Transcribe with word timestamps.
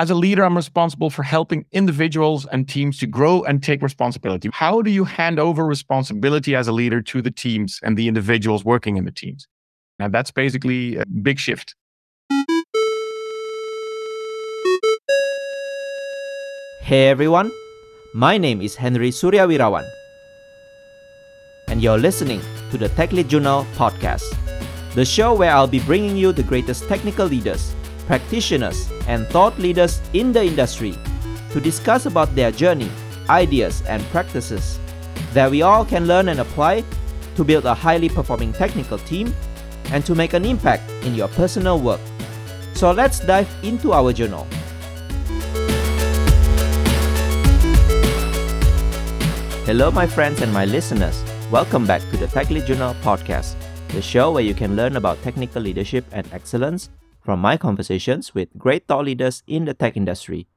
As 0.00 0.08
a 0.08 0.14
leader, 0.14 0.46
I'm 0.46 0.56
responsible 0.56 1.10
for 1.10 1.22
helping 1.22 1.66
individuals 1.72 2.46
and 2.46 2.66
teams 2.66 2.96
to 3.00 3.06
grow 3.06 3.42
and 3.42 3.62
take 3.62 3.82
responsibility. 3.82 4.48
How 4.50 4.80
do 4.80 4.90
you 4.90 5.04
hand 5.04 5.38
over 5.38 5.66
responsibility 5.66 6.56
as 6.56 6.68
a 6.68 6.72
leader 6.72 7.02
to 7.02 7.20
the 7.20 7.30
teams 7.30 7.78
and 7.82 7.98
the 7.98 8.08
individuals 8.08 8.64
working 8.64 8.96
in 8.96 9.04
the 9.04 9.10
teams? 9.10 9.46
Now, 9.98 10.08
that's 10.08 10.30
basically 10.30 10.96
a 10.96 11.04
big 11.04 11.38
shift. 11.38 11.74
Hey 16.80 17.08
everyone, 17.08 17.52
my 18.14 18.38
name 18.38 18.62
is 18.62 18.76
Henry 18.76 19.10
Suryawirawan, 19.10 19.86
and 21.68 21.82
you're 21.82 21.98
listening 21.98 22.40
to 22.70 22.78
the 22.78 22.88
Tech 22.88 23.12
Lead 23.12 23.28
Journal 23.28 23.66
podcast, 23.74 24.24
the 24.94 25.04
show 25.04 25.34
where 25.34 25.52
I'll 25.52 25.66
be 25.66 25.80
bringing 25.80 26.16
you 26.16 26.32
the 26.32 26.42
greatest 26.42 26.88
technical 26.88 27.26
leaders, 27.26 27.74
practitioners, 28.06 28.90
and 29.06 29.26
thought 29.28 29.58
leaders 29.58 30.00
in 30.12 30.32
the 30.32 30.44
industry 30.44 30.96
to 31.50 31.60
discuss 31.60 32.06
about 32.06 32.34
their 32.34 32.50
journey, 32.50 32.90
ideas, 33.28 33.82
and 33.88 34.02
practices 34.10 34.78
that 35.32 35.50
we 35.50 35.62
all 35.62 35.84
can 35.84 36.06
learn 36.06 36.28
and 36.28 36.40
apply 36.40 36.84
to 37.36 37.44
build 37.44 37.64
a 37.64 37.74
highly 37.74 38.08
performing 38.08 38.52
technical 38.52 38.98
team 38.98 39.34
and 39.92 40.04
to 40.04 40.14
make 40.14 40.32
an 40.34 40.44
impact 40.44 40.90
in 41.04 41.14
your 41.14 41.28
personal 41.28 41.78
work. 41.78 42.00
So 42.74 42.92
let's 42.92 43.20
dive 43.20 43.48
into 43.62 43.92
our 43.92 44.12
journal. 44.12 44.46
Hello, 49.66 49.90
my 49.90 50.06
friends 50.06 50.40
and 50.42 50.52
my 50.52 50.64
listeners. 50.64 51.22
Welcome 51.50 51.86
back 51.86 52.02
to 52.10 52.16
the 52.16 52.26
Tech 52.26 52.50
Lead 52.50 52.66
Journal 52.66 52.94
podcast, 53.02 53.54
the 53.88 54.02
show 54.02 54.32
where 54.32 54.42
you 54.42 54.54
can 54.54 54.74
learn 54.74 54.96
about 54.96 55.22
technical 55.22 55.62
leadership 55.62 56.04
and 56.12 56.26
excellence 56.32 56.90
from 57.20 57.40
my 57.40 57.56
conversations 57.56 58.34
with 58.34 58.56
great 58.56 58.86
thought 58.86 59.04
leaders 59.04 59.42
in 59.46 59.64
the 59.64 59.74
tech 59.74 59.96
industry. 59.96 60.48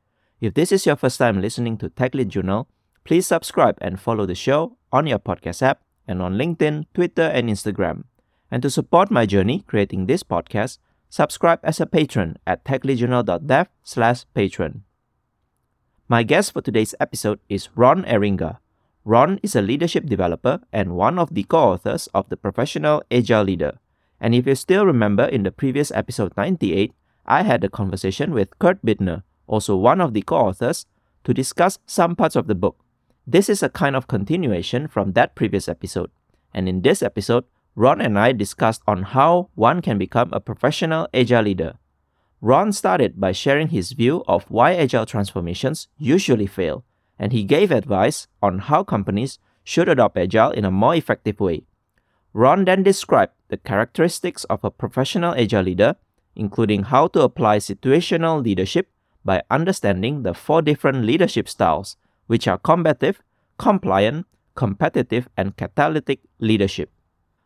If 0.41 0.54
this 0.54 0.71
is 0.71 0.85
your 0.85 0.95
first 0.95 1.17
time 1.17 1.41
listening 1.41 1.77
to 1.77 1.90
Tech 1.90 2.13
Lead 2.16 2.30
Journal, 2.30 2.67
please 3.04 3.27
subscribe 3.27 3.77
and 3.82 3.99
follow 3.99 4.26
the 4.26 4.35
show 4.35 4.77
on 4.91 5.07
your 5.07 5.20
podcast 5.20 5.62
app 5.62 5.82
and 6.07 6.21
on 6.21 6.35
LinkedIn, 6.35 6.85
Twitter, 6.93 7.24
and 7.24 7.49
Instagram. 7.49 8.04
And 8.52 8.62
to 8.62 8.70
support 8.70 9.12
my 9.12 9.26
journey 9.26 9.63
creating 9.68 10.05
this 10.05 10.24
podcast, 10.24 10.79
subscribe 11.10 11.60
as 11.63 11.79
a 11.79 11.85
patron 11.85 12.37
at 12.46 12.65
techleadjournal.dev 12.65 13.68
slash 13.84 14.26
patron. 14.34 14.84
My 16.07 16.24
guest 16.24 16.54
for 16.54 16.62
today's 16.62 16.96
episode 16.99 17.40
is 17.49 17.70
Ron 17.76 18.04
Eringa. 18.04 18.57
Ron 19.05 19.40
is 19.41 19.55
a 19.55 19.62
leadership 19.62 20.05
developer 20.05 20.62
and 20.71 20.96
one 20.96 21.18
of 21.18 21.34
the 21.34 21.43
co 21.43 21.74
authors 21.74 22.07
of 22.13 22.30
The 22.30 22.37
Professional 22.37 23.04
Agile 23.09 23.43
Leader. 23.43 23.80
And 24.24 24.34
if 24.34 24.48
you 24.48 24.55
still 24.55 24.85
remember 24.85 25.26
in 25.26 25.43
the 25.43 25.52
previous 25.52 25.91
episode 25.91 26.32
98, 26.38 26.93
I 27.26 27.43
had 27.43 27.62
a 27.62 27.70
conversation 27.70 28.32
with 28.32 28.57
Kurt 28.57 28.82
Bittner, 28.82 29.24
also 29.48 29.76
one 29.76 29.99
of 29.99 30.13
the 30.13 30.21
co 30.21 30.38
authors, 30.38 30.85
to 31.26 31.34
discuss 31.34 31.77
some 31.85 32.15
parts 32.15 32.38
of 32.38 32.48
the 32.48 32.55
book. 32.55 32.77
This 33.27 33.49
is 33.49 33.62
a 33.62 33.68
kind 33.68 33.98
of 33.98 34.07
continuation 34.07 34.88
from 34.88 35.12
that 35.12 35.35
previous 35.35 35.68
episode. 35.68 36.10
And 36.54 36.70
in 36.70 36.84
this 36.84 37.04
episode, 37.04 37.43
Ron 37.76 37.99
and 37.99 38.18
I 38.18 38.32
discussed 38.32 38.82
on 38.88 39.04
how 39.04 39.49
one 39.55 39.82
can 39.82 39.98
become 39.98 40.30
a 40.32 40.40
professional 40.40 41.10
agile 41.13 41.43
leader. 41.43 41.74
Ron 42.40 42.71
started 42.71 43.20
by 43.20 43.34
sharing 43.34 43.68
his 43.68 43.91
view 43.91 44.24
of 44.26 44.46
why 44.46 44.74
agile 44.74 45.05
transformations 45.05 45.90
usually 45.98 46.48
fail 46.48 46.85
and 47.20 47.34
he 47.34 47.43
gave 47.43 47.71
advice 47.71 48.27
on 48.41 48.60
how 48.60 48.85
companies 48.85 49.37
should 49.65 49.90
adopt 49.90 50.18
Agile 50.18 50.52
in 50.52 50.63
a 50.63 50.71
more 50.71 50.96
effective 50.96 51.41
way. 51.41 51.63
Ron 52.34 52.65
then 52.65 52.84
described 52.84 53.34
the 53.54 53.57
characteristics 53.57 54.46
of 54.46 54.63
a 54.63 54.71
professional 54.71 55.35
Agile 55.35 55.62
leader, 55.62 55.96
including 56.35 56.82
how 56.82 57.05
to 57.05 57.21
apply 57.21 57.59
situational 57.59 58.43
leadership 58.43 58.90
by 59.23 59.43
understanding 59.51 60.23
the 60.23 60.34
four 60.34 60.63
different 60.63 61.05
leadership 61.05 61.48
styles, 61.48 61.96
which 62.26 62.48
are 62.48 62.57
combative, 62.57 63.21
compliant, 63.59 64.25
competitive, 64.56 65.29
and 65.38 65.56
catalytic 65.56 66.22
leadership. 66.40 66.90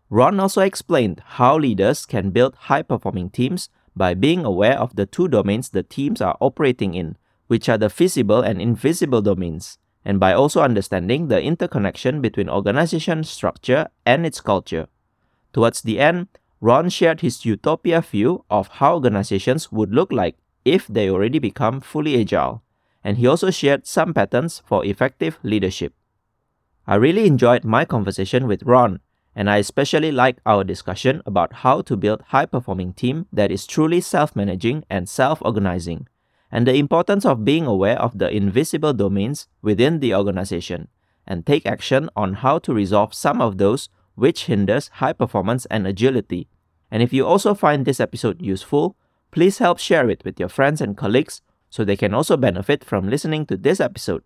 Ron 0.10 0.40
also 0.40 0.62
explained 0.62 1.22
how 1.26 1.58
leaders 1.58 2.06
can 2.06 2.32
build 2.32 2.56
high 2.56 2.84
performing 2.84 3.30
teams 3.30 3.68
by 3.94 4.14
being 4.14 4.46
aware 4.46 4.80
of 4.80 4.96
the 4.96 5.06
two 5.06 5.28
domains 5.28 5.72
the 5.72 5.84
teams 5.84 6.22
are 6.22 6.38
operating 6.40 6.94
in 6.94 7.18
which 7.48 7.68
are 7.68 7.78
the 7.78 7.90
visible 7.90 8.40
and 8.40 8.62
invisible 8.62 9.22
domains, 9.22 9.78
and 10.06 10.22
by 10.22 10.32
also 10.32 10.62
understanding 10.62 11.28
the 11.28 11.42
interconnection 11.42 12.22
between 12.22 12.48
organization 12.48 13.26
structure 13.26 13.90
and 14.06 14.26
its 14.26 14.40
culture. 14.40 14.88
Towards 15.54 15.82
the 15.82 16.00
end, 16.00 16.28
Ron 16.60 16.90
shared 16.90 17.22
his 17.22 17.46
utopia 17.46 18.02
view 18.02 18.46
of 18.50 18.68
how 18.68 18.96
organizations 18.96 19.72
would 19.72 19.94
look 19.94 20.12
like 20.12 20.38
if 20.66 20.88
they 20.88 21.10
already 21.10 21.40
become 21.40 21.82
fully 21.82 22.20
agile, 22.20 22.64
and 23.04 23.18
he 23.18 23.28
also 23.28 23.52
shared 23.52 23.88
some 23.88 24.14
patterns 24.14 24.62
for 24.66 24.84
effective 24.86 25.40
leadership. 25.44 25.94
I 26.86 26.96
really 26.96 27.28
enjoyed 27.28 27.64
my 27.64 27.86
conversation 27.86 28.48
with 28.48 28.64
Ron, 28.64 29.00
and 29.36 29.50
I 29.50 29.58
especially 29.58 30.12
liked 30.12 30.42
our 30.46 30.64
discussion 30.64 31.22
about 31.26 31.54
how 31.62 31.82
to 31.82 31.96
build 31.96 32.22
high-performing 32.28 32.94
team 32.94 33.28
that 33.32 33.52
is 33.52 33.68
truly 33.68 34.02
self-managing 34.02 34.84
and 34.90 35.08
self-organizing 35.08 36.08
and 36.52 36.66
the 36.66 36.76
importance 36.76 37.26
of 37.26 37.46
being 37.46 37.66
aware 37.66 38.00
of 38.00 38.18
the 38.18 38.30
invisible 38.30 38.94
domains 38.94 39.48
within 39.62 40.00
the 40.00 40.16
organization 40.16 40.88
and 41.26 41.46
take 41.46 41.66
action 41.66 42.10
on 42.16 42.36
how 42.36 42.58
to 42.60 42.74
resolve 42.74 43.14
some 43.14 43.42
of 43.42 43.58
those 43.58 43.90
which 44.18 44.46
hinders 44.46 44.90
high 44.96 45.14
performance 45.14 45.68
and 45.68 45.86
agility. 45.86 46.48
And 46.90 47.04
if 47.04 47.14
you 47.14 47.26
also 47.26 47.54
find 47.54 47.86
this 47.86 48.00
episode 48.00 48.42
useful, 48.42 48.96
please 49.30 49.60
help 49.60 49.78
share 49.78 50.10
it 50.10 50.26
with 50.26 50.40
your 50.40 50.50
friends 50.50 50.82
and 50.82 50.98
colleagues 50.98 51.42
so 51.70 51.86
they 51.86 51.96
can 51.96 52.16
also 52.16 52.36
benefit 52.36 52.84
from 52.84 53.10
listening 53.10 53.46
to 53.46 53.56
this 53.56 53.80
episode. 53.80 54.24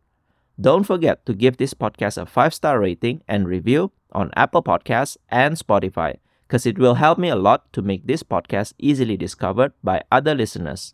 Don't 0.60 0.86
forget 0.86 1.26
to 1.26 1.34
give 1.34 1.58
this 1.58 1.74
podcast 1.74 2.22
a 2.22 2.26
5-star 2.26 2.80
rating 2.80 3.22
and 3.28 3.48
review 3.50 3.92
on 4.14 4.32
Apple 4.38 4.64
Podcasts 4.64 5.18
and 5.28 5.58
Spotify 5.58 6.18
because 6.48 6.66
it 6.66 6.80
will 6.80 6.96
help 6.96 7.18
me 7.18 7.28
a 7.28 7.36
lot 7.36 7.72
to 7.74 7.82
make 7.82 8.08
this 8.08 8.24
podcast 8.24 8.74
easily 8.78 9.18
discovered 9.18 9.74
by 9.84 10.04
other 10.12 10.36
listeners. 10.36 10.94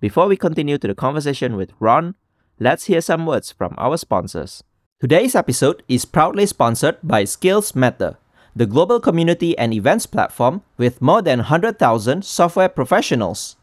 Before 0.00 0.26
we 0.26 0.36
continue 0.36 0.78
to 0.78 0.88
the 0.88 0.94
conversation 0.94 1.54
with 1.54 1.74
Ron, 1.78 2.16
let's 2.58 2.86
hear 2.86 3.00
some 3.00 3.24
words 3.24 3.52
from 3.52 3.74
our 3.78 3.96
sponsors. 3.96 4.64
Today's 5.00 5.34
episode 5.34 5.82
is 5.88 6.04
proudly 6.04 6.46
sponsored 6.46 6.96
by 7.02 7.24
Skills 7.24 7.74
Matter, 7.74 8.16
the 8.54 8.66
global 8.66 9.00
community 9.00 9.56
and 9.56 9.72
events 9.72 10.06
platform 10.06 10.62
with 10.76 11.00
more 11.00 11.22
than 11.22 11.38
100,000 11.38 12.24
software 12.24 12.68
professionals. 12.68 13.56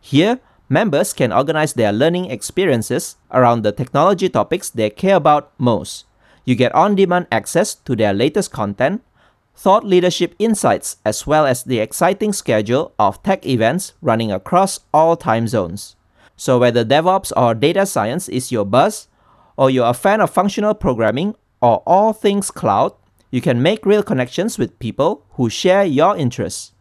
Here, 0.00 0.40
members 0.68 1.12
can 1.12 1.32
organize 1.32 1.74
their 1.74 1.92
learning 1.92 2.30
experiences 2.30 3.16
around 3.30 3.62
the 3.62 3.72
technology 3.72 4.28
topics 4.28 4.70
they 4.70 4.90
care 4.90 5.16
about 5.16 5.52
most. 5.58 6.06
You 6.44 6.56
get 6.56 6.74
on 6.74 6.96
demand 6.96 7.28
access 7.30 7.74
to 7.74 7.94
their 7.94 8.12
latest 8.12 8.50
content 8.50 9.02
thought 9.54 9.84
leadership 9.84 10.34
insights, 10.38 10.96
as 11.04 11.26
well 11.26 11.46
as 11.46 11.62
the 11.62 11.78
exciting 11.78 12.32
schedule 12.32 12.92
of 12.98 13.22
tech 13.22 13.46
events 13.46 13.92
running 14.00 14.32
across 14.32 14.80
all 14.92 15.16
time 15.16 15.46
zones. 15.46 15.96
So, 16.36 16.58
whether 16.58 16.84
DevOps 16.84 17.32
or 17.36 17.54
data 17.54 17.86
science 17.86 18.28
is 18.28 18.50
your 18.50 18.64
buzz, 18.64 19.08
or 19.56 19.70
you're 19.70 19.88
a 19.88 19.94
fan 19.94 20.20
of 20.20 20.30
functional 20.30 20.74
programming 20.74 21.36
or 21.60 21.82
all 21.86 22.12
things 22.12 22.50
cloud, 22.50 22.92
you 23.32 23.40
can 23.40 23.62
make 23.62 23.86
real 23.86 24.02
connections 24.02 24.58
with 24.58 24.78
people 24.78 25.24
who 25.40 25.48
share 25.48 25.86
your 25.86 26.14
interests. 26.14 26.72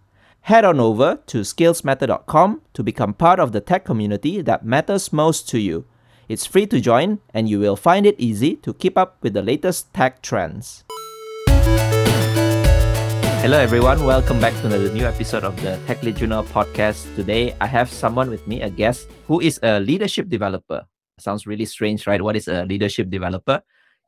Head 0.41 0.65
on 0.65 0.81
over 0.81 1.19
to 1.27 1.41
skillsmatter.com 1.41 2.61
to 2.73 2.83
become 2.83 3.13
part 3.13 3.39
of 3.39 3.53
the 3.53 3.61
tech 3.61 3.85
community 3.85 4.41
that 4.41 4.65
matters 4.65 5.13
most 5.13 5.47
to 5.47 5.59
you. 5.59 5.85
It's 6.27 6.45
free 6.45 6.67
to 6.67 6.81
join, 6.81 7.19
and 7.33 7.47
you 7.47 7.57
will 7.57 7.77
find 7.77 8.05
it 8.05 8.19
easy 8.19 8.57
to 8.67 8.73
keep 8.73 8.97
up 8.97 9.15
with 9.21 9.31
the 9.31 9.41
latest 9.41 9.93
tech 9.93 10.21
trends. 10.21 10.83
Hello, 13.39 13.57
everyone. 13.57 14.03
Welcome 14.03 14.41
back 14.41 14.51
to 14.59 14.65
another 14.67 14.91
new 14.91 15.05
episode 15.05 15.45
of 15.45 15.55
the 15.61 15.79
Tech 15.87 16.03
Lead 16.03 16.17
Journal 16.17 16.43
podcast. 16.43 17.15
Today, 17.15 17.55
I 17.61 17.65
have 17.65 17.89
someone 17.89 18.29
with 18.29 18.45
me, 18.45 18.61
a 18.61 18.69
guest 18.69 19.07
who 19.25 19.39
is 19.39 19.57
a 19.63 19.79
leadership 19.79 20.27
developer. 20.27 20.85
Sounds 21.17 21.47
really 21.47 21.65
strange, 21.65 22.07
right? 22.07 22.21
What 22.21 22.35
is 22.35 22.49
a 22.49 22.65
leadership 22.65 23.09
developer? 23.09 23.61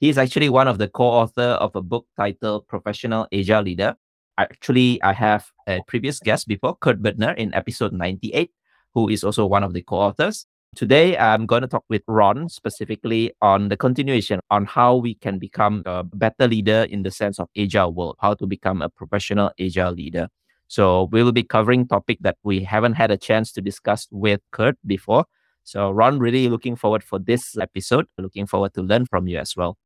He 0.03 0.09
is 0.09 0.17
actually 0.17 0.49
one 0.49 0.67
of 0.67 0.79
the 0.79 0.89
co-author 0.89 1.55
of 1.63 1.77
a 1.77 1.81
book 1.81 2.07
titled 2.17 2.67
Professional 2.67 3.25
Agile 3.31 3.61
Leader. 3.61 3.95
Actually, 4.37 5.01
I 5.01 5.13
have 5.13 5.45
a 5.65 5.79
previous 5.87 6.19
guest 6.19 6.45
before, 6.45 6.75
Kurt 6.75 7.01
Bittner, 7.01 7.33
in 7.37 7.53
episode 7.53 7.93
98, 7.93 8.51
who 8.93 9.07
is 9.07 9.23
also 9.23 9.45
one 9.45 9.63
of 9.63 9.71
the 9.71 9.81
co-authors. 9.81 10.45
Today, 10.75 11.17
I'm 11.17 11.45
going 11.45 11.61
to 11.61 11.69
talk 11.69 11.85
with 11.87 12.01
Ron 12.05 12.49
specifically 12.49 13.31
on 13.41 13.69
the 13.69 13.77
continuation 13.77 14.41
on 14.51 14.65
how 14.65 14.97
we 14.97 15.15
can 15.15 15.39
become 15.39 15.83
a 15.85 16.03
better 16.03 16.49
leader 16.49 16.85
in 16.89 17.03
the 17.03 17.11
sense 17.11 17.39
of 17.39 17.47
agile 17.55 17.93
world, 17.93 18.17
how 18.19 18.33
to 18.33 18.45
become 18.45 18.81
a 18.81 18.89
professional 18.89 19.51
agile 19.57 19.93
leader. 19.93 20.27
So 20.67 21.07
we 21.13 21.23
will 21.23 21.31
be 21.31 21.43
covering 21.43 21.87
topic 21.87 22.17
that 22.23 22.35
we 22.43 22.61
haven't 22.65 22.95
had 22.95 23.09
a 23.09 23.15
chance 23.15 23.53
to 23.53 23.61
discuss 23.61 24.09
with 24.11 24.41
Kurt 24.51 24.75
before. 24.85 25.23
So 25.63 25.91
Ron, 25.91 26.19
really 26.19 26.49
looking 26.49 26.75
forward 26.75 27.05
for 27.05 27.19
this 27.19 27.57
episode. 27.57 28.07
Looking 28.17 28.47
forward 28.47 28.73
to 28.73 28.81
learn 28.81 29.05
from 29.05 29.29
you 29.29 29.37
as 29.37 29.55
well. 29.55 29.77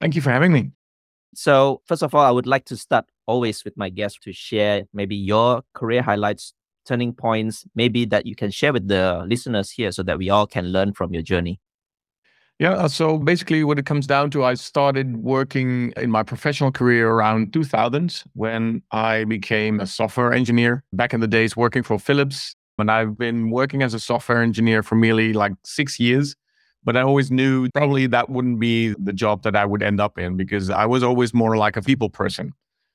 Thank 0.00 0.14
you 0.14 0.22
for 0.22 0.30
having 0.30 0.52
me. 0.52 0.70
So 1.34 1.82
first 1.86 2.02
of 2.02 2.14
all, 2.14 2.24
I 2.24 2.30
would 2.30 2.46
like 2.46 2.64
to 2.66 2.76
start 2.76 3.04
always 3.26 3.64
with 3.64 3.76
my 3.76 3.88
guests 3.88 4.18
to 4.22 4.32
share 4.32 4.84
maybe 4.92 5.14
your 5.14 5.62
career 5.74 6.02
highlights 6.02 6.54
turning 6.86 7.12
points, 7.12 7.64
maybe 7.74 8.04
that 8.06 8.26
you 8.26 8.34
can 8.34 8.50
share 8.50 8.72
with 8.72 8.88
the 8.88 9.24
listeners 9.28 9.70
here 9.70 9.92
so 9.92 10.02
that 10.02 10.18
we 10.18 10.30
all 10.30 10.46
can 10.46 10.66
learn 10.72 10.92
from 10.92 11.12
your 11.12 11.22
journey? 11.22 11.60
Yeah, 12.58 12.72
uh, 12.72 12.88
so 12.88 13.16
basically, 13.16 13.64
what 13.64 13.78
it 13.78 13.86
comes 13.86 14.06
down 14.06 14.30
to, 14.32 14.44
I 14.44 14.52
started 14.52 15.16
working 15.16 15.94
in 15.96 16.10
my 16.10 16.22
professional 16.22 16.70
career 16.70 17.08
around 17.08 17.54
2000 17.54 18.22
when 18.34 18.82
I 18.90 19.24
became 19.24 19.80
a 19.80 19.86
software 19.86 20.34
engineer. 20.34 20.84
Back 20.92 21.14
in 21.14 21.20
the 21.20 21.26
days, 21.26 21.56
working 21.56 21.82
for 21.82 21.98
Philips, 21.98 22.54
and 22.78 22.90
I've 22.90 23.16
been 23.16 23.50
working 23.50 23.82
as 23.82 23.94
a 23.94 24.00
software 24.00 24.42
engineer 24.42 24.82
for 24.82 24.94
nearly 24.94 25.32
like 25.32 25.52
six 25.64 25.98
years. 25.98 26.36
But 26.82 26.96
I 26.96 27.02
always 27.02 27.30
knew 27.30 27.68
probably 27.74 28.06
that 28.06 28.30
wouldn't 28.30 28.58
be 28.58 28.94
the 28.98 29.12
job 29.12 29.42
that 29.42 29.54
I 29.54 29.64
would 29.66 29.82
end 29.82 30.00
up 30.00 30.18
in 30.18 30.36
because 30.36 30.70
I 30.70 30.86
was 30.86 31.02
always 31.02 31.34
more 31.34 31.56
like 31.56 31.76
a 31.76 31.82
people 31.82 32.08
person. 32.08 32.52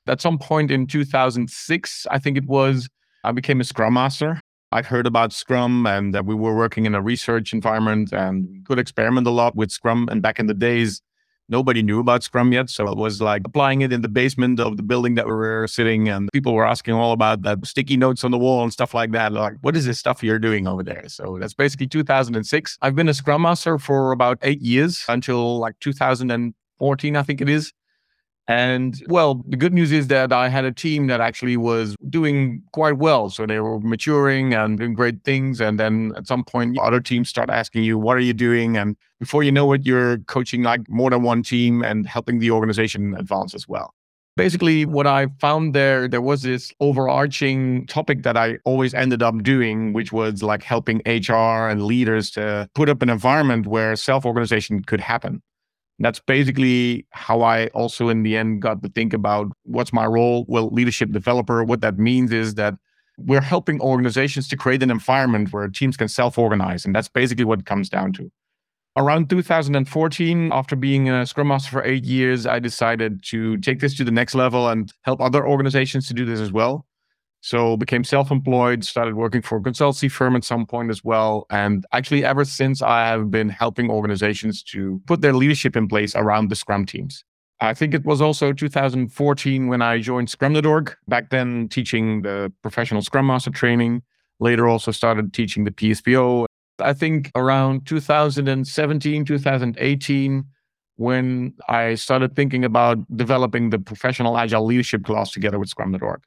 At 0.08 0.22
some 0.22 0.38
point 0.38 0.72
in 0.72 0.88
2006, 0.88 2.08
I 2.10 2.20
think 2.20 2.38
it 2.38 2.46
was, 2.46 2.88
I 3.24 3.32
became 3.32 3.62
a 3.62 3.64
Scrum 3.64 3.94
Master. 3.94 4.40
I'd 4.72 4.86
heard 4.86 5.08
about 5.08 5.32
Scrum 5.32 5.86
and 5.86 6.14
that 6.14 6.26
we 6.26 6.36
were 6.36 6.56
working 6.56 6.86
in 6.86 6.96
a 6.96 7.02
research 7.02 7.54
environment 7.54 8.12
and 8.12 8.66
could 8.66 8.80
experiment 8.80 9.28
a 9.28 9.32
lot 9.32 9.56
with 9.56 9.72
Scrum. 9.72 10.08
And 10.12 10.22
back 10.22 10.40
in 10.40 10.48
the 10.48 10.54
days, 10.54 11.02
nobody 11.50 11.84
knew 11.84 12.00
about 12.00 12.24
Scrum 12.24 12.52
yet. 12.52 12.70
So 12.70 12.88
it 12.88 12.98
was 12.98 13.22
like 13.22 13.44
applying 13.46 13.82
it 13.82 13.92
in 13.94 14.02
the 14.02 14.10
basement 14.10 14.60
of 14.60 14.78
the 14.78 14.84
building 14.84 15.16
that 15.16 15.26
we 15.26 15.34
were 15.34 15.68
sitting, 15.68 16.10
and 16.10 16.30
people 16.34 16.54
were 16.54 16.66
asking 16.66 16.94
all 16.94 17.12
about 17.12 17.42
that 17.44 17.66
sticky 17.66 17.98
notes 17.98 18.24
on 18.24 18.32
the 18.32 18.38
wall 18.38 18.64
and 18.64 18.74
stuff 18.74 18.94
like 18.94 19.12
that. 19.12 19.32
Like, 19.34 19.56
what 19.62 19.76
is 19.76 19.86
this 19.86 20.00
stuff 20.00 20.24
you're 20.24 20.40
doing 20.40 20.68
over 20.68 20.84
there? 20.84 21.04
So 21.08 21.38
that's 21.40 21.54
basically 21.54 21.88
2006. 21.88 22.78
I've 22.82 22.96
been 22.96 23.10
a 23.10 23.14
Scrum 23.14 23.42
Master 23.44 23.78
for 23.78 24.12
about 24.12 24.40
eight 24.42 24.62
years 24.62 25.06
until 25.08 25.60
like 25.60 25.76
2014, 25.80 27.16
I 27.16 27.24
think 27.24 27.42
it 27.42 27.50
is. 27.50 27.72
And 28.48 29.02
well, 29.08 29.44
the 29.48 29.58
good 29.58 29.74
news 29.74 29.92
is 29.92 30.08
that 30.08 30.32
I 30.32 30.50
had 30.50 30.66
a 30.66 30.72
team 30.72 31.08
that 31.08 31.20
actually 31.20 31.58
was 31.58 31.96
doing 32.10 32.62
quite 32.74 32.98
well. 32.98 33.30
So 33.30 33.48
they 33.48 33.60
were 33.60 33.80
maturing 33.80 34.54
and 34.54 34.78
doing 34.78 34.94
great 34.94 35.24
things. 35.24 35.60
And 35.60 35.80
then 35.80 36.14
at 36.16 36.28
some 36.28 36.44
point, 36.44 36.78
other 36.80 37.00
teams 37.00 37.28
start 37.28 37.50
asking 37.50 37.84
you, 37.84 37.98
what 37.98 38.18
are 38.18 38.22
you 38.22 38.34
doing? 38.34 38.78
And 38.78 38.96
before 39.20 39.42
you 39.42 39.52
know 39.52 39.74
it, 39.74 39.86
you're 39.86 40.20
coaching 40.20 40.62
like 40.62 40.88
more 40.90 41.10
than 41.10 41.24
one 41.24 41.42
team 41.42 41.84
and 41.84 42.06
helping 42.06 42.38
the 42.38 42.52
organization 42.52 43.16
advance 43.18 43.56
as 43.56 43.68
well. 43.68 43.94
Basically, 44.38 44.86
what 44.86 45.08
I 45.08 45.28
found 45.40 45.74
there, 45.74 46.10
there 46.10 46.22
was 46.22 46.42
this 46.42 46.72
overarching 46.82 47.88
topic 47.88 48.24
that 48.24 48.36
I 48.36 48.58
always 48.66 48.94
ended 48.94 49.24
up 49.24 49.42
doing, 49.44 49.94
which 49.94 50.12
was 50.12 50.44
like 50.44 50.62
helping 50.62 51.02
HR 51.06 51.70
and 51.70 51.86
leaders 51.86 52.32
to 52.32 52.70
put 52.76 52.90
up 52.90 53.02
an 53.02 53.10
environment 53.10 53.66
where 53.66 53.96
self 53.96 54.26
organization 54.26 54.84
could 54.84 55.00
happen. 55.00 55.42
That's 56.00 56.20
basically 56.20 57.06
how 57.12 57.42
I 57.42 57.68
also, 57.68 58.10
in 58.10 58.24
the 58.24 58.36
end, 58.36 58.62
got 58.62 58.84
to 58.84 58.90
think 58.90 59.14
about 59.14 59.52
what's 59.64 59.94
my 59.94 60.06
role. 60.06 60.46
Well, 60.48 60.70
leadership 60.70 61.12
developer, 61.12 61.64
what 61.64 61.82
that 61.82 61.98
means 61.98 62.32
is 62.32 62.56
that 62.56 62.76
we're 63.18 63.42
helping 63.42 63.80
organizations 63.80 64.48
to 64.50 64.58
create 64.58 64.84
an 64.84 64.92
environment 64.92 65.54
where 65.54 65.68
teams 65.70 65.96
can 65.96 66.10
self 66.10 66.38
organize. 66.38 66.86
And 66.86 66.94
that's 66.94 67.08
basically 67.08 67.46
what 67.46 67.60
it 67.60 67.66
comes 67.66 67.90
down 67.90 68.12
to. 68.14 68.30
Around 68.98 69.30
2014, 69.30 70.52
after 70.54 70.76
being 70.76 71.10
a 71.10 71.26
Scrum 71.26 71.50
Master 71.50 71.70
for 71.70 71.84
eight 71.84 72.06
years, 72.06 72.46
I 72.46 72.60
decided 72.60 73.24
to 73.26 73.58
take 73.58 73.80
this 73.80 73.96
to 73.98 74.06
the 74.06 74.12
next 74.12 74.36
level 74.36 74.70
and 74.70 74.92
help 75.02 75.20
other 75.22 75.46
organizations 75.46 76.08
to 76.08 76.14
do 76.14 76.26
this 76.26 76.40
as 76.40 76.52
well. 76.52 76.86
So 77.46 77.78
became 77.78 78.04
self-employed, 78.04 78.84
started 78.84 79.14
working 79.14 79.44
for 79.44 79.60
a 79.60 79.62
consultancy 79.62 80.10
firm 80.10 80.36
at 80.36 80.44
some 80.44 80.66
point 80.66 80.90
as 80.90 81.04
well. 81.04 81.46
And 81.52 81.86
actually 81.92 82.26
ever 82.26 82.44
since 82.44 82.82
I 82.82 83.06
have 83.06 83.30
been 83.30 83.50
helping 83.50 83.92
organizations 83.92 84.64
to 84.74 85.00
put 85.06 85.22
their 85.22 85.32
leadership 85.32 85.76
in 85.76 85.88
place 85.88 86.16
around 86.16 86.50
the 86.50 86.56
Scrum 86.56 86.88
teams. 86.88 87.24
I 87.62 87.76
think 87.76 87.94
it 87.94 88.04
was 88.04 88.20
also 88.20 88.52
2014 88.52 89.68
when 89.68 89.84
I 89.84 90.02
joined 90.02 90.32
Scrum.org, 90.32 90.96
back 91.08 91.30
then 91.30 91.70
teaching 91.70 92.24
the 92.24 92.52
professional 92.64 93.04
Scrum 93.04 93.28
Master 93.28 93.52
training, 93.52 94.02
later 94.40 94.68
also 94.68 94.90
started 94.90 95.32
teaching 95.32 95.66
the 95.66 95.72
PSPO. 95.72 96.48
I 96.80 96.94
think 96.94 97.30
around 97.36 97.86
2017, 97.86 99.24
2018, 99.24 100.46
when 100.96 101.54
I 101.70 101.94
started 101.94 102.36
thinking 102.36 102.66
about 102.66 102.98
developing 103.16 103.70
the 103.70 103.78
professional 103.78 104.36
agile 104.36 104.66
leadership 104.66 105.04
class 105.04 105.30
together 105.30 105.60
with 105.60 105.70
Scrum.org. 105.70 106.24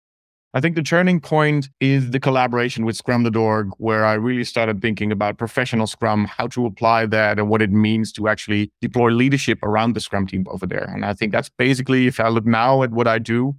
I 0.54 0.60
think 0.60 0.76
the 0.76 0.82
turning 0.82 1.20
point 1.20 1.68
is 1.78 2.10
the 2.10 2.18
collaboration 2.18 2.86
with 2.86 2.96
Scrum.org, 2.96 3.70
where 3.76 4.06
I 4.06 4.14
really 4.14 4.44
started 4.44 4.80
thinking 4.80 5.12
about 5.12 5.36
professional 5.36 5.86
Scrum, 5.86 6.24
how 6.24 6.46
to 6.48 6.64
apply 6.64 7.04
that, 7.06 7.38
and 7.38 7.50
what 7.50 7.60
it 7.60 7.70
means 7.70 8.12
to 8.12 8.28
actually 8.28 8.72
deploy 8.80 9.10
leadership 9.10 9.58
around 9.62 9.92
the 9.92 10.00
Scrum 10.00 10.26
team 10.26 10.46
over 10.48 10.66
there. 10.66 10.84
And 10.84 11.04
I 11.04 11.12
think 11.12 11.32
that's 11.32 11.50
basically, 11.50 12.06
if 12.06 12.18
I 12.18 12.28
look 12.28 12.46
now 12.46 12.82
at 12.82 12.92
what 12.92 13.06
I 13.06 13.18
do, 13.18 13.56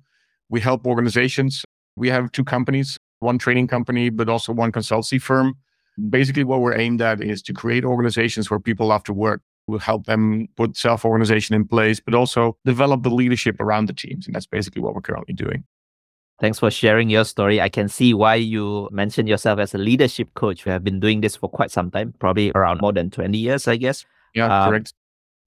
we 0.50 0.62
help 0.62 0.88
organizations. 0.88 1.64
We 1.96 2.10
have 2.10 2.32
two 2.32 2.44
companies, 2.44 2.98
one 3.20 3.38
training 3.38 3.68
company, 3.68 4.10
but 4.10 4.28
also 4.28 4.52
one 4.52 4.72
consultancy 4.72 5.22
firm. 5.22 5.58
Basically, 6.10 6.44
what 6.44 6.62
we're 6.62 6.78
aimed 6.78 7.04
at 7.04 7.22
is 7.22 7.44
to 7.44 7.54
create 7.54 7.86
organizations 7.86 8.50
where 8.50 8.60
people 8.60 8.88
love 8.88 9.04
to 9.04 9.14
work. 9.14 9.42
We'll 9.68 9.78
help 9.78 10.08
them 10.08 10.48
put 10.58 10.76
self 10.76 11.06
organization 11.06 11.56
in 11.56 11.68
place, 11.68 12.00
but 12.00 12.16
also 12.16 12.58
develop 12.66 13.04
the 13.04 13.12
leadership 13.12 13.60
around 13.60 13.86
the 13.86 13.94
teams. 13.94 14.26
And 14.26 14.34
that's 14.34 14.48
basically 14.48 14.82
what 14.82 14.96
we're 14.96 15.02
currently 15.02 15.36
doing. 15.36 15.66
Thanks 16.40 16.58
for 16.60 16.72
sharing 16.72 17.10
your 17.10 17.26
story. 17.26 17.60
I 17.60 17.68
can 17.68 17.90
see 17.90 18.14
why 18.14 18.36
you 18.36 18.88
mentioned 18.92 19.28
yourself 19.28 19.60
as 19.60 19.74
a 19.74 19.78
leadership 19.78 20.34
coach. 20.36 20.66
You 20.66 20.72
have 20.72 20.84
been 20.86 21.00
doing 21.00 21.20
this 21.20 21.36
for 21.36 21.50
quite 21.50 21.70
some 21.70 21.92
time, 21.92 22.14
probably 22.20 22.52
around 22.56 22.80
more 22.82 22.94
than 22.94 23.10
20 23.10 23.38
years, 23.38 23.68
I 23.68 23.76
guess. 23.76 24.06
Yeah, 24.34 24.46
um, 24.46 24.70
correct. 24.70 24.94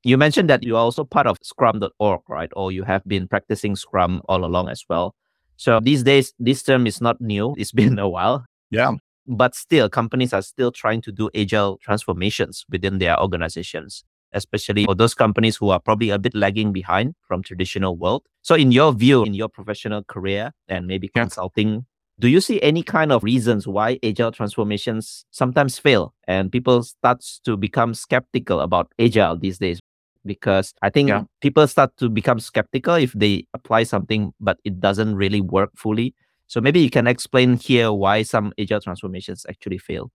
You 0.04 0.18
mentioned 0.18 0.50
that 0.50 0.62
you're 0.62 0.76
also 0.78 1.04
part 1.04 1.26
of 1.26 1.38
scrum.org, 1.42 2.20
right? 2.28 2.50
Or 2.54 2.72
you 2.72 2.82
have 2.82 3.02
been 3.06 3.26
practicing 3.26 3.74
scrum 3.74 4.20
all 4.28 4.44
along 4.44 4.68
as 4.68 4.84
well. 4.88 5.14
So 5.56 5.80
these 5.80 6.02
days, 6.02 6.34
this 6.38 6.62
term 6.62 6.86
is 6.86 7.00
not 7.00 7.20
new. 7.20 7.54
It's 7.58 7.72
been 7.72 7.98
a 7.98 8.08
while. 8.08 8.44
Yeah. 8.70 8.92
But 9.26 9.54
still, 9.54 9.88
companies 9.88 10.32
are 10.32 10.42
still 10.42 10.72
trying 10.72 11.00
to 11.02 11.12
do 11.12 11.30
agile 11.34 11.78
transformations 11.78 12.66
within 12.68 12.98
their 12.98 13.18
organizations 13.18 14.04
especially 14.32 14.84
for 14.84 14.94
those 14.94 15.14
companies 15.14 15.56
who 15.56 15.70
are 15.70 15.80
probably 15.80 16.10
a 16.10 16.18
bit 16.18 16.34
lagging 16.34 16.72
behind 16.72 17.14
from 17.26 17.42
traditional 17.42 17.96
world. 17.96 18.22
So 18.42 18.54
in 18.54 18.72
your 18.72 18.92
view, 18.92 19.24
in 19.24 19.34
your 19.34 19.48
professional 19.48 20.02
career 20.04 20.52
and 20.68 20.86
maybe 20.86 21.10
yeah. 21.14 21.22
consulting, 21.22 21.86
do 22.18 22.28
you 22.28 22.40
see 22.40 22.60
any 22.62 22.82
kind 22.82 23.10
of 23.12 23.22
reasons 23.24 23.66
why 23.66 23.98
agile 24.02 24.32
transformations 24.32 25.24
sometimes 25.30 25.78
fail 25.78 26.14
and 26.28 26.52
people 26.52 26.82
starts 26.82 27.40
to 27.44 27.56
become 27.56 27.94
skeptical 27.94 28.60
about 28.60 28.92
agile 28.98 29.36
these 29.36 29.58
days? 29.58 29.80
Because 30.24 30.72
I 30.82 30.90
think 30.90 31.08
yeah. 31.08 31.24
people 31.40 31.66
start 31.66 31.96
to 31.96 32.08
become 32.08 32.38
skeptical 32.38 32.94
if 32.94 33.12
they 33.12 33.46
apply 33.54 33.82
something 33.84 34.32
but 34.40 34.58
it 34.64 34.78
doesn't 34.80 35.16
really 35.16 35.40
work 35.40 35.70
fully. 35.76 36.14
So 36.46 36.60
maybe 36.60 36.80
you 36.80 36.90
can 36.90 37.06
explain 37.06 37.56
here 37.56 37.92
why 37.92 38.22
some 38.22 38.52
agile 38.58 38.80
transformations 38.80 39.46
actually 39.48 39.78
fail. 39.78 40.12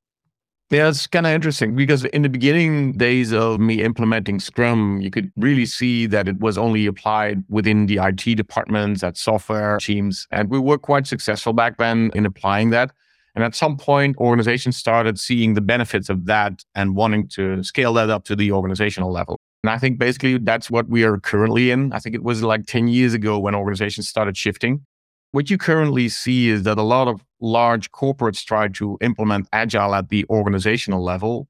Yeah, 0.70 0.90
it's 0.90 1.08
kind 1.08 1.26
of 1.26 1.32
interesting 1.32 1.78
because 1.78 2.04
in 2.04 2.24
the 2.24 2.30
beginning 2.30 2.92
days 2.92 3.32
of 3.32 3.58
me 3.58 3.82
implementing 3.82 4.38
Scrum, 4.42 5.00
you 5.00 5.10
could 5.10 5.32
really 5.38 5.66
see 5.66 6.08
that 6.08 6.28
it 6.28 6.42
was 6.42 6.58
only 6.58 6.86
applied 6.88 7.46
within 7.48 7.86
the 7.86 8.00
IT 8.00 8.36
departments, 8.36 9.02
at 9.02 9.16
software 9.16 9.78
teams. 9.78 10.28
And 10.30 10.50
we 10.50 10.60
were 10.60 10.78
quite 10.78 11.08
successful 11.08 11.54
back 11.54 11.78
then 11.78 12.12
in 12.16 12.26
applying 12.26 12.72
that. 12.72 12.92
And 13.34 13.46
at 13.46 13.56
some 13.56 13.78
point, 13.78 14.18
organizations 14.18 14.76
started 14.76 15.18
seeing 15.18 15.54
the 15.54 15.62
benefits 15.62 16.10
of 16.10 16.26
that 16.26 16.66
and 16.76 16.98
wanting 16.98 17.30
to 17.30 17.64
scale 17.64 17.94
that 17.94 18.10
up 18.10 18.26
to 18.26 18.36
the 18.36 18.52
organizational 18.52 19.12
level. 19.12 19.40
And 19.64 19.70
I 19.70 19.78
think 19.78 20.00
basically 20.00 20.38
that's 20.38 20.70
what 20.70 20.90
we 20.90 21.04
are 21.06 21.18
currently 21.18 21.72
in. 21.72 21.94
I 21.94 22.00
think 22.00 22.14
it 22.14 22.24
was 22.24 22.44
like 22.44 22.66
10 22.66 22.90
years 22.90 23.14
ago 23.14 23.40
when 23.40 23.56
organizations 23.56 24.10
started 24.10 24.36
shifting. 24.36 24.86
What 25.32 25.50
you 25.50 25.58
currently 25.58 26.10
see 26.10 26.50
is 26.50 26.64
that 26.64 26.78
a 26.78 26.84
lot 26.84 27.08
of 27.08 27.24
large 27.40 27.92
corporates 27.92 28.44
try 28.44 28.68
to 28.70 28.98
implement 29.02 29.48
agile 29.52 29.94
at 29.94 30.10
the 30.10 30.26
organizational 30.30 31.04
level, 31.04 31.48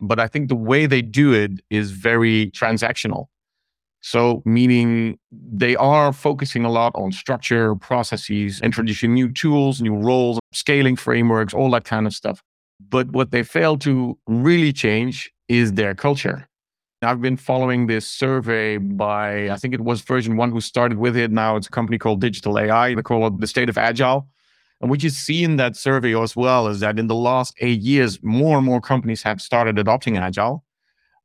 but 0.00 0.20
I 0.20 0.28
think 0.28 0.48
the 0.48 0.54
way 0.54 0.86
they 0.86 1.02
do 1.02 1.32
it 1.32 1.52
is 1.70 1.90
very 1.90 2.50
transactional. 2.50 3.26
So, 4.02 4.42
meaning 4.44 5.18
they 5.32 5.76
are 5.76 6.12
focusing 6.12 6.66
a 6.66 6.70
lot 6.70 6.92
on 6.94 7.10
structure, 7.10 7.74
processes, 7.74 8.60
introducing 8.60 9.14
new 9.14 9.32
tools, 9.32 9.80
new 9.80 9.96
roles, 9.96 10.38
scaling 10.52 10.96
frameworks, 10.96 11.54
all 11.54 11.70
that 11.70 11.84
kind 11.84 12.06
of 12.06 12.12
stuff. 12.12 12.42
But 12.86 13.12
what 13.12 13.30
they 13.30 13.42
fail 13.42 13.78
to 13.78 14.18
really 14.26 14.74
change 14.74 15.32
is 15.48 15.72
their 15.72 15.94
culture. 15.94 16.46
I've 17.04 17.20
been 17.20 17.36
following 17.36 17.86
this 17.86 18.06
survey 18.06 18.78
by, 18.78 19.50
I 19.50 19.56
think 19.56 19.74
it 19.74 19.80
was 19.80 20.02
VersionOne 20.02 20.50
who 20.50 20.60
started 20.60 20.98
with 20.98 21.16
it. 21.16 21.30
Now 21.30 21.56
it's 21.56 21.66
a 21.66 21.70
company 21.70 21.98
called 21.98 22.20
Digital 22.20 22.58
AI. 22.58 22.94
They 22.94 23.02
call 23.02 23.26
it 23.26 23.40
the 23.40 23.46
state 23.46 23.68
of 23.68 23.78
agile. 23.78 24.28
And 24.80 24.90
what 24.90 25.02
you 25.02 25.10
see 25.10 25.44
in 25.44 25.56
that 25.56 25.76
survey 25.76 26.14
as 26.20 26.36
well 26.36 26.68
is 26.68 26.80
that 26.80 26.98
in 26.98 27.06
the 27.06 27.14
last 27.14 27.54
eight 27.60 27.80
years, 27.80 28.22
more 28.22 28.58
and 28.58 28.66
more 28.66 28.80
companies 28.80 29.22
have 29.22 29.40
started 29.40 29.78
adopting 29.78 30.16
agile. 30.16 30.64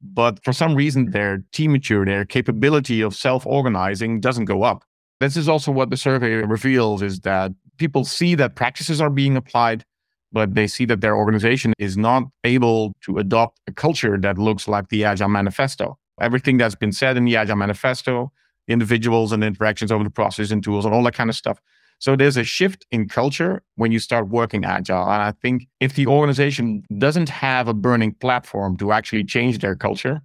But 0.02 0.44
for 0.44 0.54
some 0.54 0.76
reason, 0.76 1.12
their 1.12 1.44
team 1.52 1.74
maturity, 1.74 2.12
their 2.12 2.26
capability 2.26 3.02
of 3.02 3.16
self 3.16 3.46
organizing 3.46 4.22
doesn't 4.22 4.46
go 4.46 4.64
up. 4.64 4.86
This 5.20 5.36
is 5.36 5.50
also 5.50 5.72
what 5.72 5.90
the 5.90 5.98
survey 5.98 6.36
reveals 6.36 7.02
is 7.02 7.20
that 7.22 7.52
people 7.78 8.06
see 8.06 8.36
that 8.36 8.56
practices 8.56 9.02
are 9.02 9.10
being 9.10 9.36
applied, 9.36 9.84
but 10.32 10.56
they 10.56 10.68
see 10.68 10.86
that 10.86 11.02
their 11.02 11.16
organization 11.16 11.74
is 11.80 11.98
not 11.98 12.24
able 12.44 12.94
to 13.02 13.18
adopt 13.18 13.60
a 13.68 13.72
culture 13.72 14.18
that 14.18 14.38
looks 14.38 14.68
like 14.68 14.90
the 14.90 15.04
Agile 15.04 15.30
Manifesto. 15.30 15.98
Everything 16.22 16.58
that's 16.58 16.76
been 16.76 16.92
said 16.92 17.18
in 17.18 17.26
the 17.26 17.36
Agile 17.36 17.56
Manifesto, 17.56 18.32
individuals 18.68 19.32
and 19.32 19.44
interactions 19.44 19.92
over 19.92 20.04
the 20.04 20.10
process 20.10 20.52
and 20.52 20.64
tools 20.64 20.86
and 20.86 20.94
all 20.94 21.04
that 21.04 21.16
kind 21.16 21.30
of 21.30 21.36
stuff, 21.36 21.60
So 22.00 22.16
there's 22.16 22.38
a 22.38 22.46
shift 22.46 22.86
in 22.92 23.10
culture 23.10 23.62
when 23.76 23.92
you 23.92 24.00
start 24.00 24.30
working 24.30 24.64
agile. 24.64 25.04
And 25.04 25.22
I 25.22 25.34
think 25.42 25.68
if 25.82 25.96
the 25.96 26.08
organization 26.08 26.84
doesn't 26.98 27.28
have 27.28 27.68
a 27.68 27.74
burning 27.74 28.14
platform 28.14 28.78
to 28.78 28.94
actually 28.94 29.26
change 29.26 29.60
their 29.60 29.76
culture, 29.76 30.22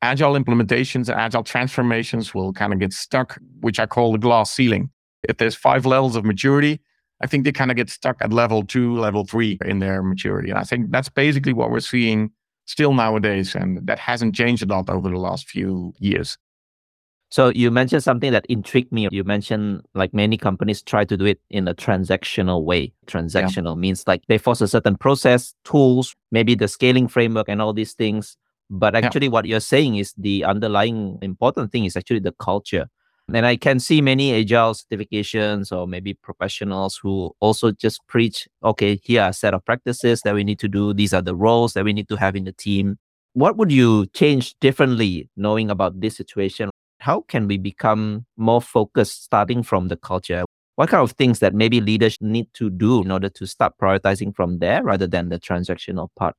agile 0.00 0.32
implementations 0.32 1.10
and 1.10 1.20
agile 1.20 1.44
transformations 1.44 2.34
will 2.34 2.54
kind 2.54 2.72
of 2.72 2.78
get 2.78 2.94
stuck, 2.94 3.38
which 3.60 3.78
I 3.78 3.84
call 3.84 4.12
the 4.12 4.18
glass 4.18 4.50
ceiling. 4.50 4.90
If 5.28 5.36
there's 5.36 5.54
five 5.54 5.84
levels 5.84 6.16
of 6.16 6.24
maturity, 6.24 6.80
I 7.24 7.26
think 7.26 7.44
they 7.44 7.52
kind 7.52 7.70
of 7.70 7.78
get 7.78 7.88
stuck 7.88 8.18
at 8.20 8.34
level 8.34 8.66
two, 8.66 8.98
level 8.98 9.24
three 9.24 9.58
in 9.64 9.78
their 9.78 10.02
maturity. 10.02 10.50
And 10.50 10.58
I 10.58 10.62
think 10.62 10.90
that's 10.90 11.08
basically 11.08 11.54
what 11.54 11.70
we're 11.70 11.80
seeing 11.80 12.30
still 12.66 12.92
nowadays. 12.92 13.54
And 13.54 13.86
that 13.86 13.98
hasn't 13.98 14.34
changed 14.34 14.62
a 14.62 14.66
lot 14.66 14.90
over 14.90 15.08
the 15.08 15.16
last 15.16 15.48
few 15.48 15.94
years. 15.98 16.36
So 17.30 17.48
you 17.48 17.70
mentioned 17.70 18.02
something 18.04 18.30
that 18.32 18.44
intrigued 18.46 18.92
me. 18.92 19.08
You 19.10 19.24
mentioned 19.24 19.86
like 19.94 20.12
many 20.12 20.36
companies 20.36 20.82
try 20.82 21.06
to 21.06 21.16
do 21.16 21.24
it 21.24 21.40
in 21.48 21.66
a 21.66 21.74
transactional 21.74 22.62
way. 22.62 22.92
Transactional 23.06 23.74
yeah. 23.74 23.80
means 23.80 24.04
like 24.06 24.22
they 24.28 24.36
force 24.36 24.60
a 24.60 24.68
certain 24.68 24.94
process, 24.94 25.54
tools, 25.64 26.14
maybe 26.30 26.54
the 26.54 26.68
scaling 26.68 27.08
framework 27.08 27.48
and 27.48 27.62
all 27.62 27.72
these 27.72 27.94
things. 27.94 28.36
But 28.68 28.94
actually, 28.94 29.28
yeah. 29.28 29.32
what 29.32 29.46
you're 29.46 29.60
saying 29.60 29.96
is 29.96 30.12
the 30.18 30.44
underlying 30.44 31.18
important 31.22 31.72
thing 31.72 31.86
is 31.86 31.96
actually 31.96 32.20
the 32.20 32.32
culture. 32.32 32.86
And 33.32 33.46
I 33.46 33.56
can 33.56 33.80
see 33.80 34.00
many 34.00 34.34
agile 34.34 34.74
certifications 34.74 35.72
or 35.72 35.86
maybe 35.86 36.14
professionals 36.14 36.98
who 37.02 37.34
also 37.40 37.72
just 37.72 38.06
preach, 38.06 38.46
okay, 38.62 39.00
here 39.02 39.22
are 39.22 39.30
a 39.30 39.32
set 39.32 39.54
of 39.54 39.64
practices 39.64 40.20
that 40.24 40.34
we 40.34 40.44
need 40.44 40.58
to 40.58 40.68
do. 40.68 40.92
These 40.92 41.14
are 41.14 41.22
the 41.22 41.34
roles 41.34 41.72
that 41.72 41.84
we 41.84 41.94
need 41.94 42.08
to 42.10 42.16
have 42.16 42.36
in 42.36 42.44
the 42.44 42.52
team. 42.52 42.98
What 43.32 43.56
would 43.56 43.72
you 43.72 44.06
change 44.08 44.54
differently 44.60 45.30
knowing 45.36 45.70
about 45.70 46.00
this 46.00 46.16
situation? 46.16 46.70
how 47.04 47.20
can 47.28 47.46
we 47.46 47.58
become 47.58 48.24
more 48.38 48.62
focused 48.62 49.24
starting 49.24 49.62
from 49.62 49.88
the 49.88 49.96
culture? 49.96 50.44
What 50.76 50.88
kind 50.88 51.02
of 51.02 51.12
things 51.12 51.38
that 51.40 51.54
maybe 51.54 51.82
leaders 51.82 52.16
need 52.22 52.46
to 52.54 52.70
do 52.70 53.02
in 53.02 53.10
order 53.10 53.28
to 53.28 53.46
start 53.46 53.74
prioritizing 53.80 54.34
from 54.34 54.58
there 54.58 54.82
rather 54.82 55.06
than 55.06 55.28
the 55.28 55.38
transactional 55.38 56.08
part? 56.16 56.34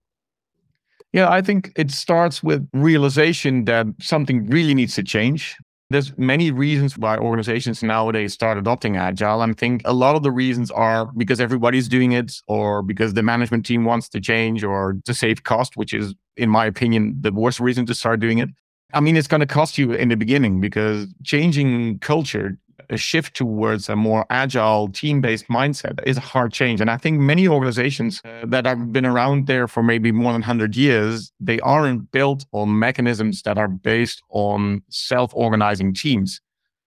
Yeah, 1.14 1.30
I 1.30 1.42
think 1.42 1.72
it 1.76 1.92
starts 1.92 2.42
with 2.42 2.68
realization 2.74 3.66
that 3.66 3.86
something 4.02 4.48
really 4.48 4.74
needs 4.74 4.96
to 4.96 5.04
change. 5.04 5.56
There's 5.92 6.18
many 6.18 6.50
reasons 6.50 6.98
why 6.98 7.18
organizations 7.18 7.84
nowadays 7.84 8.34
start 8.34 8.58
adopting 8.58 8.98
agile. 8.98 9.42
I 9.42 9.54
think 9.54 9.84
a 9.86 9.94
lot 9.94 10.16
of 10.16 10.24
the 10.24 10.32
reasons 10.32 10.72
are 10.72 11.12
because 11.16 11.40
everybody's 11.40 11.88
doing 11.88 12.12
it 12.12 12.34
or 12.48 12.82
because 12.82 13.14
the 13.14 13.22
management 13.22 13.68
team 13.68 13.86
wants 13.86 14.10
to 14.10 14.20
change 14.20 14.64
or 14.64 14.96
to 15.06 15.14
save 15.14 15.44
cost, 15.44 15.78
which 15.78 15.94
is 15.94 16.16
in 16.38 16.50
my 16.50 16.66
opinion 16.66 17.18
the 17.22 17.32
worst 17.32 17.60
reason 17.60 17.86
to 17.86 17.94
start 17.94 18.20
doing 18.20 18.40
it. 18.40 18.50
I 18.94 19.00
mean, 19.00 19.16
it's 19.16 19.28
going 19.28 19.42
to 19.42 19.46
cost 19.46 19.78
you 19.78 19.92
in 19.92 20.10
the 20.10 20.16
beginning 20.16 20.60
because 20.60 21.08
changing 21.24 22.00
culture, 22.00 22.58
a 22.90 22.98
shift 22.98 23.36
towards 23.36 23.90
a 23.90 23.96
more 23.96 24.26
agile 24.30 24.88
team 24.90 25.22
based 25.22 25.48
mindset 25.48 26.00
is 26.06 26.18
a 26.18 26.22
hard 26.22 26.54
change. 26.54 26.82
And 26.82 26.90
I 26.90 26.98
think 26.98 27.20
many 27.20 27.48
organizations 27.48 28.22
uh, 28.24 28.46
that 28.46 28.66
have 28.66 28.92
been 28.92 29.06
around 29.06 29.48
there 29.48 29.68
for 29.68 29.84
maybe 29.84 30.12
more 30.12 30.32
than 30.34 30.42
100 30.42 30.76
years, 30.76 31.32
they 31.40 31.60
aren't 31.62 32.12
built 32.12 32.46
on 32.52 32.80
mechanisms 32.80 33.42
that 33.44 33.58
are 33.58 33.68
based 33.68 34.22
on 34.30 34.84
self 34.90 35.32
organizing 35.34 35.94
teams. 35.94 36.42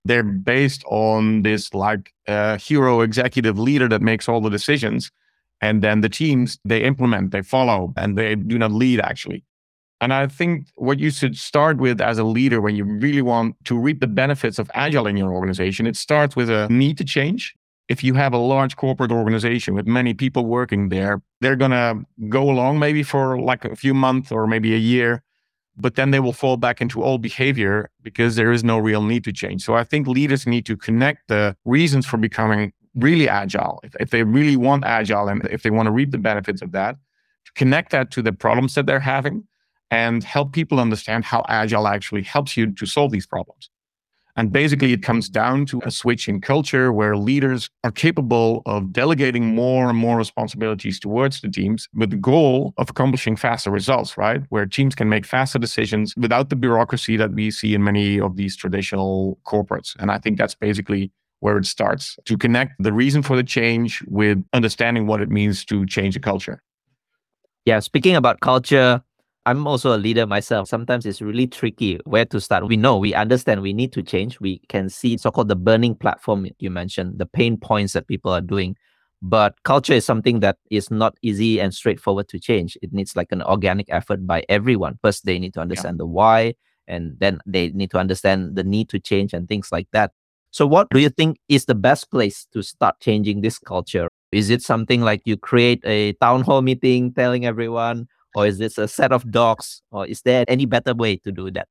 They're 0.04 0.22
based 0.22 0.84
on 0.86 1.42
this 1.42 1.74
like 1.74 2.12
uh, 2.26 2.58
hero 2.58 3.00
executive 3.00 3.58
leader 3.58 3.88
that 3.88 4.02
makes 4.02 4.28
all 4.28 4.40
the 4.40 4.50
decisions. 4.50 5.10
And 5.60 5.82
then 5.82 6.02
the 6.02 6.08
teams, 6.08 6.58
they 6.64 6.82
implement, 6.84 7.32
they 7.32 7.42
follow, 7.42 7.92
and 7.96 8.16
they 8.16 8.36
do 8.36 8.58
not 8.58 8.70
lead 8.70 9.00
actually. 9.00 9.44
And 10.00 10.12
I 10.12 10.26
think 10.28 10.68
what 10.76 10.98
you 11.00 11.10
should 11.10 11.36
start 11.36 11.78
with 11.78 12.00
as 12.00 12.18
a 12.18 12.24
leader 12.24 12.60
when 12.60 12.76
you 12.76 12.84
really 12.84 13.22
want 13.22 13.56
to 13.64 13.76
reap 13.76 14.00
the 14.00 14.06
benefits 14.06 14.58
of 14.58 14.70
agile 14.74 15.06
in 15.06 15.16
your 15.16 15.32
organization, 15.32 15.86
it 15.86 15.96
starts 15.96 16.36
with 16.36 16.48
a 16.48 16.68
need 16.68 16.98
to 16.98 17.04
change. 17.04 17.54
If 17.88 18.04
you 18.04 18.14
have 18.14 18.32
a 18.32 18.38
large 18.38 18.76
corporate 18.76 19.10
organization 19.10 19.74
with 19.74 19.86
many 19.86 20.14
people 20.14 20.46
working 20.46 20.90
there, 20.90 21.22
they're 21.40 21.56
going 21.56 21.72
to 21.72 22.04
go 22.28 22.48
along 22.50 22.78
maybe 22.78 23.02
for 23.02 23.40
like 23.40 23.64
a 23.64 23.74
few 23.74 23.94
months 23.94 24.30
or 24.30 24.46
maybe 24.46 24.74
a 24.74 24.78
year, 24.78 25.22
but 25.76 25.96
then 25.96 26.10
they 26.10 26.20
will 26.20 26.34
fall 26.34 26.56
back 26.56 26.80
into 26.80 27.02
old 27.02 27.22
behavior 27.22 27.90
because 28.02 28.36
there 28.36 28.52
is 28.52 28.62
no 28.62 28.78
real 28.78 29.02
need 29.02 29.24
to 29.24 29.32
change. 29.32 29.64
So 29.64 29.74
I 29.74 29.84
think 29.84 30.06
leaders 30.06 30.46
need 30.46 30.66
to 30.66 30.76
connect 30.76 31.28
the 31.28 31.56
reasons 31.64 32.06
for 32.06 32.18
becoming 32.18 32.72
really 32.94 33.28
agile. 33.28 33.80
If, 33.82 33.96
if 33.98 34.10
they 34.10 34.22
really 34.22 34.56
want 34.56 34.84
agile 34.84 35.28
and 35.28 35.44
if 35.50 35.62
they 35.62 35.70
want 35.70 35.86
to 35.86 35.92
reap 35.92 36.10
the 36.10 36.18
benefits 36.18 36.62
of 36.62 36.72
that, 36.72 36.96
to 37.46 37.52
connect 37.54 37.90
that 37.92 38.10
to 38.12 38.22
the 38.22 38.32
problems 38.32 38.74
that 38.74 38.86
they're 38.86 39.00
having 39.00 39.44
and 39.90 40.22
help 40.22 40.52
people 40.52 40.80
understand 40.80 41.24
how 41.24 41.44
agile 41.48 41.88
actually 41.88 42.22
helps 42.22 42.56
you 42.56 42.72
to 42.72 42.86
solve 42.86 43.10
these 43.10 43.26
problems. 43.26 43.70
And 44.38 44.52
basically, 44.52 44.92
it 44.92 45.02
comes 45.02 45.28
down 45.28 45.66
to 45.66 45.82
a 45.84 45.90
switch 45.90 46.28
in 46.28 46.40
culture 46.40 46.92
where 46.92 47.16
leaders 47.16 47.70
are 47.82 47.90
capable 47.90 48.62
of 48.66 48.92
delegating 48.92 49.52
more 49.52 49.88
and 49.88 49.98
more 49.98 50.16
responsibilities 50.16 51.00
towards 51.00 51.40
the 51.40 51.48
teams 51.48 51.88
with 51.92 52.10
the 52.10 52.16
goal 52.16 52.72
of 52.76 52.88
accomplishing 52.88 53.34
faster 53.34 53.68
results, 53.68 54.16
right? 54.16 54.42
Where 54.50 54.64
teams 54.64 54.94
can 54.94 55.08
make 55.08 55.26
faster 55.26 55.58
decisions 55.58 56.14
without 56.16 56.50
the 56.50 56.56
bureaucracy 56.56 57.16
that 57.16 57.32
we 57.32 57.50
see 57.50 57.74
in 57.74 57.82
many 57.82 58.20
of 58.20 58.36
these 58.36 58.54
traditional 58.54 59.40
corporates. 59.44 59.96
And 59.98 60.08
I 60.08 60.18
think 60.18 60.38
that's 60.38 60.54
basically 60.54 61.10
where 61.40 61.58
it 61.58 61.66
starts 61.66 62.16
to 62.26 62.38
connect 62.38 62.80
the 62.80 62.92
reason 62.92 63.24
for 63.24 63.34
the 63.34 63.42
change 63.42 64.04
with 64.06 64.44
understanding 64.52 65.08
what 65.08 65.20
it 65.20 65.30
means 65.30 65.64
to 65.64 65.84
change 65.84 66.14
a 66.14 66.20
culture. 66.20 66.62
Yeah, 67.64 67.80
speaking 67.80 68.14
about 68.14 68.38
culture, 68.38 69.02
I'm 69.48 69.66
also 69.66 69.96
a 69.96 69.96
leader 69.96 70.26
myself. 70.26 70.68
Sometimes 70.68 71.06
it's 71.06 71.22
really 71.22 71.46
tricky 71.46 71.98
where 72.04 72.26
to 72.26 72.38
start. 72.38 72.68
We 72.68 72.76
know, 72.76 72.98
we 72.98 73.14
understand 73.14 73.62
we 73.62 73.72
need 73.72 73.94
to 73.94 74.02
change. 74.02 74.38
We 74.40 74.58
can 74.68 74.90
see 74.90 75.16
so 75.16 75.30
called 75.30 75.48
the 75.48 75.56
burning 75.56 75.94
platform 75.94 76.48
you 76.58 76.68
mentioned, 76.68 77.18
the 77.18 77.24
pain 77.24 77.56
points 77.56 77.94
that 77.94 78.08
people 78.08 78.30
are 78.30 78.42
doing. 78.42 78.76
But 79.22 79.54
culture 79.62 79.94
is 79.94 80.04
something 80.04 80.40
that 80.40 80.58
is 80.70 80.90
not 80.90 81.16
easy 81.22 81.62
and 81.62 81.72
straightforward 81.72 82.28
to 82.28 82.38
change. 82.38 82.76
It 82.82 82.92
needs 82.92 83.16
like 83.16 83.32
an 83.32 83.40
organic 83.40 83.86
effort 83.88 84.26
by 84.26 84.44
everyone. 84.50 84.98
First, 85.00 85.24
they 85.24 85.38
need 85.38 85.54
to 85.54 85.60
understand 85.60 85.94
yeah. 85.94 86.02
the 86.02 86.06
why, 86.06 86.54
and 86.86 87.16
then 87.18 87.40
they 87.46 87.70
need 87.70 87.90
to 87.92 87.98
understand 87.98 88.54
the 88.54 88.64
need 88.64 88.90
to 88.90 89.00
change 89.00 89.32
and 89.32 89.48
things 89.48 89.72
like 89.72 89.88
that. 89.92 90.12
So, 90.50 90.66
what 90.66 90.90
do 90.90 90.98
you 90.98 91.08
think 91.08 91.38
is 91.48 91.64
the 91.64 91.74
best 91.74 92.10
place 92.10 92.46
to 92.52 92.60
start 92.60 93.00
changing 93.00 93.40
this 93.40 93.58
culture? 93.58 94.08
Is 94.30 94.50
it 94.50 94.60
something 94.60 95.00
like 95.00 95.22
you 95.24 95.38
create 95.38 95.80
a 95.86 96.12
town 96.20 96.42
hall 96.42 96.60
meeting 96.60 97.14
telling 97.14 97.46
everyone, 97.46 98.08
or 98.34 98.46
is 98.46 98.58
this 98.58 98.78
a 98.78 98.88
set 98.88 99.12
of 99.12 99.30
docs 99.30 99.82
or 99.90 100.06
is 100.06 100.22
there 100.22 100.44
any 100.48 100.66
better 100.66 100.94
way 100.94 101.16
to 101.18 101.32
do 101.32 101.50
that? 101.50 101.68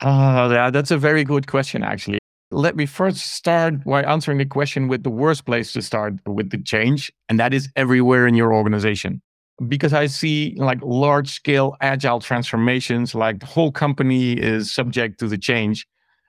Uh, 0.00 0.48
yeah, 0.52 0.70
that's 0.70 0.90
a 0.90 0.98
very 0.98 1.24
good 1.24 1.46
question 1.46 1.82
actually. 1.82 2.18
Let 2.50 2.76
me 2.76 2.86
first 2.86 3.32
start 3.34 3.84
by 3.84 4.02
answering 4.02 4.38
the 4.38 4.44
question 4.44 4.86
with 4.88 5.02
the 5.02 5.10
worst 5.10 5.44
place 5.44 5.72
to 5.72 5.82
start 5.82 6.14
with 6.26 6.50
the 6.50 6.62
change 6.62 7.12
and 7.28 7.40
that 7.40 7.54
is 7.54 7.68
everywhere 7.76 8.26
in 8.26 8.34
your 8.34 8.52
organization. 8.52 9.22
Because 9.68 9.92
i 9.92 10.06
see 10.06 10.54
like 10.56 10.78
large 10.82 11.30
scale 11.30 11.76
agile 11.80 12.18
transformations 12.18 13.14
like 13.14 13.38
the 13.38 13.46
whole 13.46 13.70
company 13.70 14.32
is 14.32 14.72
subject 14.72 15.20
to 15.20 15.28
the 15.28 15.38
change. 15.38 15.86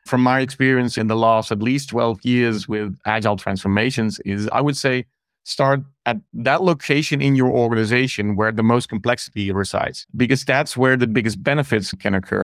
From 0.07 0.21
my 0.21 0.41
experience 0.41 0.99
in 0.99 1.07
the 1.07 1.15
last 1.15 1.51
at 1.51 1.63
least 1.63 1.89
12 1.89 2.19
years 2.23 2.67
with 2.67 2.95
agile 3.07 3.35
transformations 3.35 4.19
is 4.25 4.47
i 4.53 4.61
would 4.61 4.77
say 4.77 5.05
start 5.45 5.81
at 6.05 6.17
that 6.33 6.63
location 6.63 7.21
in 7.21 7.35
your 7.35 7.49
organization 7.49 8.35
where 8.35 8.51
the 8.51 8.63
most 8.63 8.89
complexity 8.89 9.51
resides, 9.51 10.05
because 10.15 10.43
that's 10.43 10.75
where 10.75 10.97
the 10.97 11.07
biggest 11.07 11.41
benefits 11.41 11.91
can 11.93 12.15
occur. 12.15 12.41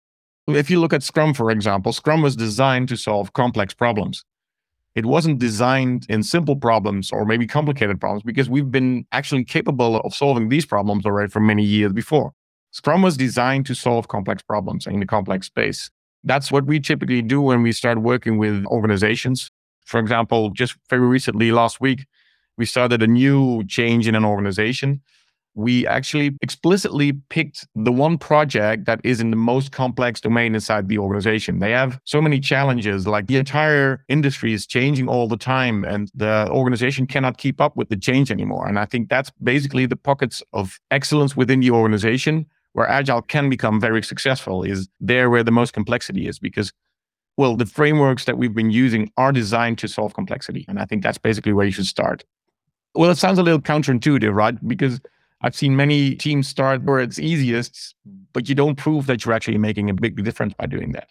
If 0.48 0.68
you 0.68 0.80
look 0.80 0.92
at 0.92 1.02
Scrum, 1.02 1.32
for 1.32 1.50
example, 1.50 1.92
Scrum 1.92 2.22
was 2.22 2.34
designed 2.34 2.88
to 2.88 2.96
solve 2.96 3.32
complex 3.32 3.72
problems. 3.72 4.24
It 4.94 5.06
wasn't 5.06 5.38
designed 5.38 6.06
in 6.08 6.24
simple 6.24 6.56
problems 6.56 7.12
or 7.12 7.24
maybe 7.24 7.46
complicated 7.46 8.00
problems 8.00 8.24
because 8.24 8.50
we've 8.50 8.70
been 8.70 9.06
actually 9.12 9.44
capable 9.44 10.00
of 10.00 10.12
solving 10.12 10.48
these 10.48 10.66
problems 10.66 11.06
already 11.06 11.30
for 11.30 11.40
many 11.40 11.62
years 11.62 11.92
before. 11.92 12.32
Scrum 12.72 13.02
was 13.02 13.16
designed 13.16 13.66
to 13.66 13.74
solve 13.74 14.08
complex 14.08 14.42
problems 14.42 14.86
in 14.86 14.98
the 14.98 15.06
complex 15.06 15.46
space. 15.46 15.90
That's 16.24 16.50
what 16.50 16.66
we 16.66 16.80
typically 16.80 17.22
do 17.22 17.40
when 17.40 17.62
we 17.62 17.70
start 17.70 17.98
working 17.98 18.38
with 18.38 18.64
organizations. 18.66 19.50
For 19.84 20.00
example, 20.00 20.50
just 20.50 20.74
very 20.90 21.06
recently, 21.06 21.52
last 21.52 21.80
week, 21.80 22.06
we 22.58 22.66
started 22.66 23.02
a 23.02 23.06
new 23.06 23.64
change 23.64 24.06
in 24.06 24.14
an 24.14 24.24
organization. 24.24 25.00
We 25.54 25.86
actually 25.86 26.36
explicitly 26.42 27.14
picked 27.30 27.66
the 27.74 27.90
one 27.90 28.18
project 28.18 28.84
that 28.84 29.00
is 29.02 29.20
in 29.20 29.30
the 29.30 29.36
most 29.36 29.72
complex 29.72 30.20
domain 30.20 30.54
inside 30.54 30.88
the 30.88 30.98
organization. 30.98 31.58
They 31.58 31.72
have 31.72 31.98
so 32.04 32.20
many 32.20 32.38
challenges, 32.38 33.06
like 33.06 33.26
the 33.26 33.36
entire 33.36 34.04
industry 34.08 34.52
is 34.52 34.66
changing 34.66 35.08
all 35.08 35.26
the 35.26 35.36
time, 35.36 35.84
and 35.84 36.10
the 36.14 36.48
organization 36.50 37.06
cannot 37.06 37.38
keep 37.38 37.60
up 37.60 37.76
with 37.76 37.88
the 37.88 37.96
change 37.96 38.30
anymore. 38.30 38.68
And 38.68 38.78
I 38.78 38.84
think 38.84 39.08
that's 39.08 39.30
basically 39.42 39.86
the 39.86 39.96
pockets 39.96 40.42
of 40.52 40.78
excellence 40.90 41.36
within 41.36 41.60
the 41.60 41.70
organization 41.70 42.46
where 42.72 42.88
agile 42.88 43.22
can 43.22 43.48
become 43.48 43.80
very 43.80 44.02
successful 44.02 44.62
is 44.62 44.88
there 45.00 45.30
where 45.30 45.42
the 45.42 45.50
most 45.50 45.72
complexity 45.72 46.28
is 46.28 46.38
because 46.38 46.72
well 47.36 47.56
the 47.56 47.66
frameworks 47.66 48.24
that 48.24 48.38
we've 48.38 48.54
been 48.54 48.70
using 48.70 49.10
are 49.16 49.32
designed 49.32 49.78
to 49.78 49.88
solve 49.88 50.14
complexity 50.14 50.64
and 50.68 50.78
i 50.78 50.84
think 50.84 51.02
that's 51.02 51.18
basically 51.18 51.52
where 51.52 51.66
you 51.66 51.72
should 51.72 51.86
start 51.86 52.24
well, 52.94 53.10
it 53.10 53.18
sounds 53.18 53.38
a 53.38 53.42
little 53.42 53.60
counterintuitive, 53.60 54.34
right? 54.34 54.56
Because 54.66 55.00
I've 55.42 55.54
seen 55.54 55.76
many 55.76 56.14
teams 56.16 56.48
start 56.48 56.82
where 56.82 56.98
it's 56.98 57.18
easiest, 57.18 57.94
but 58.32 58.48
you 58.48 58.54
don't 58.54 58.76
prove 58.76 59.06
that 59.06 59.24
you're 59.24 59.34
actually 59.34 59.58
making 59.58 59.88
a 59.88 59.94
big 59.94 60.22
difference 60.24 60.54
by 60.54 60.66
doing 60.66 60.92
that. 60.92 61.08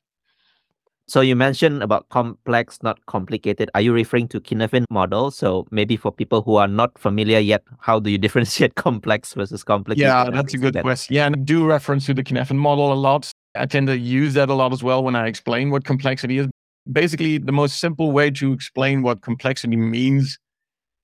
So 1.10 1.22
you 1.22 1.38
mentioned 1.38 1.82
about 1.82 2.10
complex, 2.10 2.80
not 2.84 3.06
complicated. 3.06 3.70
Are 3.74 3.80
you 3.80 3.94
referring 3.94 4.28
to 4.30 4.42
Cynefin 4.42 4.84
model? 4.90 5.32
So 5.32 5.66
maybe 5.72 5.96
for 5.96 6.12
people 6.12 6.42
who 6.42 6.58
are 6.58 6.68
not 6.68 6.98
familiar 7.00 7.40
yet, 7.40 7.64
how 7.80 8.02
do 8.02 8.10
you 8.10 8.18
differentiate 8.26 8.76
complex 8.76 9.34
versus 9.34 9.64
complicated? 9.64 10.08
Yeah, 10.08 10.30
that's 10.30 10.54
a 10.54 10.58
good 10.58 10.74
that? 10.74 10.84
question. 10.84 11.16
Yeah, 11.16 11.28
and 11.28 11.36
I 11.38 11.40
do 11.40 11.66
reference 11.66 12.06
to 12.08 12.14
the 12.14 12.24
Cynefin 12.24 12.58
model 12.58 12.92
a 12.92 12.96
lot. 12.96 13.32
I 13.56 13.66
tend 13.66 13.88
to 13.88 13.98
use 13.98 14.34
that 14.34 14.50
a 14.50 14.54
lot 14.54 14.74
as 14.74 14.84
well 14.84 15.02
when 15.02 15.16
I 15.16 15.28
explain 15.28 15.72
what 15.72 15.86
complexity 15.86 16.40
is. 16.40 16.48
Basically, 16.92 17.38
the 17.38 17.54
most 17.54 17.80
simple 17.80 18.12
way 18.12 18.30
to 18.32 18.52
explain 18.52 19.02
what 19.02 19.22
complexity 19.22 19.78
means 19.78 20.38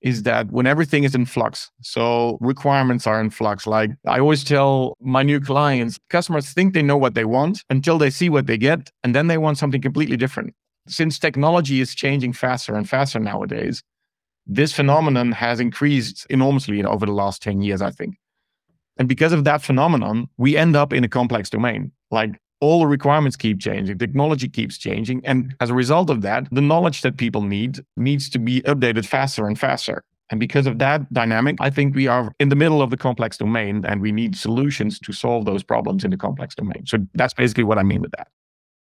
is 0.04 0.22
that 0.22 0.52
when 0.52 0.66
everything 0.66 1.02
is 1.02 1.14
in 1.14 1.24
flux, 1.24 1.70
so 1.80 2.36
requirements 2.40 3.06
are 3.06 3.20
in 3.20 3.30
flux. 3.30 3.66
Like 3.66 3.90
I 4.06 4.20
always 4.20 4.44
tell 4.44 4.96
my 5.00 5.22
new 5.22 5.40
clients, 5.40 5.98
customers 6.10 6.50
think 6.50 6.74
they 6.74 6.82
know 6.82 6.98
what 6.98 7.14
they 7.14 7.24
want 7.24 7.64
until 7.70 7.96
they 7.96 8.10
see 8.10 8.28
what 8.28 8.46
they 8.46 8.58
get, 8.58 8.90
and 9.02 9.14
then 9.14 9.28
they 9.28 9.38
want 9.38 9.56
something 9.56 9.80
completely 9.80 10.18
different. 10.18 10.54
Since 10.86 11.18
technology 11.18 11.80
is 11.80 11.94
changing 11.94 12.34
faster 12.34 12.74
and 12.74 12.86
faster 12.86 13.18
nowadays, 13.18 13.82
this 14.46 14.74
phenomenon 14.74 15.32
has 15.32 15.58
increased 15.58 16.26
enormously 16.28 16.84
over 16.84 17.06
the 17.06 17.12
last 17.12 17.40
10 17.40 17.62
years, 17.62 17.80
I 17.80 17.90
think. 17.90 18.16
And 18.98 19.08
because 19.08 19.32
of 19.32 19.44
that 19.44 19.62
phenomenon, 19.62 20.28
we 20.36 20.54
end 20.54 20.76
up 20.76 20.92
in 20.92 21.02
a 21.02 21.08
complex 21.08 21.48
domain. 21.48 21.92
Like 22.10 22.38
all 22.60 22.80
the 22.80 22.86
requirements 22.86 23.36
keep 23.36 23.60
changing, 23.60 23.98
technology 23.98 24.48
keeps 24.48 24.78
changing. 24.78 25.24
And 25.24 25.54
as 25.60 25.70
a 25.70 25.74
result 25.74 26.10
of 26.10 26.22
that, 26.22 26.48
the 26.50 26.60
knowledge 26.60 27.02
that 27.02 27.16
people 27.16 27.42
need 27.42 27.80
needs 27.96 28.28
to 28.30 28.38
be 28.38 28.62
updated 28.62 29.06
faster 29.06 29.46
and 29.46 29.58
faster. 29.58 30.04
And 30.30 30.40
because 30.40 30.66
of 30.66 30.78
that 30.78 31.12
dynamic, 31.12 31.56
I 31.60 31.70
think 31.70 31.94
we 31.94 32.06
are 32.06 32.32
in 32.40 32.48
the 32.48 32.56
middle 32.56 32.80
of 32.80 32.90
the 32.90 32.96
complex 32.96 33.36
domain 33.36 33.84
and 33.86 34.00
we 34.00 34.10
need 34.10 34.36
solutions 34.36 34.98
to 35.00 35.12
solve 35.12 35.44
those 35.44 35.62
problems 35.62 36.04
in 36.04 36.10
the 36.10 36.16
complex 36.16 36.54
domain. 36.54 36.86
So 36.86 36.98
that's 37.14 37.34
basically 37.34 37.64
what 37.64 37.78
I 37.78 37.82
mean 37.82 38.00
with 38.00 38.12
that. 38.12 38.28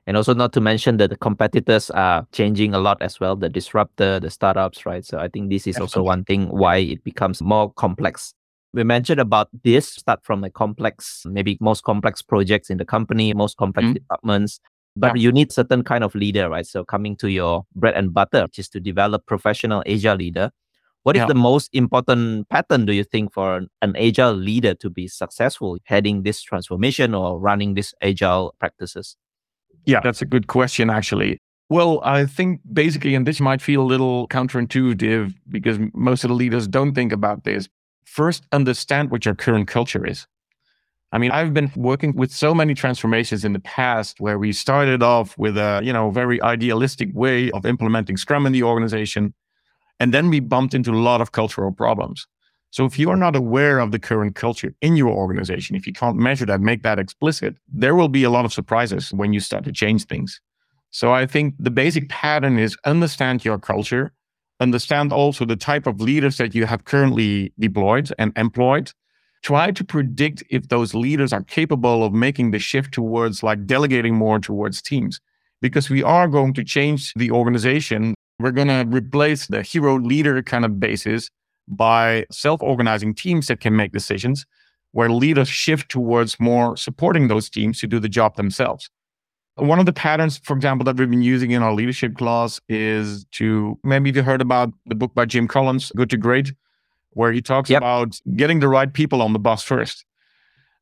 And 0.08 0.18
also, 0.18 0.34
not 0.34 0.54
to 0.54 0.62
mention 0.62 0.98
that 0.98 1.12
the 1.12 1.18
competitors 1.18 1.92
are 1.92 2.26
changing 2.32 2.74
a 2.74 2.80
lot 2.80 3.00
as 3.00 3.20
well, 3.20 3.36
the 3.36 3.48
disruptor, 3.48 4.20
the 4.20 4.32
startups, 4.32 4.84
right? 4.84 5.06
So 5.06 5.20
I 5.20 5.28
think 5.28 5.52
this 5.52 5.68
is 5.68 5.76
Absolutely. 5.76 5.84
also 5.84 6.04
one 6.04 6.24
thing 6.24 6.48
why 6.48 6.78
it 6.78 7.04
becomes 7.04 7.44
more 7.44 7.72
complex 7.74 8.34
we 8.74 8.84
mentioned 8.84 9.20
about 9.20 9.50
this 9.64 9.88
start 9.88 10.24
from 10.24 10.44
a 10.44 10.50
complex, 10.50 11.24
maybe 11.26 11.58
most 11.60 11.84
complex 11.84 12.22
projects 12.22 12.70
in 12.70 12.78
the 12.78 12.86
company, 12.86 13.34
most 13.34 13.58
complex 13.58 13.86
mm-hmm. 13.86 13.94
departments. 13.94 14.60
But 14.96 15.16
yeah. 15.16 15.24
you 15.24 15.32
need 15.32 15.52
certain 15.52 15.84
kind 15.84 16.04
of 16.04 16.14
leader, 16.14 16.50
right? 16.50 16.66
So 16.66 16.84
coming 16.84 17.16
to 17.18 17.30
your 17.30 17.66
bread 17.76 17.96
and 17.96 18.14
butter, 18.14 18.44
which 18.44 18.60
is 18.60 18.70
to 18.70 18.80
develop 18.80 19.26
professional 19.26 19.84
agile 19.88 20.16
leader. 20.16 20.52
What 21.04 21.16
is 21.16 21.22
yeah. 21.22 21.28
the 21.28 21.36
most 21.36 21.70
important 21.74 22.50
pattern 22.50 22.86
do 22.86 22.94
you 22.94 23.06
think 23.06 23.34
for 23.34 23.56
an, 23.56 23.70
an 23.82 23.96
agile 23.96 24.34
leader 24.34 24.74
to 24.76 24.90
be 24.90 25.08
successful 25.08 25.78
heading 25.86 26.24
this 26.24 26.42
transformation 26.42 27.16
or 27.16 27.40
running 27.40 27.76
these 27.76 27.94
agile 28.02 28.54
practices? 28.60 29.16
Yeah, 29.86 30.02
that's 30.02 30.22
a 30.22 30.26
good 30.26 30.48
question 30.48 30.90
actually. 30.90 31.40
Well, 31.70 32.02
I 32.04 32.26
think 32.26 32.62
basically, 32.74 33.16
and 33.16 33.26
this 33.26 33.40
might 33.40 33.62
feel 33.62 33.82
a 33.82 33.84
little 33.84 34.28
counterintuitive 34.28 35.34
because 35.50 35.78
most 35.94 36.24
of 36.24 36.30
the 36.30 36.34
leaders 36.34 36.68
don't 36.68 36.94
think 36.94 37.12
about 37.14 37.44
this, 37.44 37.70
first 38.10 38.44
understand 38.52 39.12
what 39.12 39.26
your 39.26 39.36
current 39.36 39.68
culture 39.68 40.06
is. 40.06 40.28
I 41.12 41.18
mean, 41.18 41.32
I've 41.32 41.54
been 41.54 41.72
working 41.76 42.16
with 42.16 42.32
so 42.32 42.54
many 42.54 42.74
transformations 42.74 43.44
in 43.44 43.54
the 43.54 43.60
past 43.60 44.20
where 44.20 44.38
we 44.38 44.52
started 44.52 45.02
off 45.02 45.38
with 45.38 45.58
a, 45.58 45.82
you 45.84 45.94
know, 45.94 46.12
very 46.12 46.42
idealistic 46.42 47.10
way 47.14 47.50
of 47.52 47.66
implementing 47.66 48.18
Scrum 48.18 48.46
in 48.46 48.52
the 48.52 48.64
organization. 48.64 49.34
And 50.00 50.14
then 50.14 50.30
we 50.30 50.40
bumped 50.40 50.74
into 50.74 50.92
a 50.92 51.02
lot 51.10 51.22
of 51.22 51.32
cultural 51.32 51.72
problems. 51.72 52.28
So 52.72 52.86
if 52.86 53.00
you 53.00 53.10
are 53.10 53.18
not 53.18 53.36
aware 53.36 53.80
of 53.80 53.92
the 53.92 54.00
current 54.00 54.36
culture 54.36 54.74
in 54.82 54.96
your 54.96 55.10
organization, 55.10 55.76
if 55.76 55.88
you 55.88 55.94
can't 55.94 56.18
measure 56.18 56.46
that, 56.46 56.62
make 56.62 56.84
that 56.84 57.00
explicit, 57.00 57.56
there 57.68 57.96
will 57.96 58.10
be 58.10 58.24
a 58.24 58.30
lot 58.30 58.46
of 58.46 58.54
surprises 58.54 59.12
when 59.12 59.34
you 59.34 59.40
start 59.40 59.64
to 59.64 59.72
change 59.72 60.06
things. 60.06 60.40
So 60.92 61.12
I 61.12 61.26
think 61.26 61.56
the 61.60 61.72
basic 61.72 62.10
pattern 62.10 62.60
is 62.60 62.78
understand 62.86 63.44
your 63.44 63.58
culture, 63.58 64.12
understand 64.60 65.14
also 65.14 65.46
the 65.46 65.56
type 65.56 65.88
of 65.88 66.02
leaders 66.02 66.38
that 66.38 66.54
you 66.54 66.66
have 66.66 66.86
currently 66.86 67.54
deployed 67.60 68.12
and 68.18 68.34
employed. 68.36 68.92
Try 69.42 69.72
to 69.72 69.84
predict 69.84 70.44
if 70.50 70.68
those 70.68 70.94
leaders 70.94 71.32
are 71.32 71.44
capable 71.44 72.04
of 72.04 72.14
making 72.14 72.52
the 72.52 72.60
shift 72.60 72.94
towards 72.94 73.42
like 73.42 73.66
delegating 73.66 74.16
more 74.16 74.40
towards 74.40 74.82
teams 74.82 75.22
because 75.62 75.90
we 75.90 76.04
are 76.04 76.28
going 76.28 76.54
to 76.56 76.64
change 76.64 77.14
the 77.16 77.32
organization. 77.32 78.16
We're 78.40 78.52
going 78.52 78.68
to 78.68 78.86
replace 78.88 79.48
the 79.48 79.62
hero 79.62 79.98
leader 79.98 80.42
kind 80.44 80.66
of 80.66 80.80
basis 80.80 81.30
by 81.68 82.26
self-organizing 82.32 83.16
teams 83.16 83.48
that 83.48 83.62
can 83.62 83.76
make 83.76 83.92
decisions 83.94 84.46
where 84.92 85.10
leaders 85.10 85.48
shift 85.48 85.90
towards 85.90 86.40
more 86.40 86.76
supporting 86.76 87.28
those 87.28 87.50
teams 87.50 87.80
to 87.80 87.88
do 87.88 88.00
the 88.00 88.10
job 88.10 88.36
themselves 88.36 88.90
one 89.60 89.80
of 89.80 89.86
the 89.86 89.94
patterns, 89.94 90.40
for 90.44 90.56
example, 90.56 90.86
that 90.86 90.98
we've 90.98 91.10
been 91.10 91.22
using 91.22 91.52
in 91.52 91.64
our 91.64 91.74
leadership 91.74 92.16
class 92.16 92.60
is 92.70 93.26
to 93.32 93.78
maybe 93.84 94.12
you 94.12 94.24
heard 94.24 94.42
about 94.42 94.74
the 94.86 94.96
book 94.96 95.14
by 95.14 95.26
Jim 95.26 95.48
Collins, 95.48 95.92
Good 95.96 96.10
to 96.12 96.18
Great, 96.18 96.54
where 97.12 97.32
he 97.32 97.42
talks 97.42 97.70
yep. 97.70 97.80
about 97.80 98.20
getting 98.36 98.60
the 98.60 98.68
right 98.68 98.92
people 98.92 99.22
on 99.22 99.34
the 99.34 99.40
bus 99.40 99.64
first. 99.64 100.06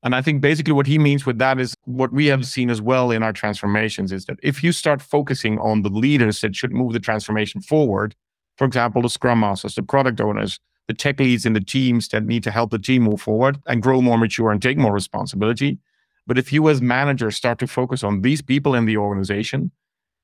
And 0.03 0.15
I 0.15 0.21
think 0.21 0.41
basically 0.41 0.73
what 0.73 0.87
he 0.87 0.99
means 0.99 1.25
with 1.25 1.39
that 1.39 1.59
is 1.59 1.75
what 1.85 2.13
we 2.13 2.27
have 2.27 2.45
seen 2.45 2.69
as 2.69 2.81
well 2.81 3.11
in 3.11 3.23
our 3.23 3.33
transformations 3.33 4.11
is 4.11 4.25
that 4.25 4.39
if 4.43 4.63
you 4.63 4.71
start 4.71 5.01
focusing 5.01 5.57
on 5.59 5.81
the 5.81 5.89
leaders 5.89 6.41
that 6.41 6.55
should 6.55 6.71
move 6.71 6.93
the 6.93 6.99
transformation 6.99 7.61
forward, 7.61 8.15
for 8.57 8.65
example, 8.65 9.01
the 9.01 9.09
scrum 9.09 9.39
masters, 9.39 9.75
the 9.75 9.83
product 9.83 10.21
owners, 10.21 10.59
the 10.87 10.93
tech 10.93 11.19
leads 11.19 11.45
in 11.45 11.53
the 11.53 11.59
teams 11.59 12.07
that 12.09 12.23
need 12.23 12.43
to 12.43 12.51
help 12.51 12.71
the 12.71 12.79
team 12.79 13.03
move 13.03 13.21
forward 13.21 13.59
and 13.65 13.81
grow 13.81 14.01
more 14.01 14.17
mature 14.17 14.51
and 14.51 14.61
take 14.61 14.77
more 14.77 14.93
responsibility, 14.93 15.79
but 16.27 16.37
if 16.37 16.53
you 16.53 16.69
as 16.69 16.81
managers 16.81 17.35
start 17.35 17.57
to 17.59 17.67
focus 17.67 18.03
on 18.03 18.21
these 18.21 18.41
people 18.41 18.75
in 18.75 18.85
the 18.85 18.97
organization, 18.97 19.71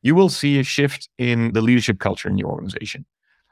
you 0.02 0.14
will 0.14 0.30
see 0.30 0.60
a 0.60 0.64
shift 0.64 1.10
in 1.18 1.54
the 1.54 1.62
leadership 1.62 2.00
culture 2.00 2.30
in 2.30 2.38
your 2.38 2.50
organization. 2.50 3.06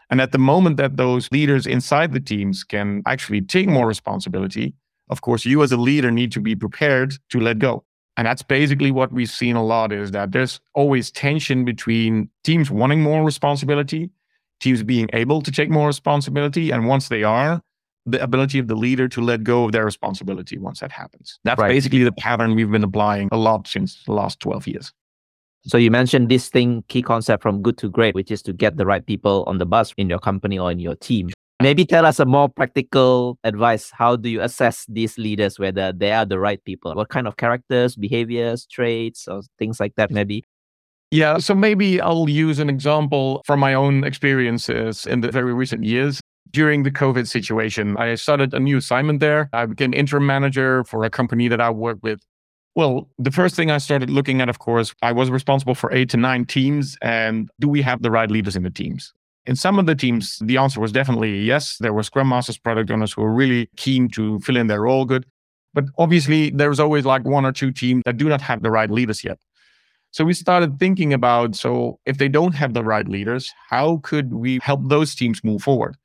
And 0.10 0.20
at 0.20 0.34
the 0.34 0.38
moment 0.38 0.76
that 0.78 0.98
those 0.98 1.32
leaders 1.32 1.66
inside 1.66 2.12
the 2.12 2.20
teams 2.20 2.66
can 2.66 3.02
actually 3.06 3.42
take 3.42 3.70
more 3.70 3.88
responsibility, 3.88 4.74
of 5.10 5.22
course, 5.22 5.46
you 5.46 5.64
as 5.64 5.72
a 5.72 5.78
leader 5.78 6.12
need 6.12 6.34
to 6.34 6.42
be 6.42 6.56
prepared 6.56 7.14
to 7.30 7.40
let 7.40 7.60
go. 7.60 7.86
And 8.18 8.28
that's 8.28 8.44
basically 8.44 8.92
what 8.92 9.14
we've 9.14 9.30
seen 9.30 9.56
a 9.56 9.64
lot 9.64 9.94
is 9.94 10.12
that 10.12 10.34
there's 10.34 10.60
always 10.76 11.12
tension 11.12 11.64
between 11.64 12.30
teams 12.44 12.70
wanting 12.70 13.02
more 13.02 13.24
responsibility, 13.24 14.10
teams 14.60 14.84
being 14.84 15.10
able 15.14 15.42
to 15.42 15.52
take 15.52 15.70
more 15.70 15.88
responsibility. 15.88 16.72
And 16.72 16.88
once 16.88 17.08
they 17.08 17.24
are, 17.24 17.62
the 18.06 18.22
ability 18.22 18.60
of 18.60 18.68
the 18.68 18.76
leader 18.76 19.08
to 19.08 19.22
let 19.22 19.44
go 19.44 19.66
of 19.66 19.72
their 19.72 19.86
responsibility 19.86 20.58
once 20.58 20.80
that 20.80 20.92
happens. 20.92 21.40
That's 21.44 21.60
right. 21.60 21.70
basically 21.70 22.04
the 22.04 22.12
pattern 22.12 22.56
we've 22.56 22.72
been 22.72 22.84
applying 22.84 23.30
a 23.32 23.38
lot 23.38 23.68
since 23.68 24.04
the 24.06 24.14
last 24.14 24.40
12 24.40 24.68
years. 24.68 24.92
So 25.64 25.78
you 25.78 25.92
mentioned 25.92 26.30
this 26.30 26.50
thing, 26.50 26.84
key 26.88 27.04
concept 27.04 27.44
from 27.44 27.62
good 27.62 27.78
to 27.80 27.90
great, 27.90 28.16
which 28.16 28.32
is 28.32 28.42
to 28.44 28.54
get 28.54 28.78
the 28.78 28.86
right 28.86 29.06
people 29.06 29.44
on 29.46 29.60
the 29.60 29.66
bus 29.66 29.94
in 29.98 30.10
your 30.10 30.18
company 30.18 30.58
or 30.58 30.72
in 30.72 30.80
your 30.80 30.96
team. 30.96 31.30
Maybe 31.62 31.86
tell 31.86 32.08
us 32.08 32.20
a 32.20 32.26
more 32.26 32.50
practical 32.50 33.38
advice. 33.44 33.92
How 33.94 34.16
do 34.16 34.28
you 34.30 34.42
assess 34.42 34.88
these 34.90 35.20
leaders, 35.20 35.60
whether 35.60 35.94
they 35.94 36.12
are 36.12 36.26
the 36.26 36.40
right 36.40 36.64
people? 36.64 36.96
What 36.96 37.10
kind 37.10 37.28
of 37.28 37.38
characters, 37.38 37.96
behaviors, 37.96 38.66
traits, 38.66 39.28
or 39.28 39.44
things 39.60 39.80
like 39.80 39.94
that, 39.98 40.10
maybe? 40.10 40.44
Yeah, 41.12 41.38
so 41.38 41.54
maybe 41.54 42.02
I'll 42.02 42.28
use 42.28 42.58
an 42.58 42.70
example 42.70 43.44
from 43.46 43.60
my 43.60 43.76
own 43.76 44.04
experiences 44.04 45.06
in 45.06 45.22
the 45.22 45.30
very 45.30 45.54
recent 45.54 45.84
years 45.84 46.20
during 46.49 46.84
the 46.84 46.91
COVID 46.91 47.27
situation. 47.27 47.95
I 47.97 48.15
started 48.15 48.54
a 48.54 48.60
new 48.60 48.77
assignment 48.77 49.19
there. 49.19 49.49
I 49.54 49.65
became 49.65 49.93
interim 49.93 50.25
manager 50.25 50.84
for 50.84 51.04
a 51.04 51.10
company 51.10 51.47
that 51.47 51.62
I 51.62 51.69
work 51.69 51.99
with. 52.01 52.21
Well, 52.75 53.10
the 53.17 53.32
first 53.32 53.56
thing 53.56 53.69
I 53.69 53.80
started 53.80 54.10
looking 54.10 54.41
at, 54.41 54.49
of 54.49 54.60
course, 54.60 54.93
I 55.01 55.12
was 55.12 55.30
responsible 55.30 55.75
for 55.75 55.91
eight 55.93 56.10
to 56.12 56.17
nine 56.17 56.45
teams. 56.45 56.97
And 57.01 57.49
do 57.60 57.67
we 57.67 57.82
have 57.82 58.01
the 58.01 58.12
right 58.12 58.32
leaders 58.32 58.56
in 58.56 58.63
the 58.63 58.69
teams? 58.69 59.13
In 59.45 59.56
some 59.56 59.80
of 59.80 59.88
the 59.88 59.95
teams, 59.95 60.38
the 60.41 60.58
answer 60.58 60.80
was 60.80 60.91
definitely 60.91 61.41
yes. 61.41 61.77
There 61.80 61.93
were 61.93 62.04
scrum 62.04 62.30
masters, 62.30 62.58
product 62.58 62.91
owners 62.91 63.12
who 63.13 63.23
were 63.23 63.34
really 63.34 63.69
keen 63.75 64.08
to 64.10 64.39
fill 64.39 64.56
in 64.56 64.67
their 64.67 64.82
role 64.82 65.06
good. 65.06 65.25
But 65.73 65.86
obviously, 65.97 66.49
there's 66.51 66.80
always 66.80 67.06
like 67.06 67.25
one 67.25 67.45
or 67.45 67.51
two 67.51 67.71
teams 67.71 68.04
that 68.06 68.17
do 68.17 68.30
not 68.30 68.41
have 68.41 68.62
the 68.62 68.71
right 68.71 68.89
leaders 68.89 69.23
yet. 69.23 69.39
So 70.12 70.25
we 70.25 70.34
started 70.34 70.77
thinking 70.77 71.13
about 71.13 71.56
so 71.56 71.97
if 72.06 72.17
they 72.17 72.27
don't 72.27 72.54
have 72.54 72.73
the 72.73 72.84
right 72.84 73.08
leaders, 73.08 73.51
how 73.69 74.01
could 74.04 74.34
we 74.34 74.60
help 74.62 74.82
those 74.84 75.15
teams 75.15 75.41
move 75.43 75.63
forward? 75.63 75.95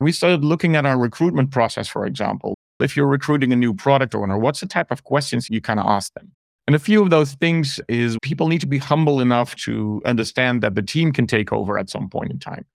We 0.00 0.12
started 0.12 0.44
looking 0.44 0.76
at 0.76 0.84
our 0.84 0.98
recruitment 0.98 1.50
process, 1.50 1.88
for 1.88 2.04
example. 2.04 2.54
If 2.80 2.96
you're 2.96 3.06
recruiting 3.06 3.52
a 3.52 3.56
new 3.56 3.72
product 3.72 4.14
owner, 4.14 4.38
what's 4.38 4.60
the 4.60 4.66
type 4.66 4.90
of 4.90 5.04
questions 5.04 5.48
you 5.48 5.60
kind 5.62 5.80
of 5.80 5.86
ask 5.86 6.12
them? 6.14 6.32
And 6.66 6.76
a 6.76 6.78
few 6.78 7.02
of 7.02 7.10
those 7.10 7.34
things 7.34 7.80
is 7.88 8.18
people 8.22 8.48
need 8.48 8.60
to 8.60 8.66
be 8.66 8.78
humble 8.78 9.20
enough 9.20 9.54
to 9.56 10.02
understand 10.04 10.62
that 10.62 10.74
the 10.74 10.82
team 10.82 11.12
can 11.12 11.26
take 11.26 11.52
over 11.52 11.78
at 11.78 11.88
some 11.88 12.10
point 12.10 12.30
in 12.30 12.38
time. 12.38 12.66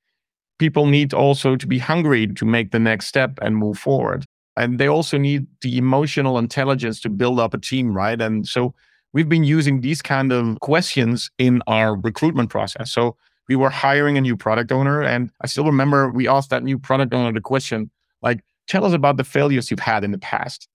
People 0.57 0.86
need 0.86 1.13
also 1.13 1.55
to 1.55 1.67
be 1.67 1.77
hungry 1.77 2.27
to 2.27 2.45
make 2.45 2.71
the 2.71 2.79
next 2.79 3.07
step 3.07 3.38
and 3.41 3.57
move 3.57 3.77
forward. 3.77 4.25
And 4.57 4.79
they 4.79 4.88
also 4.88 5.17
need 5.17 5.45
the 5.62 5.77
emotional 5.77 6.38
intelligence 6.38 6.99
to 7.01 7.10
build 7.10 7.39
up 7.39 7.53
a 7.53 7.57
team, 7.57 7.93
right? 7.93 8.19
And 8.19 8.47
so 8.47 8.73
we've 9.13 9.29
been 9.29 9.43
using 9.43 9.81
these 9.81 10.01
kind 10.01 10.31
of 10.31 10.60
questions 10.62 11.29
in 11.38 11.62
our 11.67 11.95
recruitment 11.95 12.49
process. 12.49 12.91
So 12.91 13.17
we 13.52 13.58
were 13.58 13.70
hiring 13.70 14.18
a 14.18 14.22
new 14.22 14.38
product 14.38 14.72
owner. 14.72 15.02
And 15.02 15.30
I 15.42 15.48
still 15.48 15.66
remember 15.66 16.10
we 16.10 16.26
asked 16.26 16.52
that 16.52 16.64
new 16.64 16.80
product 16.80 17.14
owner 17.14 17.34
the 17.34 17.42
question, 17.42 17.92
like, 18.22 18.40
tell 18.68 18.86
us 18.86 18.94
about 18.94 19.18
the 19.18 19.26
failures 19.26 19.70
you've 19.70 19.82
had 19.94 20.06
in 20.06 20.12
the 20.12 20.18
past. 20.18 20.70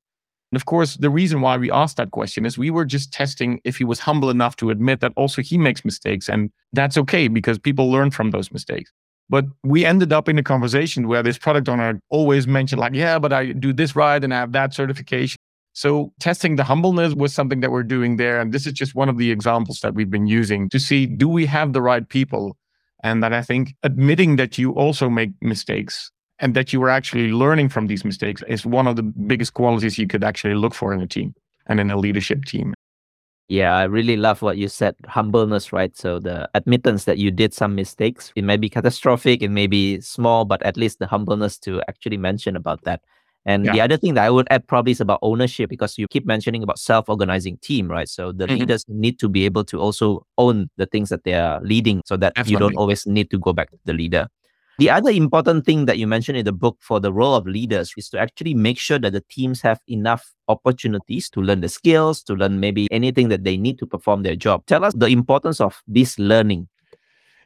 And 0.52 0.56
of 0.60 0.66
course, 0.66 0.98
the 0.98 1.08
reason 1.08 1.40
why 1.40 1.56
we 1.56 1.70
asked 1.70 1.96
that 1.96 2.10
question 2.10 2.44
is 2.44 2.58
we 2.58 2.70
were 2.70 2.84
just 2.84 3.14
testing 3.14 3.60
if 3.64 3.78
he 3.78 3.84
was 3.84 4.00
humble 4.00 4.28
enough 4.28 4.56
to 4.56 4.68
admit 4.68 5.00
that 5.00 5.14
also 5.16 5.40
he 5.40 5.56
makes 5.56 5.86
mistakes. 5.86 6.28
And 6.28 6.50
that's 6.74 6.98
okay 6.98 7.28
because 7.28 7.58
people 7.58 7.90
learn 7.90 8.10
from 8.10 8.30
those 8.30 8.52
mistakes. 8.52 8.92
But 9.30 9.46
we 9.64 9.86
ended 9.86 10.12
up 10.12 10.28
in 10.28 10.38
a 10.38 10.42
conversation 10.42 11.08
where 11.08 11.22
this 11.22 11.38
product 11.38 11.70
owner 11.70 11.98
always 12.10 12.46
mentioned, 12.46 12.80
like, 12.80 12.94
yeah, 12.94 13.18
but 13.18 13.32
I 13.32 13.52
do 13.52 13.72
this 13.72 13.96
right 13.96 14.22
and 14.22 14.34
I 14.34 14.38
have 14.40 14.52
that 14.52 14.74
certification. 14.74 15.38
So 15.72 16.12
testing 16.20 16.56
the 16.56 16.64
humbleness 16.64 17.14
was 17.14 17.34
something 17.34 17.60
that 17.60 17.70
we're 17.70 17.82
doing 17.96 18.16
there. 18.16 18.38
And 18.38 18.52
this 18.52 18.66
is 18.66 18.72
just 18.74 18.94
one 18.94 19.08
of 19.08 19.18
the 19.18 19.30
examples 19.30 19.80
that 19.80 19.94
we've 19.94 20.10
been 20.10 20.26
using 20.26 20.68
to 20.70 20.78
see 20.78 21.06
do 21.06 21.28
we 21.28 21.46
have 21.46 21.72
the 21.72 21.82
right 21.82 22.08
people? 22.08 22.56
And 23.02 23.22
that 23.22 23.32
I 23.32 23.42
think 23.42 23.74
admitting 23.82 24.36
that 24.36 24.58
you 24.58 24.72
also 24.72 25.08
make 25.08 25.30
mistakes 25.40 26.10
and 26.38 26.54
that 26.54 26.72
you 26.72 26.82
are 26.82 26.88
actually 26.88 27.32
learning 27.32 27.68
from 27.68 27.86
these 27.86 28.04
mistakes 28.04 28.42
is 28.48 28.66
one 28.66 28.86
of 28.86 28.96
the 28.96 29.02
biggest 29.02 29.54
qualities 29.54 29.98
you 29.98 30.06
could 30.06 30.24
actually 30.24 30.54
look 30.54 30.74
for 30.74 30.92
in 30.92 31.00
a 31.00 31.06
team 31.06 31.34
and 31.66 31.80
in 31.80 31.90
a 31.90 31.96
leadership 31.96 32.44
team. 32.44 32.74
Yeah, 33.48 33.76
I 33.76 33.84
really 33.84 34.16
love 34.16 34.42
what 34.42 34.56
you 34.56 34.66
said 34.66 34.96
humbleness, 35.06 35.72
right? 35.72 35.96
So, 35.96 36.18
the 36.18 36.48
admittance 36.54 37.04
that 37.04 37.18
you 37.18 37.30
did 37.30 37.54
some 37.54 37.76
mistakes, 37.76 38.32
it 38.34 38.42
may 38.42 38.56
be 38.56 38.68
catastrophic, 38.68 39.40
it 39.40 39.50
may 39.50 39.68
be 39.68 40.00
small, 40.00 40.44
but 40.44 40.60
at 40.64 40.76
least 40.76 40.98
the 40.98 41.06
humbleness 41.06 41.56
to 41.60 41.80
actually 41.86 42.16
mention 42.16 42.56
about 42.56 42.82
that. 42.82 43.02
And 43.46 43.64
yeah. 43.64 43.72
the 43.72 43.80
other 43.80 43.96
thing 43.96 44.14
that 44.14 44.24
I 44.24 44.30
would 44.30 44.48
add 44.50 44.66
probably 44.66 44.90
is 44.90 45.00
about 45.00 45.20
ownership 45.22 45.70
because 45.70 45.96
you 45.96 46.08
keep 46.08 46.26
mentioning 46.26 46.64
about 46.64 46.80
self-organizing 46.80 47.58
team, 47.58 47.88
right? 47.88 48.08
So 48.08 48.32
the 48.32 48.46
mm-hmm. 48.46 48.56
leaders 48.58 48.84
need 48.88 49.20
to 49.20 49.28
be 49.28 49.44
able 49.44 49.64
to 49.66 49.80
also 49.80 50.26
own 50.36 50.68
the 50.76 50.86
things 50.86 51.10
that 51.10 51.22
they 51.22 51.34
are 51.34 51.60
leading 51.62 52.02
so 52.04 52.16
that 52.16 52.32
you 52.48 52.58
don't 52.58 52.74
always 52.74 53.06
need 53.06 53.30
to 53.30 53.38
go 53.38 53.52
back 53.52 53.70
to 53.70 53.78
the 53.84 53.92
leader. 53.92 54.26
The 54.78 54.90
other 54.90 55.10
important 55.10 55.64
thing 55.64 55.86
that 55.86 55.96
you 55.96 56.06
mentioned 56.06 56.36
in 56.36 56.44
the 56.44 56.52
book 56.52 56.76
for 56.80 57.00
the 57.00 57.10
role 57.10 57.34
of 57.34 57.46
leaders 57.46 57.94
is 57.96 58.10
to 58.10 58.18
actually 58.18 58.52
make 58.52 58.78
sure 58.78 58.98
that 58.98 59.12
the 59.14 59.22
teams 59.30 59.62
have 59.62 59.80
enough 59.88 60.34
opportunities 60.48 61.30
to 61.30 61.40
learn 61.40 61.62
the 61.62 61.68
skills, 61.68 62.22
to 62.24 62.34
learn 62.34 62.60
maybe 62.60 62.86
anything 62.90 63.28
that 63.28 63.44
they 63.44 63.56
need 63.56 63.78
to 63.78 63.86
perform 63.86 64.22
their 64.22 64.36
job. 64.36 64.66
Tell 64.66 64.84
us 64.84 64.92
the 64.94 65.06
importance 65.06 65.62
of 65.62 65.80
this 65.86 66.18
learning. 66.18 66.68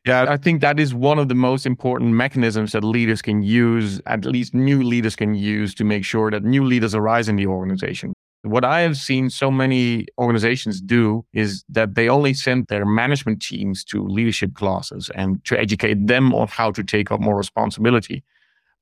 Yeah, 0.06 0.26
I 0.28 0.38
think 0.38 0.62
that 0.62 0.80
is 0.80 0.94
one 0.94 1.18
of 1.18 1.28
the 1.28 1.34
most 1.34 1.66
important 1.66 2.12
mechanisms 2.12 2.72
that 2.72 2.82
leaders 2.82 3.20
can 3.20 3.42
use, 3.42 4.00
at 4.06 4.24
least 4.24 4.54
new 4.54 4.82
leaders 4.82 5.14
can 5.14 5.34
use 5.34 5.74
to 5.74 5.84
make 5.84 6.04
sure 6.06 6.30
that 6.30 6.42
new 6.42 6.64
leaders 6.64 6.94
arise 6.94 7.28
in 7.28 7.36
the 7.36 7.46
organization. 7.46 8.14
What 8.42 8.64
I 8.64 8.80
have 8.80 8.96
seen 8.96 9.28
so 9.28 9.50
many 9.50 10.06
organizations 10.16 10.80
do 10.80 11.26
is 11.34 11.62
that 11.68 11.94
they 11.96 12.08
only 12.08 12.32
send 12.32 12.68
their 12.68 12.86
management 12.86 13.42
teams 13.42 13.84
to 13.84 14.02
leadership 14.02 14.54
classes 14.54 15.10
and 15.14 15.44
to 15.44 15.60
educate 15.60 16.06
them 16.06 16.34
on 16.34 16.48
how 16.48 16.70
to 16.70 16.82
take 16.82 17.10
up 17.10 17.20
more 17.20 17.36
responsibility. 17.36 18.24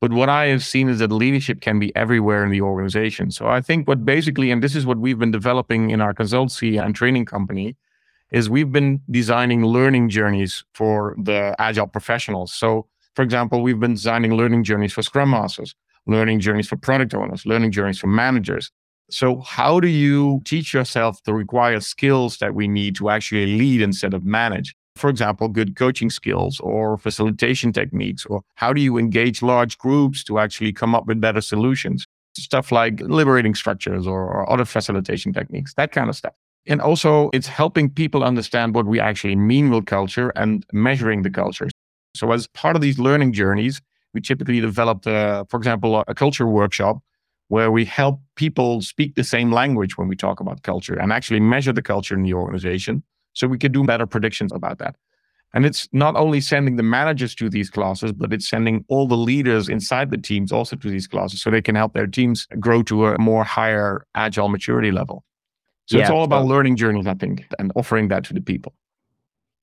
But 0.01 0.13
what 0.13 0.29
I 0.29 0.47
have 0.47 0.63
seen 0.63 0.89
is 0.89 1.01
that 1.01 1.11
leadership 1.11 1.61
can 1.61 1.81
be 1.81 1.95
everywhere 1.97 2.45
in 2.45 2.53
the 2.53 2.61
organization. 2.61 3.33
So 3.33 3.49
I 3.49 3.61
think 3.61 3.89
what 3.89 4.05
basically, 4.05 4.53
and 4.53 4.63
this 4.63 4.77
is 4.77 4.87
what 4.87 4.99
we've 4.99 5.19
been 5.19 5.33
developing 5.33 5.91
in 5.91 6.01
our 6.01 6.15
consultancy 6.15 6.81
and 6.81 6.95
training 6.95 7.25
company, 7.25 7.75
is 8.31 8.51
we've 8.51 8.73
been 8.73 9.01
designing 9.11 9.65
learning 9.65 10.09
journeys 10.09 10.65
for 10.75 11.17
the 11.23 11.55
agile 11.59 11.87
professionals. 11.87 12.53
So, 12.53 12.87
for 13.15 13.23
example, 13.23 13.63
we've 13.63 13.81
been 13.81 13.95
designing 13.95 14.35
learning 14.35 14.65
journeys 14.65 14.93
for 14.93 15.03
scrum 15.03 15.31
masters, 15.31 15.75
learning 16.07 16.41
journeys 16.41 16.69
for 16.69 16.77
product 16.77 17.15
owners, 17.15 17.47
learning 17.47 17.73
journeys 17.73 17.99
for 17.99 18.07
managers. 18.07 18.71
So, 19.11 19.41
how 19.41 19.81
do 19.81 19.89
you 19.89 20.43
teach 20.45 20.75
yourself 20.75 21.23
the 21.25 21.33
required 21.33 21.83
skills 21.83 22.39
that 22.39 22.55
we 22.55 22.69
need 22.69 22.95
to 22.97 23.09
actually 23.09 23.59
lead 23.59 23.81
instead 23.81 24.13
of 24.13 24.25
manage? 24.25 24.75
For 24.97 25.09
example, 25.09 25.49
good 25.49 25.77
coaching 25.77 26.11
skills 26.11 26.61
or 26.61 26.99
facilitation 26.99 27.73
techniques, 27.73 28.27
or 28.27 28.43
how 28.57 28.73
do 28.73 28.81
you 28.81 28.99
engage 28.99 29.43
large 29.43 29.79
groups 29.79 30.25
to 30.25 30.39
actually 30.39 30.73
come 30.73 30.95
up 30.95 31.07
with 31.07 31.21
better 31.21 31.41
solutions? 31.41 32.07
Stuff 32.37 32.71
like 32.71 33.01
liberating 33.01 33.55
structures 33.55 34.07
or, 34.07 34.25
or 34.25 34.51
other 34.51 34.65
facilitation 34.65 35.33
techniques, 35.33 35.73
that 35.75 35.93
kind 35.93 36.09
of 36.09 36.17
stuff. 36.17 36.35
And 36.69 36.83
also, 36.83 37.31
it's 37.33 37.47
helping 37.47 37.89
people 37.89 38.23
understand 38.23 38.75
what 38.75 38.87
we 38.87 39.01
actually 39.01 39.37
mean 39.37 39.71
with 39.71 39.87
culture 39.87 40.29
and 40.37 40.65
measuring 40.73 41.23
the 41.23 41.31
culture. 41.31 41.69
So, 42.15 42.31
as 42.33 42.47
part 42.49 42.77
of 42.77 42.83
these 42.83 42.99
learning 42.99 43.33
journeys, 43.33 43.81
we 44.13 44.21
typically 44.21 44.61
developed, 44.61 45.07
uh, 45.07 45.45
for 45.49 45.57
example, 45.57 46.05
a 46.07 46.15
culture 46.15 46.47
workshop 46.47 46.99
where 47.49 47.71
we 47.71 47.87
help 47.87 48.21
people 48.37 48.83
speak 48.83 49.15
the 49.15 49.25
same 49.25 49.51
language 49.51 49.97
when 49.97 50.09
we 50.09 50.17
talk 50.17 50.41
about 50.41 50.63
culture 50.63 50.95
and 50.95 51.11
actually 51.11 51.41
measure 51.41 51.73
the 51.73 51.83
culture 51.83 52.15
in 52.15 52.23
the 52.23 52.35
organization 52.35 53.03
so 53.33 53.47
we 53.47 53.59
can 53.59 53.73
do 53.73 53.85
better 53.85 54.07
predictions 54.07 54.53
about 54.53 54.79
that. 54.79 54.97
And 55.55 55.65
it's 55.65 55.89
not 55.93 56.15
only 56.17 56.43
sending 56.43 56.77
the 56.77 56.83
managers 56.83 57.35
to 57.37 57.49
these 57.49 57.71
classes, 57.71 58.13
but 58.13 58.35
it's 58.35 58.47
sending 58.47 58.85
all 58.89 59.09
the 59.09 59.17
leaders 59.17 59.71
inside 59.71 60.11
the 60.11 60.19
teams 60.19 60.53
also 60.53 60.77
to 60.77 60.91
these 60.91 61.07
classes 61.07 61.41
so 61.41 61.51
they 61.51 61.63
can 61.63 61.75
help 61.75 61.95
their 61.95 62.07
teams 62.07 62.47
grow 62.61 62.83
to 62.83 63.07
a 63.07 63.19
more 63.19 63.45
higher 63.45 64.05
agile 64.15 64.51
maturity 64.51 64.91
level. 64.91 65.25
So 65.89 65.97
yeah, 65.97 66.05
it's 66.05 66.11
all 66.11 66.25
about 66.25 66.43
so, 66.43 66.47
learning 66.47 66.77
journeys, 66.77 67.07
I 67.07 67.15
think, 67.15 67.47
and 67.59 67.73
offering 67.75 68.09
that 68.09 68.25
to 68.25 68.35
the 68.35 68.41
people. 68.41 68.75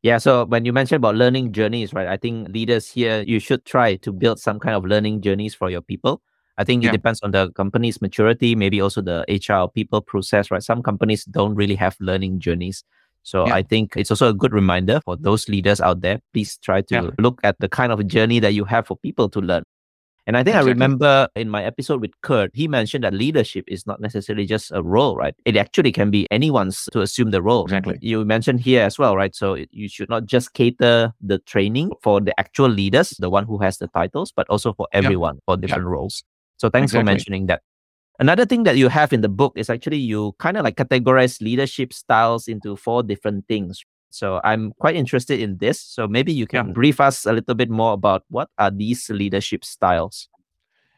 Yeah. 0.02 0.18
So 0.18 0.46
when 0.46 0.66
you 0.66 0.74
mentioned 0.74 0.98
about 0.98 1.16
learning 1.16 1.54
journeys, 1.54 1.94
right? 1.94 2.08
I 2.08 2.18
think 2.18 2.50
leaders 2.50 2.90
here, 2.90 3.24
you 3.26 3.40
should 3.40 3.66
try 3.66 3.96
to 3.96 4.12
build 4.12 4.40
some 4.40 4.60
kind 4.60 4.76
of 4.76 4.86
learning 4.86 5.22
journeys 5.22 5.56
for 5.56 5.70
your 5.70 5.82
people 5.82 6.22
I 6.58 6.64
think 6.64 6.84
it 6.84 6.88
yeah. 6.88 6.92
depends 6.92 7.22
on 7.22 7.32
the 7.32 7.52
company's 7.52 8.02
maturity, 8.02 8.56
maybe 8.56 8.80
also 8.80 9.02
the 9.02 9.26
HR 9.28 9.70
people 9.70 10.02
process, 10.02 10.52
right? 10.52 10.64
Some 10.64 10.82
companies 10.82 11.26
don't 11.26 11.56
really 11.56 11.76
have 11.76 11.98
learning 12.00 12.40
journeys. 12.40 12.84
So 13.24 13.46
yeah. 13.48 13.56
I 13.56 13.64
think 13.64 13.94
it's 13.98 14.12
also 14.12 14.30
a 14.30 14.34
good 14.34 14.54
reminder 14.54 15.02
for 15.04 15.18
those 15.18 15.50
leaders 15.50 15.82
out 15.82 16.02
there. 16.02 16.22
Please 16.34 16.58
try 16.58 16.82
to 16.84 16.96
yeah. 16.96 17.10
look 17.20 17.42
at 17.44 17.60
the 17.60 17.68
kind 17.68 17.92
of 17.92 18.06
journey 18.08 18.40
that 18.40 18.54
you 18.54 18.64
have 18.66 18.88
for 18.88 18.96
people 18.98 19.30
to 19.30 19.42
learn. 19.42 19.64
And 20.28 20.36
I 20.36 20.40
think 20.40 20.56
exactly. 20.56 20.72
I 20.72 20.74
remember 20.74 21.28
in 21.36 21.50
my 21.50 21.64
episode 21.64 22.02
with 22.02 22.12
Kurt, 22.22 22.50
he 22.54 22.68
mentioned 22.68 23.04
that 23.04 23.14
leadership 23.14 23.66
is 23.68 23.86
not 23.86 24.02
necessarily 24.02 24.46
just 24.48 24.72
a 24.72 24.82
role, 24.82 25.16
right? 25.16 25.36
It 25.46 25.56
actually 25.56 25.92
can 25.92 26.10
be 26.10 26.26
anyone's 26.32 26.90
to 26.94 27.02
assume 27.02 27.30
the 27.30 27.44
role. 27.44 27.66
Exactly. 27.66 28.00
You 28.02 28.26
mentioned 28.26 28.62
here 28.62 28.82
as 28.82 28.98
well, 28.98 29.16
right? 29.16 29.36
So 29.36 29.56
you 29.70 29.88
should 29.88 30.10
not 30.10 30.26
just 30.26 30.54
cater 30.54 31.14
the 31.22 31.38
training 31.40 31.92
for 32.02 32.22
the 32.22 32.38
actual 32.40 32.70
leaders, 32.70 33.12
the 33.20 33.30
one 33.30 33.46
who 33.46 33.60
has 33.60 33.78
the 33.78 33.88
titles, 33.88 34.32
but 34.36 34.50
also 34.50 34.74
for 34.74 34.88
everyone 34.92 35.40
for 35.46 35.58
different 35.58 35.86
roles. 35.86 36.24
So 36.58 36.70
thanks 36.70 36.92
exactly. 36.92 37.02
for 37.02 37.06
mentioning 37.06 37.46
that. 37.48 37.62
Another 38.18 38.46
thing 38.46 38.64
that 38.64 38.78
you 38.78 38.88
have 38.88 39.12
in 39.12 39.22
the 39.22 39.30
book 39.30 39.54
is 39.58 39.70
actually 39.70 39.98
you 39.98 40.34
kind 40.40 40.58
of 40.58 40.64
like 40.64 40.78
categorize 40.78 41.42
leadership 41.42 41.94
styles 41.94 42.48
into 42.48 42.76
four 42.76 43.04
different 43.04 43.48
things. 43.48 43.84
So 44.16 44.42
I'm 44.44 44.74
quite 44.80 44.96
interested 44.96 45.40
in 45.40 45.58
this. 45.58 45.82
So 45.82 46.08
maybe 46.08 46.32
you 46.32 46.48
can 46.48 46.68
yeah. 46.68 46.74
brief 46.74 47.00
us 47.00 47.26
a 47.26 47.34
little 47.34 47.56
bit 47.56 47.70
more 47.70 47.94
about 47.94 48.24
what 48.30 48.50
are 48.58 48.72
these 48.72 49.10
leadership 49.10 49.66
styles? 49.66 50.30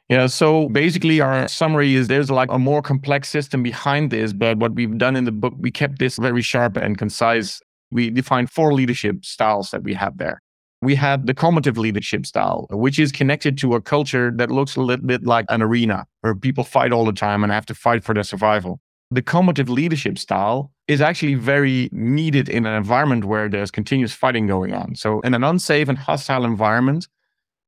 Yeah, 0.10 0.28
so 0.28 0.70
basically 0.70 1.20
our 1.20 1.48
summary 1.50 1.96
is 1.96 2.08
there's 2.08 2.32
like 2.32 2.50
a 2.52 2.58
more 2.58 2.82
complex 2.82 3.28
system 3.28 3.62
behind 3.62 4.10
this, 4.10 4.32
but 4.32 4.58
what 4.58 4.74
we've 4.74 4.98
done 4.98 5.18
in 5.18 5.26
the 5.26 5.34
book, 5.34 5.54
we 5.58 5.70
kept 5.70 6.00
this 6.00 6.18
very 6.18 6.42
sharp 6.42 6.78
and 6.78 6.98
concise. 6.98 7.62
We 7.92 8.10
defined 8.10 8.50
four 8.50 8.74
leadership 8.74 9.26
styles 9.26 9.72
that 9.72 9.84
we 9.84 9.94
have 9.96 10.18
there 10.18 10.42
we 10.82 10.96
had 10.96 11.26
the 11.26 11.34
combative 11.34 11.78
leadership 11.78 12.26
style, 12.26 12.68
which 12.70 13.00
is 13.00 13.12
connected 13.12 13.58
to 13.60 13.74
a 13.74 13.82
culture 13.82 14.32
that 14.36 14.52
looks 14.52 14.76
a 14.76 14.82
little 14.82 15.06
bit 15.06 15.26
like 15.26 15.46
an 15.50 15.62
arena 15.62 16.06
where 16.22 16.36
people 16.36 16.64
fight 16.64 16.92
all 16.92 17.06
the 17.06 17.14
time 17.14 17.44
and 17.44 17.52
have 17.52 17.66
to 17.66 17.74
fight 17.74 18.04
for 18.04 18.14
their 18.14 18.24
survival. 18.24 18.80
The 19.10 19.22
combative 19.22 19.70
leadership 19.70 20.18
style 20.18 20.72
is 20.88 21.00
actually 21.00 21.36
very 21.36 21.90
needed 21.92 22.50
in 22.50 22.66
an 22.66 22.74
environment 22.74 23.24
where 23.24 23.48
there's 23.48 23.72
continuous 23.72 24.14
fighting 24.14 24.48
going 24.48 24.74
on. 24.74 24.96
So, 24.96 25.22
in 25.22 25.34
an 25.34 25.44
unsafe 25.44 25.88
and 25.88 25.98
hostile 25.98 26.44
environment, 26.44 27.08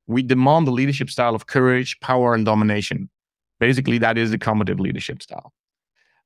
we 0.07 0.21
demand 0.21 0.67
the 0.67 0.71
leadership 0.71 1.09
style 1.09 1.35
of 1.35 1.47
courage, 1.47 1.99
power, 2.01 2.33
and 2.33 2.45
domination. 2.45 3.09
Basically, 3.59 3.97
that 3.99 4.17
is 4.17 4.31
the 4.31 4.37
combative 4.37 4.79
leadership 4.79 5.21
style. 5.21 5.53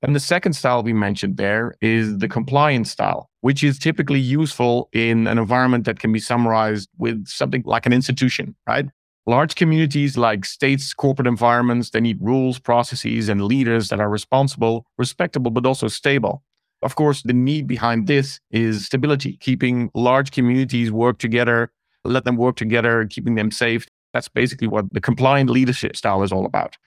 And 0.01 0.15
the 0.15 0.19
second 0.19 0.53
style 0.53 0.83
we 0.83 0.93
mentioned 0.93 1.37
there 1.37 1.75
is 1.81 2.17
the 2.17 2.27
compliance 2.27 2.91
style, 2.91 3.29
which 3.41 3.63
is 3.63 3.79
typically 3.79 4.19
useful 4.19 4.89
in 4.93 5.27
an 5.27 5.37
environment 5.37 5.85
that 5.85 5.99
can 5.99 6.11
be 6.11 6.19
summarized 6.19 6.89
with 6.97 7.25
something 7.27 7.63
like 7.65 7.85
an 7.85 7.93
institution, 7.93 8.55
right? 8.67 8.87
Large 9.25 9.55
communities 9.55 10.17
like 10.17 10.43
states, 10.43 10.93
corporate 10.93 11.27
environments, 11.27 11.91
they 11.91 12.01
need 12.01 12.17
rules, 12.21 12.59
processes, 12.59 13.29
and 13.29 13.45
leaders 13.45 13.87
that 13.89 14.01
are 14.01 14.09
responsible, 14.09 14.85
respectable, 14.97 15.49
but 15.49 15.65
also 15.65 15.87
stable. 15.87 16.43
Of 16.81 16.95
course, 16.95 17.21
the 17.21 17.31
need 17.31 17.65
behind 17.65 18.07
this 18.07 18.41
is 18.51 18.85
stability, 18.85 19.37
keeping 19.37 19.89
large 19.93 20.31
communities 20.31 20.91
work 20.91 21.19
together, 21.19 21.71
let 22.03 22.25
them 22.25 22.35
work 22.35 22.57
together, 22.57 23.07
keeping 23.09 23.35
them 23.35 23.49
safe. 23.49 23.87
That's 24.11 24.27
basically 24.27 24.67
what 24.67 24.93
the 24.93 24.99
compliant 24.99 25.49
leadership 25.49 25.95
style 25.95 26.21
is 26.23 26.33
all 26.33 26.45
about. 26.45 26.77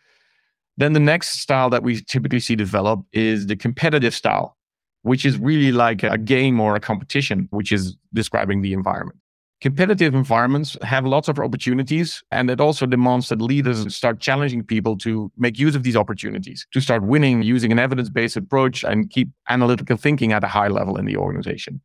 Then 0.77 0.92
the 0.92 1.01
next 1.01 1.40
style 1.40 1.70
that 1.70 1.83
we 1.83 2.03
typically 2.03 2.40
see 2.40 2.55
develop 2.55 3.01
is 3.12 3.46
the 3.46 3.57
competitive 3.57 4.14
style, 4.14 4.59
which 5.03 5.25
is 5.25 5.38
really 5.38 5.72
like 5.72 6.03
a 6.03 6.18
game 6.18 6.61
or 6.61 6.77
a 6.77 6.81
competition, 6.81 7.49
which 7.51 7.72
is 7.72 7.96
describing 8.12 8.61
the 8.61 8.75
environment. 8.75 9.18
Competitive 9.62 10.14
environments 10.14 10.77
have 10.83 11.07
lots 11.07 11.29
of 11.29 11.38
opportunities, 11.38 12.23
and 12.31 12.51
it 12.51 12.61
also 12.61 12.85
demands 12.85 13.31
that 13.31 13.40
leaders 13.40 13.97
start 13.97 14.21
challenging 14.21 14.62
people 14.62 14.99
to 14.99 15.33
make 15.38 15.59
use 15.59 15.75
of 15.75 15.83
these 15.83 15.97
opportunities, 15.97 16.66
to 16.73 16.81
start 16.81 17.03
winning 17.03 17.42
using 17.42 17.73
an 17.73 17.79
evidence 17.79 18.11
based 18.11 18.37
approach 18.37 18.85
and 18.85 19.09
keep 19.09 19.31
analytical 19.49 19.97
thinking 19.97 20.33
at 20.33 20.45
a 20.45 20.47
high 20.47 20.69
level 20.69 20.99
in 20.99 21.07
the 21.07 21.16
organization. 21.16 21.81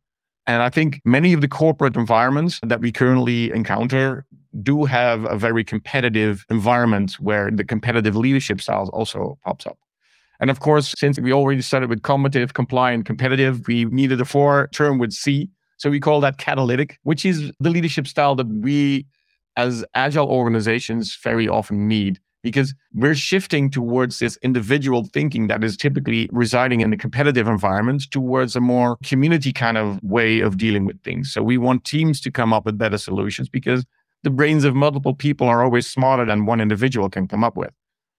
And 0.46 0.60
I 0.60 0.68
think 0.68 1.00
many 1.04 1.32
of 1.32 1.40
the 1.40 1.48
corporate 1.48 1.96
environments 1.96 2.60
that 2.62 2.80
we 2.80 2.92
currently 2.92 3.50
encounter 3.52 4.26
do 4.62 4.84
have 4.84 5.24
a 5.24 5.36
very 5.36 5.64
competitive 5.64 6.44
environment 6.50 7.14
where 7.20 7.50
the 7.50 7.64
competitive 7.64 8.16
leadership 8.16 8.60
styles 8.60 8.90
also 8.90 9.38
pops 9.44 9.66
up. 9.66 9.78
And 10.40 10.50
of 10.50 10.60
course, 10.60 10.94
since 10.98 11.18
we 11.18 11.32
already 11.32 11.62
started 11.62 11.88
with 11.88 12.02
combative, 12.02 12.52
compliant, 12.52 13.06
competitive, 13.06 13.66
we 13.66 13.84
needed 13.86 14.20
a 14.20 14.24
four 14.24 14.68
term 14.72 14.98
with 14.98 15.12
C. 15.12 15.48
So 15.82 15.90
we 15.90 15.98
call 15.98 16.20
that 16.20 16.38
catalytic, 16.38 17.00
which 17.02 17.24
is 17.26 17.50
the 17.58 17.68
leadership 17.68 18.06
style 18.06 18.36
that 18.36 18.46
we 18.46 19.04
as 19.56 19.84
agile 19.96 20.28
organizations 20.28 21.18
very 21.20 21.48
often 21.48 21.88
need 21.88 22.20
because 22.44 22.72
we're 22.94 23.16
shifting 23.16 23.68
towards 23.68 24.20
this 24.20 24.38
individual 24.42 25.08
thinking 25.12 25.48
that 25.48 25.64
is 25.64 25.76
typically 25.76 26.28
residing 26.30 26.82
in 26.82 26.92
a 26.92 26.96
competitive 26.96 27.48
environment 27.48 28.08
towards 28.12 28.54
a 28.54 28.60
more 28.60 28.96
community 29.02 29.52
kind 29.52 29.76
of 29.76 30.00
way 30.04 30.38
of 30.38 30.56
dealing 30.56 30.84
with 30.84 31.02
things. 31.02 31.32
So 31.32 31.42
we 31.42 31.58
want 31.58 31.84
teams 31.84 32.20
to 32.20 32.30
come 32.30 32.52
up 32.52 32.64
with 32.64 32.78
better 32.78 32.96
solutions 32.96 33.48
because 33.48 33.84
the 34.22 34.30
brains 34.30 34.62
of 34.62 34.76
multiple 34.76 35.16
people 35.16 35.48
are 35.48 35.64
always 35.64 35.88
smarter 35.88 36.24
than 36.24 36.46
one 36.46 36.60
individual 36.60 37.10
can 37.10 37.26
come 37.26 37.42
up 37.42 37.56
with. 37.56 37.72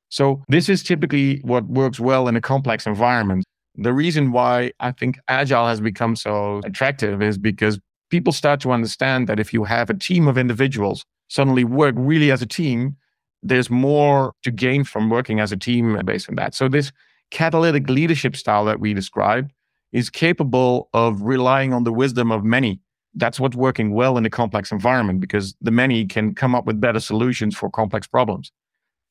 So 0.10 0.44
this 0.50 0.68
is 0.68 0.84
typically 0.84 1.40
what 1.46 1.64
works 1.64 1.98
well 1.98 2.28
in 2.28 2.36
a 2.36 2.42
complex 2.42 2.86
environment. 2.86 3.46
The 3.76 3.94
reason 3.94 4.32
why 4.32 4.72
I 4.80 4.92
think 4.92 5.20
agile 5.28 5.68
has 5.68 5.82
become 5.82 6.16
so 6.16 6.62
attractive 6.64 7.22
is 7.22 7.38
because 7.38 7.80
people 8.10 8.34
start 8.34 8.60
to 8.62 8.72
understand 8.72 9.28
that 9.28 9.40
if 9.40 9.54
you 9.54 9.64
have 9.64 9.90
a 9.90 9.96
team 9.96 10.28
of 10.28 10.38
individuals 10.38 11.06
suddenly 11.28 11.64
work 11.64 11.96
really 11.98 12.32
as 12.32 12.42
a 12.42 12.46
team, 12.46 12.96
there's 13.42 13.70
more 13.70 14.34
to 14.44 14.52
gain 14.52 14.84
from 14.84 15.10
working 15.10 15.40
as 15.40 15.52
a 15.52 15.58
team 15.58 16.00
based 16.06 16.30
on 16.30 16.36
that. 16.36 16.54
So 16.54 16.70
this 16.70 16.92
catalytic 17.32 17.90
leadership 17.90 18.36
style 18.36 18.66
that 18.66 18.80
we 18.80 18.94
described 18.94 19.52
is 19.92 20.10
capable 20.10 20.90
of 20.94 21.24
relying 21.24 21.74
on 21.74 21.84
the 21.84 21.92
wisdom 21.92 22.32
of 22.32 22.44
many. 22.44 22.80
That's 23.16 23.40
what's 23.40 23.56
working 23.56 23.94
well 23.94 24.18
in 24.18 24.26
a 24.26 24.30
complex 24.30 24.72
environment 24.72 25.20
because 25.20 25.56
the 25.62 25.72
many 25.72 26.06
can 26.06 26.36
come 26.36 26.56
up 26.56 26.66
with 26.66 26.80
better 26.80 27.00
solutions 27.00 27.56
for 27.56 27.70
complex 27.70 28.08
problems. 28.08 28.52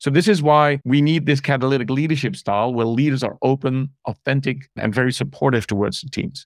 So 0.03 0.09
this 0.09 0.27
is 0.27 0.43
why 0.43 0.81
we 0.83 1.01
need 1.01 1.25
this 1.27 1.39
catalytic 1.39 1.89
leadership 1.89 2.35
style 2.35 2.73
where 2.73 2.85
leaders 2.85 3.23
are 3.23 3.37
open, 3.41 3.89
authentic, 4.05 4.69
and 4.75 4.93
very 4.93 5.13
supportive 5.13 5.65
towards 5.65 6.01
the 6.01 6.09
teams. 6.09 6.45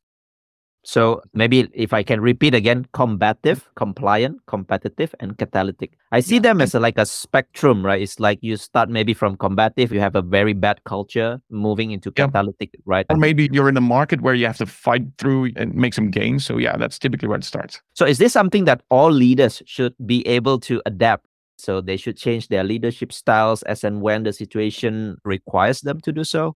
So 0.84 1.24
maybe 1.34 1.68
if 1.74 1.92
I 1.92 2.04
can 2.04 2.22
repeat 2.22 2.54
again, 2.54 2.86
combative, 2.94 3.68
compliant, 3.76 4.46
competitive, 4.46 5.16
and 5.20 5.36
catalytic. 5.40 5.98
I 6.12 6.20
see 6.20 6.38
them 6.38 6.62
as 6.62 6.76
a, 6.76 6.80
like 6.80 7.00
a 7.00 7.06
spectrum, 7.08 7.84
right? 7.84 8.00
It's 8.00 8.20
like 8.20 8.38
you 8.42 8.58
start 8.58 8.90
maybe 8.90 9.16
from 9.16 9.36
combative, 9.36 9.92
you 9.92 10.02
have 10.02 10.16
a 10.16 10.22
very 10.22 10.54
bad 10.54 10.84
culture, 10.84 11.42
moving 11.50 11.90
into 11.90 12.12
catalytic, 12.12 12.70
yeah. 12.76 12.82
right? 12.86 13.06
Or 13.10 13.18
maybe 13.18 13.50
you're 13.52 13.70
in 13.70 13.76
a 13.76 13.82
market 13.82 14.22
where 14.22 14.36
you 14.36 14.46
have 14.46 14.58
to 14.58 14.68
fight 14.68 15.02
through 15.18 15.54
and 15.56 15.74
make 15.74 15.96
some 15.96 16.12
gains. 16.12 16.46
So 16.46 16.60
yeah, 16.60 16.78
that's 16.78 17.00
typically 17.00 17.28
where 17.28 17.40
it 17.40 17.44
starts. 17.44 17.82
So 17.96 18.06
is 18.06 18.20
this 18.20 18.34
something 18.34 18.66
that 18.66 18.84
all 18.92 19.12
leaders 19.12 19.64
should 19.66 19.96
be 20.06 20.26
able 20.28 20.60
to 20.60 20.80
adapt? 20.86 21.26
So 21.58 21.82
they 21.82 21.98
should 21.98 22.18
change 22.18 22.48
their 22.48 22.64
leadership 22.64 23.12
styles 23.12 23.64
as 23.64 23.84
and 23.84 24.02
when 24.02 24.24
the 24.24 24.34
situation 24.34 25.18
requires 25.24 25.82
them 25.82 26.00
to 26.02 26.12
do 26.12 26.24
so? 26.24 26.56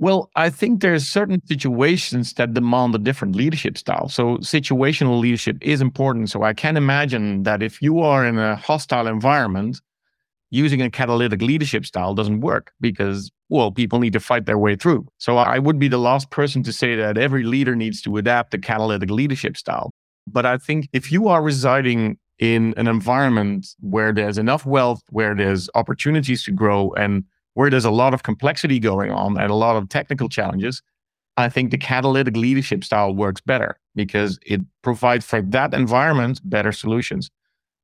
Well, 0.00 0.30
I 0.36 0.48
think 0.48 0.80
there 0.80 0.94
are 0.94 1.00
certain 1.00 1.44
situations 1.44 2.32
that 2.34 2.54
demand 2.54 2.94
a 2.94 2.98
different 2.98 3.34
leadership 3.34 3.76
style. 3.76 4.08
So 4.08 4.36
situational 4.38 5.18
leadership 5.18 5.58
is 5.60 5.80
important. 5.80 6.30
So 6.30 6.44
I 6.44 6.54
can 6.54 6.76
imagine 6.76 7.42
that 7.42 7.64
if 7.64 7.82
you 7.82 8.00
are 8.00 8.24
in 8.24 8.38
a 8.38 8.54
hostile 8.54 9.08
environment, 9.08 9.80
using 10.50 10.80
a 10.80 10.90
catalytic 10.90 11.42
leadership 11.42 11.84
style 11.84 12.14
doesn't 12.14 12.40
work 12.40 12.72
because, 12.80 13.30
well, 13.48 13.70
people 13.70 13.98
need 13.98 14.12
to 14.12 14.20
fight 14.20 14.46
their 14.46 14.56
way 14.56 14.76
through. 14.76 15.06
So 15.18 15.36
I 15.36 15.58
would 15.58 15.78
be 15.78 15.88
the 15.88 15.98
last 15.98 16.30
person 16.30 16.62
to 16.62 16.72
say 16.72 16.96
that 16.96 17.18
every 17.18 17.42
leader 17.42 17.76
needs 17.76 18.00
to 18.02 18.16
adapt 18.16 18.52
the 18.52 18.58
catalytic 18.58 19.10
leadership 19.10 19.56
style. 19.56 19.90
But 20.26 20.46
I 20.46 20.58
think 20.58 20.88
if 20.92 21.10
you 21.10 21.28
are 21.28 21.42
residing 21.42 22.18
in 22.38 22.74
an 22.76 22.86
environment 22.86 23.74
where 23.80 24.12
there's 24.12 24.38
enough 24.38 24.64
wealth, 24.64 25.02
where 25.10 25.34
there's 25.34 25.68
opportunities 25.74 26.44
to 26.44 26.52
grow 26.52 26.92
and 26.92 27.24
where 27.54 27.70
there's 27.70 27.84
a 27.84 27.90
lot 27.90 28.14
of 28.14 28.22
complexity 28.22 28.78
going 28.78 29.10
on 29.10 29.38
and 29.38 29.50
a 29.50 29.54
lot 29.54 29.76
of 29.76 29.88
technical 29.88 30.28
challenges, 30.28 30.80
I 31.36 31.48
think 31.48 31.70
the 31.70 31.78
catalytic 31.78 32.36
leadership 32.36 32.84
style 32.84 33.14
works 33.14 33.40
better 33.40 33.78
because 33.94 34.38
it 34.46 34.60
provides 34.82 35.24
for 35.24 35.42
that 35.42 35.74
environment 35.74 36.40
better 36.44 36.72
solutions. 36.72 37.30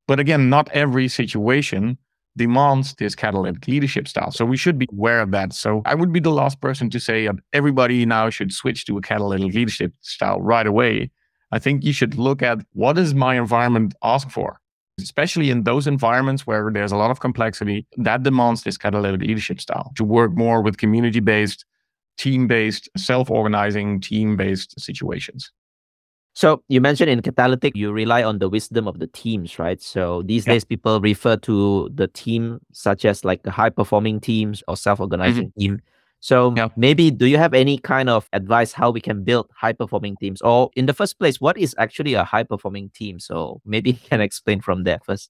But 0.06 0.20
again, 0.20 0.48
not 0.48 0.70
every 0.72 1.08
situation 1.08 1.98
demands 2.36 2.94
this 2.94 3.14
catalytic 3.14 3.66
leadership 3.68 4.08
style. 4.08 4.32
So 4.32 4.44
we 4.44 4.56
should 4.56 4.76
be 4.78 4.88
aware 4.92 5.20
of 5.20 5.30
that. 5.30 5.52
So 5.52 5.82
I 5.84 5.94
would 5.94 6.12
be 6.12 6.20
the 6.20 6.30
last 6.30 6.60
person 6.60 6.90
to 6.90 7.00
say 7.00 7.28
everybody 7.52 8.04
now 8.04 8.28
should 8.30 8.52
switch 8.52 8.84
to 8.86 8.98
a 8.98 9.00
catalytic 9.00 9.54
leadership 9.54 9.92
style 10.00 10.40
right 10.40 10.66
away. 10.66 11.10
I 11.54 11.58
think 11.58 11.84
you 11.84 11.92
should 11.92 12.14
look 12.16 12.42
at 12.42 12.58
what 12.72 12.96
does 12.96 13.14
my 13.14 13.36
environment 13.36 13.94
ask 14.02 14.30
for? 14.30 14.60
especially 14.98 15.50
in 15.50 15.64
those 15.64 15.86
environments 15.86 16.46
where 16.46 16.70
there's 16.72 16.92
a 16.92 16.96
lot 16.96 17.10
of 17.10 17.20
complexity, 17.20 17.86
that 17.96 18.22
demands 18.22 18.62
this 18.62 18.78
catalytic 18.78 19.20
leadership 19.20 19.60
style 19.60 19.92
to 19.96 20.04
work 20.04 20.32
more 20.32 20.62
with 20.62 20.76
community 20.76 21.20
based, 21.20 21.64
team 22.16 22.46
based, 22.46 22.88
self 22.96 23.30
organizing, 23.30 24.00
team 24.00 24.36
based 24.36 24.78
situations. 24.80 25.50
So 26.36 26.62
you 26.68 26.80
mentioned 26.80 27.10
in 27.10 27.22
catalytic, 27.22 27.76
you 27.76 27.92
rely 27.92 28.24
on 28.24 28.38
the 28.40 28.48
wisdom 28.48 28.88
of 28.88 28.98
the 28.98 29.06
teams, 29.06 29.58
right? 29.58 29.80
So 29.80 30.22
these 30.22 30.46
yeah. 30.46 30.54
days, 30.54 30.64
people 30.64 31.00
refer 31.00 31.36
to 31.38 31.90
the 31.94 32.08
team 32.08 32.60
such 32.72 33.04
as 33.04 33.24
like 33.24 33.46
high 33.46 33.70
performing 33.70 34.20
teams 34.20 34.62
or 34.66 34.76
self 34.76 35.00
organizing 35.00 35.48
mm-hmm. 35.48 35.60
team. 35.60 35.80
So 36.24 36.54
yeah. 36.56 36.68
maybe 36.74 37.10
do 37.10 37.26
you 37.26 37.36
have 37.36 37.52
any 37.52 37.76
kind 37.76 38.08
of 38.08 38.30
advice 38.32 38.72
how 38.72 38.90
we 38.90 38.98
can 38.98 39.24
build 39.24 39.50
high 39.54 39.74
performing 39.74 40.16
teams? 40.16 40.40
Or 40.40 40.70
in 40.74 40.86
the 40.86 40.94
first 40.94 41.18
place, 41.18 41.38
what 41.38 41.58
is 41.58 41.74
actually 41.76 42.14
a 42.14 42.24
high 42.24 42.44
performing 42.44 42.88
team? 42.94 43.20
So 43.20 43.60
maybe 43.66 43.90
you 44.02 44.08
can 44.08 44.22
explain 44.22 44.62
from 44.62 44.84
there 44.84 45.00
first. 45.04 45.28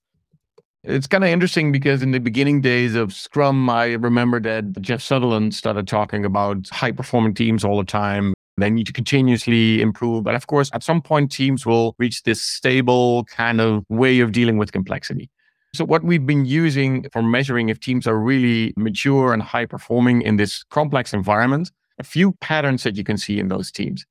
It's 0.85 1.09
kind 1.09 1.25
of 1.25 1.31
interesting 1.31 1.73
because 1.73 2.01
in 2.01 2.13
the 2.13 2.21
beginning 2.21 2.61
days 2.61 2.95
of 2.95 3.13
Scrum, 3.13 3.69
I 3.69 3.95
remember 3.95 4.39
that 4.43 4.81
Jeff 4.81 5.03
Sutherland 5.03 5.53
started 5.53 5.89
talking 5.89 6.25
about 6.25 6.69
high 6.71 6.93
performing 6.93 7.35
teams 7.35 7.65
all 7.65 7.79
the 7.79 7.85
time. 7.85 8.33
They 8.57 8.71
need 8.71 8.87
to 8.87 8.93
continuously 8.93 9.83
improve. 9.83 10.23
But 10.23 10.37
of 10.37 10.47
course, 10.47 10.71
at 10.75 10.85
some 10.85 11.03
point, 11.03 11.33
teams 11.33 11.67
will 11.67 11.97
reach 11.99 12.23
this 12.23 12.41
stable 12.41 13.25
kind 13.25 13.61
of 13.61 13.85
way 13.89 14.21
of 14.21 14.31
dealing 14.31 14.59
with 14.59 14.71
complexity. 14.71 15.29
So, 15.75 15.85
what 15.85 16.05
we've 16.05 16.25
been 16.25 16.45
using 16.45 17.07
for 17.13 17.21
measuring 17.21 17.69
if 17.69 17.81
teams 17.81 18.07
are 18.07 18.17
really 18.17 18.73
mature 18.77 19.33
and 19.33 19.43
high 19.43 19.67
performing 19.67 20.23
in 20.23 20.37
this 20.37 20.63
complex 20.71 21.13
environment, 21.13 21.73
a 21.99 22.05
few 22.05 22.31
patterns 22.35 22.85
that 22.85 22.97
you 22.97 23.03
can 23.03 23.19
see 23.19 23.41
in 23.41 23.49
those 23.49 23.73
teams. 23.73 24.07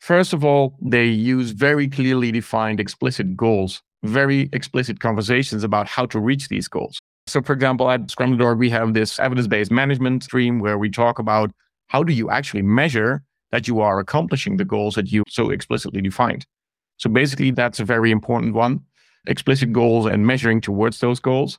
First 0.00 0.32
of 0.32 0.44
all, 0.44 0.76
they 0.82 1.04
use 1.04 1.52
very 1.52 1.86
clearly 1.86 2.32
defined 2.32 2.80
explicit 2.80 3.36
goals, 3.36 3.80
very 4.02 4.48
explicit 4.52 4.98
conversations 4.98 5.62
about 5.62 5.86
how 5.86 6.04
to 6.06 6.18
reach 6.18 6.48
these 6.48 6.66
goals. 6.66 6.98
So, 7.28 7.42
for 7.42 7.52
example, 7.52 7.88
at 7.92 8.10
Scrum.org, 8.10 8.58
we 8.58 8.70
have 8.70 8.94
this 8.94 9.20
evidence 9.20 9.46
based 9.46 9.70
management 9.70 10.24
stream 10.24 10.58
where 10.58 10.78
we 10.78 10.90
talk 10.90 11.20
about 11.20 11.52
how 11.86 12.02
do 12.02 12.12
you 12.12 12.28
actually 12.28 12.62
measure 12.62 13.22
that 13.52 13.68
you 13.68 13.80
are 13.80 14.00
accomplishing 14.00 14.56
the 14.56 14.64
goals 14.64 14.96
that 14.96 15.12
you 15.12 15.22
so 15.28 15.50
explicitly 15.50 16.00
defined. 16.00 16.44
So, 16.96 17.08
basically, 17.08 17.52
that's 17.52 17.78
a 17.78 17.84
very 17.84 18.10
important 18.10 18.54
one 18.54 18.80
explicit 19.28 19.72
goals 19.72 20.06
and 20.06 20.26
measuring 20.26 20.60
towards 20.60 21.00
those 21.00 21.20
goals. 21.20 21.58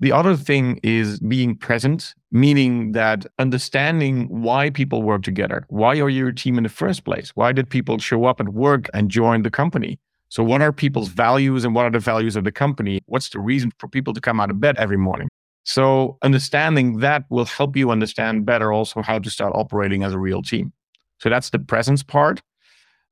The 0.00 0.12
other 0.12 0.36
thing 0.36 0.78
is 0.84 1.18
being 1.18 1.56
present, 1.56 2.14
meaning 2.30 2.92
that 2.92 3.26
understanding 3.38 4.28
why 4.28 4.70
people 4.70 5.02
work 5.02 5.22
together. 5.22 5.66
Why 5.68 5.98
are 5.98 6.08
you 6.08 6.28
a 6.28 6.32
team 6.32 6.56
in 6.56 6.62
the 6.62 6.68
first 6.68 7.04
place? 7.04 7.30
Why 7.34 7.50
did 7.52 7.68
people 7.68 7.98
show 7.98 8.24
up 8.26 8.40
at 8.40 8.50
work 8.50 8.88
and 8.94 9.10
join 9.10 9.42
the 9.42 9.50
company? 9.50 9.98
So, 10.28 10.44
what 10.44 10.60
are 10.60 10.72
people's 10.72 11.08
values 11.08 11.64
and 11.64 11.74
what 11.74 11.86
are 11.86 11.90
the 11.90 11.98
values 11.98 12.36
of 12.36 12.44
the 12.44 12.52
company? 12.52 13.00
What's 13.06 13.30
the 13.30 13.40
reason 13.40 13.72
for 13.78 13.88
people 13.88 14.12
to 14.14 14.20
come 14.20 14.38
out 14.40 14.50
of 14.50 14.60
bed 14.60 14.76
every 14.76 14.98
morning? 14.98 15.28
So, 15.64 16.18
understanding 16.22 16.98
that 16.98 17.24
will 17.30 17.46
help 17.46 17.76
you 17.76 17.90
understand 17.90 18.46
better 18.46 18.72
also 18.72 19.02
how 19.02 19.18
to 19.18 19.30
start 19.30 19.52
operating 19.56 20.04
as 20.04 20.12
a 20.12 20.18
real 20.18 20.42
team. 20.42 20.72
So, 21.18 21.28
that's 21.28 21.50
the 21.50 21.58
presence 21.58 22.02
part. 22.04 22.40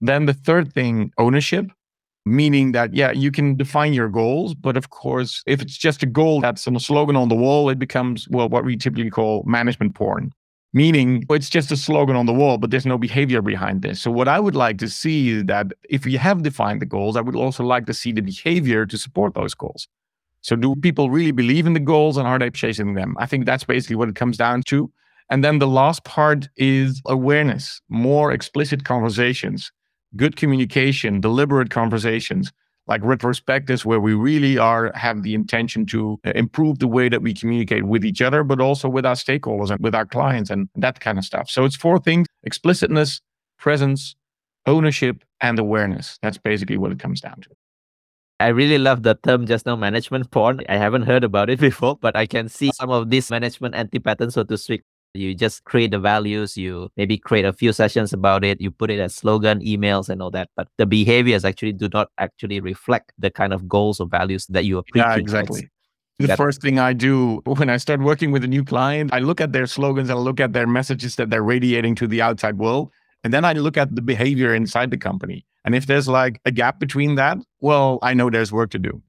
Then, 0.01 0.27
the 0.27 0.35
third 0.35 0.73
thing, 0.73 1.11
ownership 1.19 1.67
meaning 2.27 2.73
that 2.73 2.93
yeah 2.93 3.13
you 3.13 3.31
can 3.31 3.55
define 3.57 3.93
your 3.95 4.09
goals 4.09 4.53
but 4.53 4.77
of 4.77 4.91
course 4.91 5.43
if 5.47 5.63
it's 5.63 5.79
just 5.79 6.03
a 6.03 6.07
goal 6.07 6.41
that's 6.41 6.67
on 6.67 6.75
a 6.75 6.81
slogan 6.81 7.15
on 7.15 7.29
the 7.29 7.37
wall 7.37 7.71
it 7.71 7.79
becomes 7.79 8.29
well 8.31 8.49
what 8.49 8.65
we 8.65 8.77
typically 8.77 9.09
call 9.11 9.43
management 9.47 9.95
porn. 9.95 10.33
Meaning 10.73 11.25
it's 11.31 11.49
just 11.49 11.73
a 11.73 11.77
slogan 11.77 12.17
on 12.17 12.27
the 12.27 12.35
wall 12.35 12.59
but 12.59 12.71
there's 12.71 12.85
no 12.85 12.99
behavior 12.99 13.41
behind 13.41 13.83
this. 13.83 14.03
So 14.03 14.11
what 14.11 14.27
i 14.27 14.41
would 14.41 14.57
like 14.57 14.79
to 14.79 14.89
see 14.89 15.31
is 15.31 15.45
that 15.45 15.69
if 15.89 16.05
we 16.05 16.17
have 16.17 16.43
defined 16.43 16.83
the 16.83 16.87
goals 16.87 17.17
i 17.17 17.21
would 17.21 17.37
also 17.37 17.63
like 17.63 17.87
to 17.87 17.95
see 17.95 18.11
the 18.11 18.23
behavior 18.23 18.85
to 18.87 18.99
support 18.99 19.35
those 19.35 19.55
goals. 19.55 19.87
So 20.43 20.57
do 20.57 20.75
people 20.75 21.11
really 21.11 21.31
believe 21.31 21.67
in 21.67 21.75
the 21.75 21.81
goals 21.81 22.17
and 22.17 22.27
are 22.27 22.39
they 22.39 22.51
chasing 22.51 22.95
them? 22.95 23.15
I 23.19 23.27
think 23.27 23.47
that's 23.47 23.65
basically 23.65 23.97
what 23.97 24.09
it 24.09 24.17
comes 24.17 24.37
down 24.37 24.63
to. 24.65 24.91
And 25.31 25.43
then 25.43 25.59
the 25.59 25.67
last 25.67 26.05
part 26.05 26.49
is 26.57 27.03
awareness 27.07 27.81
more 27.89 28.33
explicit 28.33 28.85
conversations 28.85 29.71
good 30.15 30.37
communication, 30.37 31.21
deliberate 31.21 31.71
conversations, 31.71 32.53
like 32.87 33.03
retrospectives 33.03 33.85
where 33.85 34.01
we 34.01 34.15
really 34.15 34.59
are 34.59 34.93
have 34.95 35.23
the 35.23 35.35
intention 35.35 35.87
to 35.87 36.19
uh, 36.25 36.33
improve 36.35 36.79
the 36.79 36.87
way 36.87 37.09
that 37.09 37.23
we 37.23 37.35
communicate 37.35 37.85
with 37.85 38.05
each 38.05 38.23
other, 38.23 38.45
but 38.45 38.61
also 38.61 38.89
with 38.89 39.05
our 39.05 39.15
stakeholders 39.15 39.71
and 39.71 39.81
with 39.81 39.95
our 39.95 40.07
clients 40.07 40.51
and 40.51 40.69
that 40.77 41.01
kind 41.01 41.19
of 41.19 41.25
stuff. 41.25 41.51
So 41.51 41.65
it's 41.65 41.77
four 41.77 41.99
things 41.99 42.27
explicitness, 42.45 43.21
presence, 43.59 44.15
ownership, 44.67 45.25
and 45.41 45.59
awareness. 45.59 46.19
That's 46.23 46.39
basically 46.39 46.77
what 46.77 46.93
it 46.93 46.99
comes 46.99 47.21
down 47.21 47.41
to. 47.43 47.51
I 48.39 48.49
really 48.49 48.79
love 48.79 49.03
the 49.03 49.15
term 49.15 49.47
just 49.47 49.65
now 49.65 49.77
management 49.77 50.31
porn. 50.31 50.61
I 50.69 50.77
haven't 50.77 51.03
heard 51.03 51.25
about 51.25 51.49
it 51.49 51.59
before, 51.71 51.97
but 51.97 52.15
I 52.17 52.27
can 52.27 52.49
see 52.49 52.71
some 52.73 52.91
of 52.91 53.11
these 53.11 53.31
management 53.31 53.75
anti 53.75 53.99
patterns, 53.99 54.35
so 54.35 54.45
to 54.45 54.59
speak. 54.59 54.83
You 55.17 55.35
just 55.35 55.65
create 55.65 55.91
the 55.91 55.99
values, 55.99 56.57
you 56.57 56.91
maybe 56.97 57.19
create 57.19 57.45
a 57.45 57.53
few 57.53 57.73
sessions 57.73 58.13
about 58.13 58.45
it, 58.45 58.61
you 58.61 58.71
put 58.71 58.91
it 58.91 59.01
as 59.01 59.15
slogan, 59.15 59.61
emails, 59.61 60.09
and 60.09 60.23
all 60.23 60.31
that. 60.33 60.51
But 60.57 60.69
the 60.79 60.87
behaviors 60.87 61.45
actually 61.45 61.73
do 61.73 61.89
not 61.93 62.09
actually 62.19 62.61
reflect 62.61 63.13
the 63.19 63.31
kind 63.31 63.53
of 63.53 63.69
goals 63.69 64.01
or 64.01 64.07
values 64.07 64.47
that 64.49 64.65
you 64.65 64.79
are 64.79 64.83
preaching. 64.83 65.11
Yeah, 65.11 65.17
exactly. 65.17 65.69
The 66.19 66.29
that, 66.29 66.39
first 66.39 66.63
thing 66.63 66.79
I 66.79 66.95
do 66.95 67.43
when 67.45 67.69
I 67.69 67.77
start 67.77 68.01
working 68.01 68.33
with 68.33 68.43
a 68.43 68.49
new 68.49 68.65
client, 68.65 69.13
I 69.13 69.19
look 69.19 69.41
at 69.41 69.53
their 69.53 69.67
slogans, 69.67 70.09
I 70.09 70.15
look 70.15 70.41
at 70.41 70.53
their 70.53 70.67
messages 70.67 71.17
that 71.17 71.29
they're 71.29 71.43
radiating 71.43 71.95
to 71.97 72.07
the 72.07 72.23
outside 72.23 72.59
world. 72.59 72.91
And 73.23 73.35
then 73.35 73.45
I 73.45 73.53
look 73.55 73.77
at 73.77 73.95
the 73.95 74.03
behavior 74.03 74.55
inside 74.55 74.91
the 74.91 74.97
company. 74.97 75.45
And 75.65 75.75
if 75.75 75.87
there's 75.87 76.07
like 76.07 76.41
a 76.45 76.53
gap 76.53 76.79
between 76.79 77.17
that, 77.17 77.39
well, 77.61 77.99
I 78.01 78.15
know 78.15 78.31
there's 78.31 78.53
work 78.53 78.71
to 78.71 78.79
do. 78.79 79.03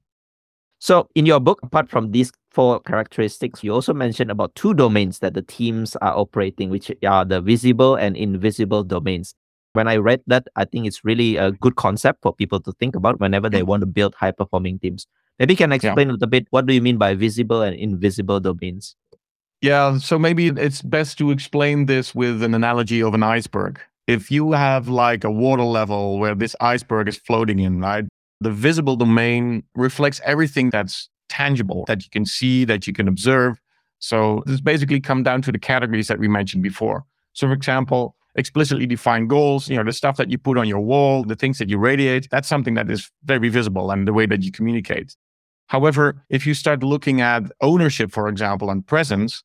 So, 0.80 1.08
in 1.14 1.26
your 1.26 1.40
book, 1.40 1.60
apart 1.62 1.88
from 1.88 2.12
these 2.12 2.30
four 2.50 2.80
characteristics, 2.80 3.64
you 3.64 3.72
also 3.74 3.92
mentioned 3.92 4.30
about 4.30 4.54
two 4.54 4.74
domains 4.74 5.18
that 5.18 5.34
the 5.34 5.42
teams 5.42 5.96
are 5.96 6.16
operating, 6.16 6.70
which 6.70 6.90
are 7.06 7.24
the 7.24 7.40
visible 7.40 7.96
and 7.96 8.16
invisible 8.16 8.84
domains. 8.84 9.34
When 9.72 9.88
I 9.88 9.96
read 9.96 10.22
that, 10.28 10.46
I 10.56 10.64
think 10.64 10.86
it's 10.86 11.04
really 11.04 11.36
a 11.36 11.52
good 11.52 11.76
concept 11.76 12.22
for 12.22 12.32
people 12.32 12.60
to 12.60 12.72
think 12.72 12.96
about 12.96 13.20
whenever 13.20 13.50
they 13.50 13.62
want 13.62 13.80
to 13.82 13.86
build 13.86 14.14
high 14.14 14.30
performing 14.30 14.78
teams. 14.78 15.06
Maybe 15.38 15.54
you 15.54 15.58
can 15.58 15.72
explain 15.72 16.08
yeah. 16.08 16.12
a 16.12 16.14
little 16.14 16.28
bit 16.28 16.46
what 16.50 16.66
do 16.66 16.74
you 16.74 16.80
mean 16.80 16.98
by 16.98 17.14
visible 17.14 17.62
and 17.62 17.76
invisible 17.76 18.40
domains? 18.40 18.96
Yeah, 19.60 19.98
so 19.98 20.18
maybe 20.18 20.48
it's 20.48 20.82
best 20.82 21.18
to 21.18 21.30
explain 21.30 21.86
this 21.86 22.14
with 22.14 22.42
an 22.42 22.54
analogy 22.54 23.02
of 23.02 23.14
an 23.14 23.22
iceberg. 23.22 23.80
If 24.06 24.30
you 24.30 24.52
have 24.52 24.88
like 24.88 25.24
a 25.24 25.30
water 25.30 25.64
level 25.64 26.18
where 26.18 26.34
this 26.34 26.54
iceberg 26.60 27.08
is 27.08 27.16
floating 27.16 27.58
in, 27.58 27.80
right? 27.80 28.04
The 28.40 28.50
visible 28.50 28.96
domain 28.96 29.64
reflects 29.74 30.20
everything 30.24 30.70
that's 30.70 31.08
tangible, 31.28 31.84
that 31.86 32.04
you 32.04 32.10
can 32.10 32.24
see, 32.24 32.64
that 32.64 32.86
you 32.86 32.92
can 32.92 33.08
observe. 33.08 33.60
So 33.98 34.42
this 34.46 34.60
basically 34.60 35.00
come 35.00 35.22
down 35.22 35.42
to 35.42 35.52
the 35.52 35.58
categories 35.58 36.08
that 36.08 36.18
we 36.18 36.28
mentioned 36.28 36.62
before. 36.62 37.04
So 37.32 37.46
for 37.48 37.52
example, 37.52 38.14
explicitly 38.36 38.86
defined 38.86 39.28
goals, 39.28 39.68
you 39.68 39.76
know, 39.76 39.84
the 39.84 39.92
stuff 39.92 40.16
that 40.16 40.30
you 40.30 40.38
put 40.38 40.56
on 40.56 40.68
your 40.68 40.80
wall, 40.80 41.24
the 41.24 41.34
things 41.34 41.58
that 41.58 41.68
you 41.68 41.78
radiate, 41.78 42.28
that's 42.30 42.48
something 42.48 42.74
that 42.74 42.90
is 42.90 43.10
very 43.24 43.48
visible 43.48 43.90
and 43.90 44.06
the 44.06 44.12
way 44.12 44.26
that 44.26 44.42
you 44.42 44.52
communicate. 44.52 45.16
However, 45.66 46.24
if 46.30 46.46
you 46.46 46.54
start 46.54 46.82
looking 46.82 47.20
at 47.20 47.42
ownership, 47.60 48.12
for 48.12 48.28
example, 48.28 48.70
and 48.70 48.86
presence, 48.86 49.42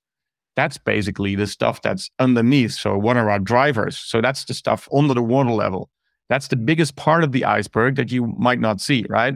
that's 0.56 0.78
basically 0.78 1.36
the 1.36 1.48
stuff 1.48 1.82
that's 1.82 2.12
underneath. 2.20 2.74
So 2.74 2.98
what 2.98 3.18
are 3.18 3.30
our 3.30 3.40
drivers? 3.40 3.98
So 3.98 4.22
that's 4.22 4.46
the 4.46 4.54
stuff 4.54 4.88
under 4.94 5.16
the 5.16 5.24
water 5.24 5.52
level. 5.52 5.90
That's 6.30 6.48
the 6.48 6.56
biggest 6.56 6.96
part 6.96 7.24
of 7.24 7.32
the 7.32 7.46
iceberg 7.46 7.96
that 7.96 8.12
you 8.12 8.28
might 8.38 8.60
not 8.60 8.82
see, 8.82 9.06
right? 9.10 9.36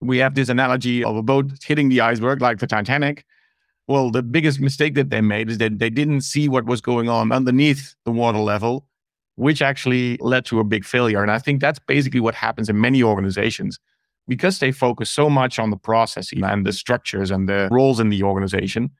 We 0.00 0.18
have 0.18 0.34
this 0.34 0.48
analogy 0.48 1.02
of 1.02 1.16
a 1.16 1.22
boat 1.22 1.50
hitting 1.64 1.88
the 1.88 2.00
iceberg 2.00 2.40
like 2.40 2.58
the 2.58 2.66
Titanic. 2.66 3.24
Well, 3.88 4.10
the 4.10 4.22
biggest 4.22 4.60
mistake 4.60 4.94
that 4.94 5.10
they 5.10 5.20
made 5.20 5.50
is 5.50 5.58
that 5.58 5.78
they 5.78 5.90
didn't 5.90 6.20
see 6.20 6.48
what 6.48 6.66
was 6.66 6.80
going 6.80 7.08
on 7.08 7.32
underneath 7.32 7.94
the 8.04 8.12
water 8.12 8.38
level, 8.38 8.86
which 9.36 9.62
actually 9.62 10.18
led 10.20 10.44
to 10.46 10.60
a 10.60 10.64
big 10.64 10.84
failure. 10.84 11.22
And 11.22 11.30
I 11.30 11.38
think 11.38 11.60
that's 11.60 11.78
basically 11.78 12.20
what 12.20 12.34
happens 12.34 12.68
in 12.68 12.80
many 12.80 13.02
organizations 13.02 13.78
because 14.28 14.58
they 14.58 14.70
focus 14.70 15.10
so 15.10 15.28
much 15.30 15.58
on 15.58 15.70
the 15.70 15.76
processes 15.76 16.40
and 16.42 16.66
the 16.66 16.72
structures 16.72 17.30
and 17.30 17.48
the 17.48 17.68
roles 17.72 17.98
in 17.98 18.10
the 18.10 18.22
organization. 18.22 18.90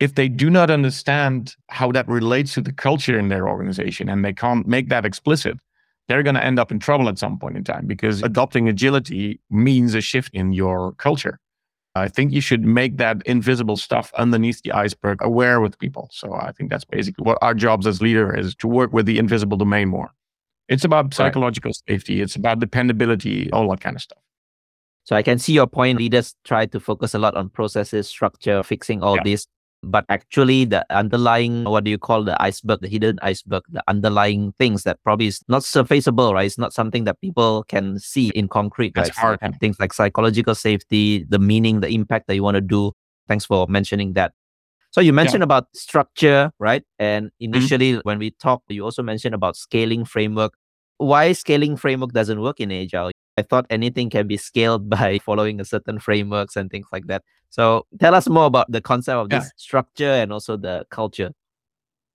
If 0.00 0.16
they 0.16 0.28
do 0.28 0.50
not 0.50 0.70
understand 0.70 1.54
how 1.70 1.92
that 1.92 2.08
relates 2.08 2.54
to 2.54 2.60
the 2.60 2.72
culture 2.72 3.16
in 3.16 3.28
their 3.28 3.48
organization 3.48 4.08
and 4.08 4.24
they 4.24 4.32
can't 4.32 4.66
make 4.66 4.88
that 4.88 5.06
explicit, 5.06 5.56
they're 6.08 6.22
going 6.22 6.34
to 6.34 6.44
end 6.44 6.58
up 6.58 6.70
in 6.70 6.78
trouble 6.78 7.08
at 7.08 7.18
some 7.18 7.38
point 7.38 7.56
in 7.56 7.64
time 7.64 7.86
because 7.86 8.22
adopting 8.22 8.68
agility 8.68 9.40
means 9.50 9.94
a 9.94 10.00
shift 10.00 10.34
in 10.34 10.52
your 10.52 10.92
culture. 10.92 11.38
I 11.96 12.08
think 12.08 12.32
you 12.32 12.40
should 12.40 12.64
make 12.64 12.96
that 12.96 13.22
invisible 13.24 13.76
stuff 13.76 14.12
underneath 14.14 14.62
the 14.62 14.72
iceberg 14.72 15.22
aware 15.22 15.60
with 15.60 15.78
people. 15.78 16.08
So 16.12 16.34
I 16.34 16.50
think 16.52 16.70
that's 16.70 16.84
basically 16.84 17.22
what 17.22 17.38
our 17.40 17.54
jobs 17.54 17.86
as 17.86 18.02
leader 18.02 18.36
is 18.36 18.54
to 18.56 18.66
work 18.66 18.92
with 18.92 19.06
the 19.06 19.18
invisible 19.18 19.56
domain 19.56 19.88
more. 19.88 20.10
It's 20.68 20.84
about 20.84 21.14
psychological 21.14 21.68
right. 21.68 21.82
safety. 21.88 22.20
It's 22.20 22.34
about 22.34 22.58
dependability, 22.58 23.50
all 23.52 23.68
that 23.70 23.80
kind 23.80 23.94
of 23.94 24.02
stuff. 24.02 24.18
So 25.04 25.14
I 25.14 25.22
can 25.22 25.38
see 25.38 25.52
your 25.52 25.66
point. 25.66 25.98
Leaders 25.98 26.34
try 26.44 26.66
to 26.66 26.80
focus 26.80 27.14
a 27.14 27.18
lot 27.18 27.36
on 27.36 27.50
processes, 27.50 28.08
structure, 28.08 28.62
fixing 28.62 29.02
all 29.02 29.16
yeah. 29.16 29.22
this 29.24 29.46
but 29.90 30.04
actually 30.08 30.64
the 30.64 30.84
underlying 30.90 31.64
what 31.64 31.84
do 31.84 31.90
you 31.90 31.98
call 31.98 32.22
the 32.24 32.40
iceberg 32.42 32.80
the 32.80 32.88
hidden 32.88 33.18
iceberg 33.22 33.62
the 33.70 33.82
underlying 33.88 34.52
things 34.58 34.82
that 34.82 35.02
probably 35.04 35.26
is 35.26 35.42
not 35.48 35.62
surfaceable 35.62 36.32
right 36.32 36.46
it's 36.46 36.58
not 36.58 36.72
something 36.72 37.04
that 37.04 37.20
people 37.20 37.64
can 37.64 37.98
see 37.98 38.28
in 38.30 38.48
concrete 38.48 38.94
That's 38.94 39.10
right 39.22 39.38
hard. 39.40 39.60
things 39.60 39.78
like 39.78 39.92
psychological 39.92 40.54
safety 40.54 41.24
the 41.28 41.38
meaning 41.38 41.80
the 41.80 41.88
impact 41.88 42.26
that 42.28 42.34
you 42.34 42.42
want 42.42 42.56
to 42.56 42.60
do 42.60 42.92
thanks 43.28 43.44
for 43.44 43.66
mentioning 43.68 44.14
that 44.14 44.32
so 44.90 45.00
you 45.00 45.12
mentioned 45.12 45.40
yeah. 45.40 45.44
about 45.44 45.66
structure 45.74 46.52
right 46.58 46.84
and 46.98 47.26
mm-hmm. 47.26 47.54
initially 47.54 47.92
mm-hmm. 47.92 48.00
when 48.08 48.18
we 48.18 48.30
talked 48.32 48.70
you 48.70 48.84
also 48.84 49.02
mentioned 49.02 49.34
about 49.34 49.56
scaling 49.56 50.04
framework 50.04 50.54
why 50.98 51.32
scaling 51.32 51.76
framework 51.76 52.12
doesn't 52.12 52.40
work 52.40 52.60
in 52.60 52.70
agile 52.70 53.10
I 53.36 53.42
thought 53.42 53.66
anything 53.70 54.10
can 54.10 54.26
be 54.26 54.36
scaled 54.36 54.88
by 54.96 55.18
following 55.18 55.60
a 55.60 55.64
certain 55.64 55.98
frameworks 55.98 56.56
and 56.56 56.70
things 56.70 56.86
like 56.92 57.06
that. 57.06 57.22
So 57.50 57.86
tell 58.00 58.14
us 58.14 58.28
more 58.28 58.46
about 58.46 58.70
the 58.70 58.80
concept 58.80 59.16
of 59.16 59.28
this 59.28 59.52
structure 59.56 60.10
and 60.10 60.32
also 60.32 60.56
the 60.56 60.86
culture. 60.90 61.30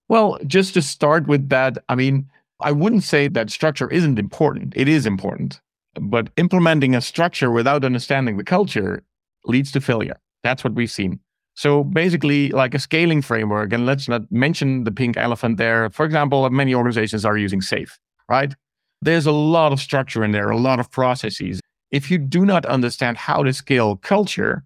Well, 0.10 0.40
just 0.46 0.74
to 0.74 0.82
start 0.82 1.28
with 1.28 1.50
that, 1.50 1.78
I 1.88 1.96
mean, 1.96 2.30
I 2.62 2.72
wouldn't 2.72 3.04
say 3.04 3.28
that 3.30 3.50
structure 3.50 3.90
isn't 3.90 4.20
important. 4.20 4.74
It 4.76 4.90
is 4.90 5.06
important. 5.06 5.62
But 6.00 6.30
implementing 6.36 6.96
a 6.96 7.02
structure 7.02 7.52
without 7.52 7.86
understanding 7.86 8.38
the 8.38 8.44
culture 8.44 9.04
leads 9.46 9.72
to 9.72 9.82
failure. 9.82 10.20
That's 10.44 10.64
what 10.64 10.74
we've 10.74 10.92
seen. 10.92 11.20
So 11.56 11.84
basically, 11.84 12.50
like 12.50 12.74
a 12.74 12.80
scaling 12.80 13.22
framework, 13.22 13.74
and 13.74 13.86
let's 13.86 14.08
not 14.08 14.32
mention 14.32 14.86
the 14.86 14.92
pink 14.92 15.18
elephant 15.18 15.58
there. 15.58 15.90
For 15.90 16.06
example, 16.06 16.50
many 16.50 16.74
organizations 16.74 17.26
are 17.26 17.38
using 17.38 17.60
SAFe, 17.60 17.98
right? 18.30 18.56
There's 19.02 19.26
a 19.26 19.32
lot 19.32 19.72
of 19.72 19.80
structure 19.80 20.24
in 20.24 20.32
there, 20.32 20.50
a 20.50 20.58
lot 20.58 20.80
of 20.80 20.92
processes. 20.92 21.62
If 21.92 22.12
you 22.12 22.18
do 22.18 22.46
not 22.46 22.66
understand 22.66 23.18
how 23.18 23.44
to 23.44 23.54
scale 23.54 23.96
culture, 23.96 24.64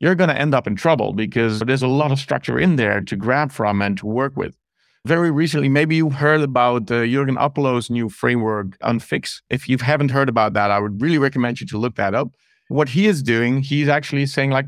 you're 0.00 0.16
going 0.16 0.30
to 0.30 0.38
end 0.38 0.54
up 0.54 0.66
in 0.66 0.74
trouble 0.74 1.12
because 1.12 1.60
there's 1.60 1.82
a 1.82 1.88
lot 1.88 2.10
of 2.10 2.18
structure 2.18 2.58
in 2.58 2.76
there 2.76 3.00
to 3.00 3.16
grab 3.16 3.52
from 3.52 3.80
and 3.80 3.96
to 3.98 4.06
work 4.06 4.36
with. 4.36 4.56
Very 5.06 5.30
recently, 5.30 5.68
maybe 5.68 5.96
you 5.96 6.10
heard 6.10 6.40
about 6.40 6.90
uh, 6.90 7.02
Jürgen 7.02 7.36
Appelo's 7.38 7.88
new 7.88 8.08
framework, 8.08 8.78
Unfix. 8.80 9.42
If 9.48 9.68
you 9.68 9.78
haven't 9.78 10.10
heard 10.10 10.28
about 10.28 10.54
that, 10.54 10.70
I 10.70 10.78
would 10.80 11.00
really 11.00 11.18
recommend 11.18 11.60
you 11.60 11.66
to 11.68 11.78
look 11.78 11.96
that 11.96 12.14
up. 12.14 12.28
What 12.68 12.90
he 12.90 13.06
is 13.06 13.22
doing, 13.22 13.62
he's 13.62 13.88
actually 13.88 14.26
saying, 14.26 14.50
like, 14.50 14.66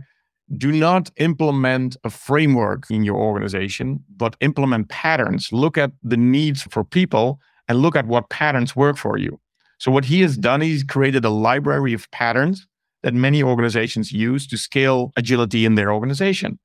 do 0.57 0.71
not 0.73 1.11
implement 1.17 1.97
a 2.05 2.11
framework 2.11 2.91
in 2.91 3.03
your 3.03 3.17
organization, 3.17 4.05
but 4.17 4.37
implement 4.41 4.89
patterns. 4.89 5.53
Look 5.53 5.79
at 5.79 5.93
the 6.03 6.17
needs 6.17 6.63
for 6.65 6.85
people 6.85 7.41
and 7.69 7.79
look 7.79 7.97
at 7.97 8.07
what 8.07 8.31
patterns 8.31 8.77
work 8.77 8.97
for 8.97 9.17
you. 9.19 9.41
So, 9.79 9.91
what 9.91 10.05
he 10.07 10.21
has 10.23 10.33
mm-hmm. 10.33 10.43
done, 10.43 10.61
he's 10.61 10.85
created 10.85 11.25
a 11.25 11.31
library 11.31 11.93
of 11.93 12.11
patterns 12.11 12.67
that 13.03 13.15
many 13.15 13.43
organizations 13.43 14.13
use 14.13 14.47
to 14.47 14.57
scale 14.57 15.13
agility 15.17 15.65
in 15.65 15.75
their 15.75 15.93
organization. 15.93 16.59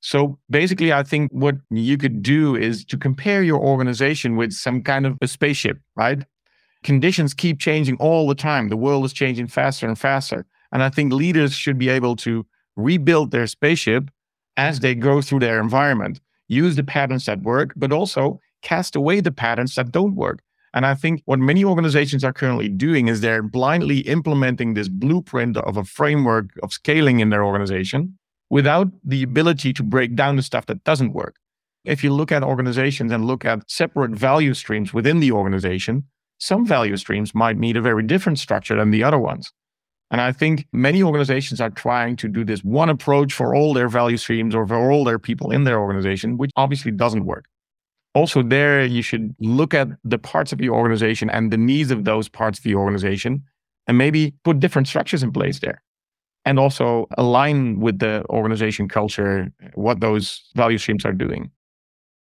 So, 0.00 0.38
basically, 0.48 0.92
I 0.92 1.02
think 1.02 1.30
what 1.32 1.56
you 1.70 1.96
could 1.96 2.22
do 2.22 2.56
is 2.56 2.84
to 2.86 2.96
compare 2.96 3.42
your 3.42 3.60
organization 3.60 4.36
with 4.36 4.52
some 4.52 4.82
kind 4.82 5.06
of 5.06 5.18
a 5.20 5.28
spaceship, 5.28 5.78
right? 5.96 6.24
Conditions 6.82 7.34
keep 7.34 7.60
changing 7.60 7.96
all 7.96 8.26
the 8.26 8.34
time. 8.34 8.68
The 8.68 8.76
world 8.76 9.04
is 9.04 9.12
changing 9.12 9.48
faster 9.48 9.86
and 9.86 9.98
faster. 9.98 10.46
And 10.72 10.82
I 10.82 10.88
think 10.88 11.12
leaders 11.12 11.52
should 11.52 11.78
be 11.78 11.88
able 11.90 12.16
to 12.16 12.46
rebuild 12.76 13.30
their 13.30 13.46
spaceship 13.46 14.10
as 14.56 14.80
they 14.80 14.94
go 14.94 15.20
through 15.20 15.40
their 15.40 15.60
environment, 15.60 16.20
use 16.48 16.76
the 16.76 16.84
patterns 16.84 17.26
that 17.26 17.42
work, 17.42 17.72
but 17.76 17.92
also 17.92 18.40
cast 18.62 18.96
away 18.96 19.20
the 19.20 19.32
patterns 19.32 19.74
that 19.74 19.92
don't 19.92 20.14
work. 20.14 20.40
And 20.72 20.86
I 20.86 20.94
think 20.94 21.22
what 21.24 21.38
many 21.38 21.64
organizations 21.64 22.22
are 22.22 22.32
currently 22.32 22.68
doing 22.68 23.08
is 23.08 23.20
they're 23.20 23.42
blindly 23.42 24.00
implementing 24.00 24.74
this 24.74 24.88
blueprint 24.88 25.56
of 25.56 25.76
a 25.76 25.84
framework 25.84 26.50
of 26.62 26.72
scaling 26.72 27.20
in 27.20 27.30
their 27.30 27.44
organization 27.44 28.16
without 28.50 28.88
the 29.04 29.22
ability 29.22 29.72
to 29.72 29.82
break 29.82 30.14
down 30.14 30.36
the 30.36 30.42
stuff 30.42 30.66
that 30.66 30.84
doesn't 30.84 31.12
work. 31.12 31.36
If 31.84 32.04
you 32.04 32.12
look 32.12 32.30
at 32.30 32.42
organizations 32.42 33.10
and 33.10 33.24
look 33.24 33.44
at 33.44 33.68
separate 33.68 34.12
value 34.12 34.54
streams 34.54 34.92
within 34.92 35.20
the 35.20 35.32
organization, 35.32 36.04
some 36.38 36.64
value 36.66 36.96
streams 36.96 37.34
might 37.34 37.56
need 37.56 37.76
a 37.76 37.82
very 37.82 38.02
different 38.02 38.38
structure 38.38 38.76
than 38.76 38.90
the 38.90 39.02
other 39.02 39.18
ones. 39.18 39.52
And 40.10 40.20
I 40.20 40.32
think 40.32 40.66
many 40.72 41.02
organizations 41.02 41.60
are 41.60 41.70
trying 41.70 42.16
to 42.16 42.28
do 42.28 42.44
this 42.44 42.64
one 42.64 42.90
approach 42.90 43.32
for 43.32 43.54
all 43.54 43.72
their 43.72 43.88
value 43.88 44.16
streams 44.16 44.54
or 44.54 44.66
for 44.66 44.90
all 44.90 45.04
their 45.04 45.18
people 45.18 45.52
in 45.52 45.64
their 45.64 45.80
organization, 45.80 46.36
which 46.36 46.50
obviously 46.56 46.90
doesn't 46.90 47.24
work 47.24 47.44
also 48.14 48.42
there 48.42 48.84
you 48.84 49.02
should 49.02 49.34
look 49.40 49.74
at 49.74 49.88
the 50.04 50.18
parts 50.18 50.52
of 50.52 50.60
your 50.60 50.74
organization 50.74 51.30
and 51.30 51.52
the 51.52 51.56
needs 51.56 51.90
of 51.90 52.04
those 52.04 52.28
parts 52.28 52.58
of 52.58 52.64
the 52.64 52.74
organization 52.74 53.42
and 53.86 53.98
maybe 53.98 54.34
put 54.44 54.60
different 54.60 54.88
structures 54.88 55.22
in 55.22 55.32
place 55.32 55.60
there 55.60 55.82
and 56.44 56.58
also 56.58 57.06
align 57.18 57.80
with 57.80 57.98
the 57.98 58.24
organization 58.30 58.88
culture 58.88 59.52
what 59.74 60.00
those 60.00 60.42
value 60.54 60.78
streams 60.78 61.04
are 61.04 61.12
doing 61.12 61.50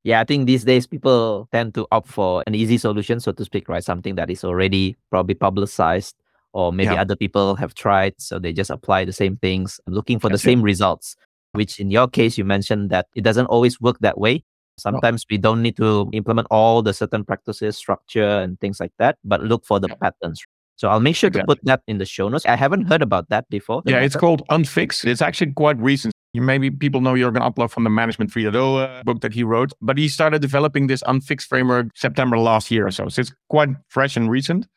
yeah 0.03 0.21
i 0.21 0.23
think 0.23 0.45
these 0.45 0.63
days 0.63 0.87
people 0.87 1.47
tend 1.51 1.73
to 1.73 1.85
opt 1.91 2.07
for 2.07 2.43
an 2.47 2.55
easy 2.55 2.77
solution 2.77 3.19
so 3.19 3.31
to 3.31 3.43
speak 3.43 3.67
right 3.67 3.83
something 3.83 4.15
that 4.15 4.29
is 4.29 4.43
already 4.43 4.95
probably 5.09 5.35
publicized 5.35 6.15
or 6.53 6.71
maybe 6.71 6.93
yeah. 6.93 7.01
other 7.01 7.15
people 7.15 7.55
have 7.55 7.73
tried 7.73 8.13
so 8.17 8.39
they 8.39 8.53
just 8.53 8.69
apply 8.69 9.03
the 9.03 9.13
same 9.13 9.35
things 9.37 9.81
looking 9.87 10.19
for 10.19 10.29
That's 10.29 10.43
the 10.43 10.49
same 10.49 10.59
it. 10.59 10.63
results 10.63 11.15
which 11.51 11.79
in 11.79 11.91
your 11.91 12.07
case 12.07 12.37
you 12.37 12.45
mentioned 12.45 12.89
that 12.91 13.07
it 13.15 13.23
doesn't 13.23 13.47
always 13.47 13.81
work 13.81 13.99
that 13.99 14.17
way 14.17 14.43
Sometimes 14.77 15.25
we 15.29 15.37
don't 15.37 15.61
need 15.61 15.77
to 15.77 16.09
implement 16.13 16.47
all 16.49 16.81
the 16.81 16.93
certain 16.93 17.23
practices, 17.23 17.77
structure, 17.77 18.39
and 18.41 18.59
things 18.59 18.79
like 18.79 18.91
that, 18.97 19.17
but 19.23 19.41
look 19.43 19.65
for 19.65 19.79
the 19.79 19.89
patterns. 19.89 20.43
So 20.75 20.89
I'll 20.89 20.99
make 20.99 21.15
sure 21.15 21.29
to 21.29 21.43
put 21.45 21.59
that 21.63 21.81
in 21.87 21.99
the 21.99 22.05
show 22.05 22.27
notes. 22.29 22.45
I 22.45 22.55
haven't 22.55 22.87
heard 22.87 23.01
about 23.01 23.29
that 23.29 23.47
before. 23.49 23.83
Yeah, 23.85 23.99
it's 23.99 24.15
called 24.15 24.45
Unfix. 24.49 25.05
It's 25.05 25.21
actually 25.21 25.53
quite 25.53 25.77
recent. 25.77 26.13
You 26.33 26.41
maybe 26.41 26.71
people 26.71 26.99
know 26.99 27.13
Jürgen 27.13 27.37
Appelo 27.37 27.69
from 27.69 27.83
the 27.83 27.91
Management 27.91 28.33
3.0 28.33 28.99
uh, 28.99 29.03
book 29.03 29.21
that 29.21 29.33
he 29.33 29.43
wrote, 29.43 29.71
but 29.81 29.99
he 29.99 30.07
started 30.07 30.41
developing 30.41 30.87
this 30.87 31.03
Unfix 31.03 31.43
framework 31.43 31.87
September 31.95 32.39
last 32.39 32.71
year 32.71 32.87
or 32.87 32.91
so. 32.91 33.07
So 33.07 33.21
it's 33.21 33.31
quite 33.49 33.69
fresh 33.87 34.17
and 34.17 34.31
recent. 34.31 34.67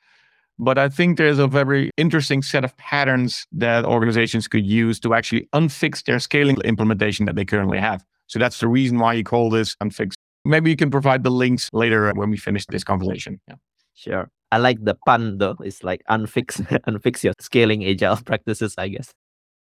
But 0.58 0.78
I 0.78 0.88
think 0.88 1.18
there's 1.18 1.38
a 1.38 1.46
very 1.46 1.90
interesting 1.96 2.42
set 2.42 2.64
of 2.64 2.76
patterns 2.76 3.46
that 3.52 3.84
organizations 3.84 4.48
could 4.48 4.64
use 4.64 4.98
to 5.00 5.14
actually 5.14 5.48
unfix 5.54 6.04
their 6.04 6.18
scaling 6.18 6.56
implementation 6.64 7.26
that 7.26 7.36
they 7.36 7.44
currently 7.44 7.78
have. 7.78 8.04
So 8.26 8.38
that's 8.38 8.60
the 8.60 8.68
reason 8.68 8.98
why 8.98 9.14
you 9.14 9.24
call 9.24 9.50
this 9.50 9.76
Unfix. 9.82 10.12
Maybe 10.44 10.70
you 10.70 10.76
can 10.76 10.90
provide 10.90 11.24
the 11.24 11.30
links 11.30 11.70
later 11.72 12.12
when 12.14 12.30
we 12.30 12.36
finish 12.36 12.66
this 12.66 12.84
conversation. 12.84 13.40
Yeah. 13.48 13.56
Sure. 13.94 14.28
I 14.52 14.58
like 14.58 14.84
the 14.84 14.94
pun 15.06 15.38
though. 15.38 15.56
It's 15.60 15.82
like 15.82 16.02
unfix 16.10 16.60
unfix 16.86 17.24
your 17.24 17.32
scaling 17.40 17.84
agile 17.84 18.16
practices, 18.24 18.74
I 18.78 18.88
guess. 18.88 19.10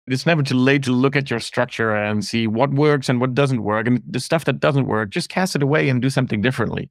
it's 0.08 0.26
never 0.26 0.44
too 0.44 0.56
late 0.56 0.84
to 0.84 0.92
look 0.92 1.16
at 1.16 1.32
your 1.32 1.40
structure 1.40 1.96
and 1.96 2.24
see 2.24 2.46
what 2.48 2.72
works 2.74 3.10
and 3.10 3.20
what 3.20 3.34
doesn't 3.34 3.64
work. 3.64 3.88
And 3.88 4.04
the 4.08 4.20
stuff 4.20 4.46
that 4.46 4.60
doesn't 4.60 4.86
work, 4.88 5.10
just 5.10 5.30
cast 5.30 5.56
it 5.56 5.64
away 5.64 5.90
and 5.90 6.02
do 6.02 6.10
something 6.10 6.42
differently. 6.42 6.90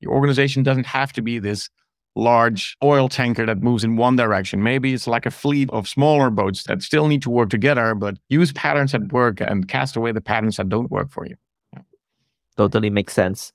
Your 0.00 0.12
organization 0.12 0.62
doesn't 0.62 0.86
have 0.86 1.12
to 1.12 1.22
be 1.22 1.38
this 1.38 1.68
large 2.16 2.76
oil 2.82 3.08
tanker 3.08 3.46
that 3.46 3.62
moves 3.62 3.84
in 3.84 3.96
one 3.96 4.16
direction. 4.16 4.62
Maybe 4.62 4.94
it's 4.94 5.06
like 5.06 5.26
a 5.26 5.30
fleet 5.30 5.70
of 5.70 5.86
smaller 5.86 6.30
boats 6.30 6.64
that 6.64 6.82
still 6.82 7.06
need 7.06 7.22
to 7.22 7.30
work 7.30 7.50
together, 7.50 7.94
but 7.94 8.16
use 8.28 8.52
patterns 8.52 8.92
that 8.92 9.12
work 9.12 9.40
and 9.40 9.68
cast 9.68 9.96
away 9.96 10.12
the 10.12 10.20
patterns 10.20 10.56
that 10.56 10.68
don't 10.68 10.90
work 10.90 11.10
for 11.10 11.26
you. 11.26 11.36
Totally 12.56 12.90
makes 12.90 13.12
sense. 13.12 13.52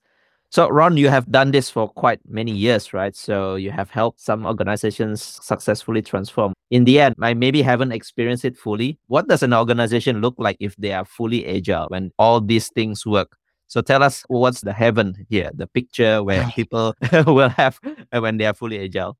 So, 0.51 0.67
Ron, 0.67 0.97
you 0.97 1.07
have 1.07 1.31
done 1.31 1.51
this 1.51 1.69
for 1.69 1.87
quite 1.87 2.19
many 2.27 2.51
years, 2.51 2.93
right? 2.93 3.15
So, 3.15 3.55
you 3.55 3.71
have 3.71 3.89
helped 3.89 4.19
some 4.19 4.45
organizations 4.45 5.21
successfully 5.41 6.01
transform. 6.01 6.53
In 6.69 6.83
the 6.83 6.99
end, 6.99 7.15
I 7.21 7.33
maybe 7.33 7.61
haven't 7.61 7.93
experienced 7.93 8.43
it 8.43 8.57
fully. 8.57 8.99
What 9.07 9.29
does 9.29 9.43
an 9.43 9.53
organization 9.53 10.19
look 10.19 10.35
like 10.37 10.57
if 10.59 10.75
they 10.75 10.91
are 10.91 11.05
fully 11.05 11.47
agile 11.47 11.87
when 11.87 12.11
all 12.19 12.41
these 12.41 12.67
things 12.67 13.05
work? 13.05 13.37
So, 13.71 13.79
tell 13.79 14.03
us 14.03 14.25
what's 14.27 14.59
the 14.59 14.73
heaven 14.73 15.25
here, 15.29 15.49
the 15.53 15.65
picture 15.65 16.21
where 16.21 16.45
people 16.55 16.93
will 17.25 17.47
have 17.47 17.79
uh, 18.11 18.19
when 18.19 18.35
they 18.35 18.45
are 18.45 18.53
fully 18.53 18.83
agile. 18.83 19.15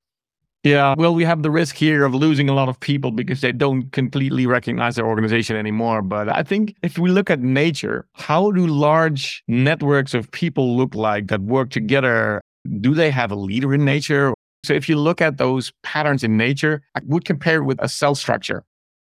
Yeah, 0.66 0.94
well, 0.98 1.16
we 1.16 1.24
have 1.24 1.42
the 1.42 1.50
risk 1.50 1.78
here 1.78 2.04
of 2.04 2.14
losing 2.14 2.50
a 2.50 2.54
lot 2.54 2.68
of 2.68 2.78
people 2.78 3.12
because 3.12 3.40
they 3.40 3.54
don't 3.54 3.90
completely 3.94 4.46
recognize 4.46 4.98
their 4.98 5.08
organization 5.08 5.56
anymore. 5.56 6.02
But 6.02 6.28
I 6.28 6.44
think 6.44 6.76
if 6.84 6.98
we 6.98 7.10
look 7.10 7.30
at 7.30 7.40
nature, 7.40 8.06
how 8.16 8.52
do 8.52 8.68
large 8.68 9.42
networks 9.48 10.14
of 10.14 10.30
people 10.32 10.76
look 10.76 10.96
like 10.96 11.28
that 11.28 11.40
work 11.40 11.70
together? 11.70 12.42
Do 12.82 12.94
they 12.94 13.10
have 13.10 13.32
a 13.32 13.36
leader 13.36 13.74
in 13.74 13.86
nature? 13.86 14.34
So 14.66 14.74
if 14.74 14.90
you 14.90 14.98
look 14.98 15.22
at 15.22 15.38
those 15.38 15.72
patterns 15.82 16.26
in 16.26 16.36
nature, 16.36 16.82
I 16.94 17.00
would 17.06 17.24
compare 17.24 17.62
it 17.62 17.64
with 17.64 17.82
a 17.82 17.88
cell 17.88 18.16
structure. 18.16 18.66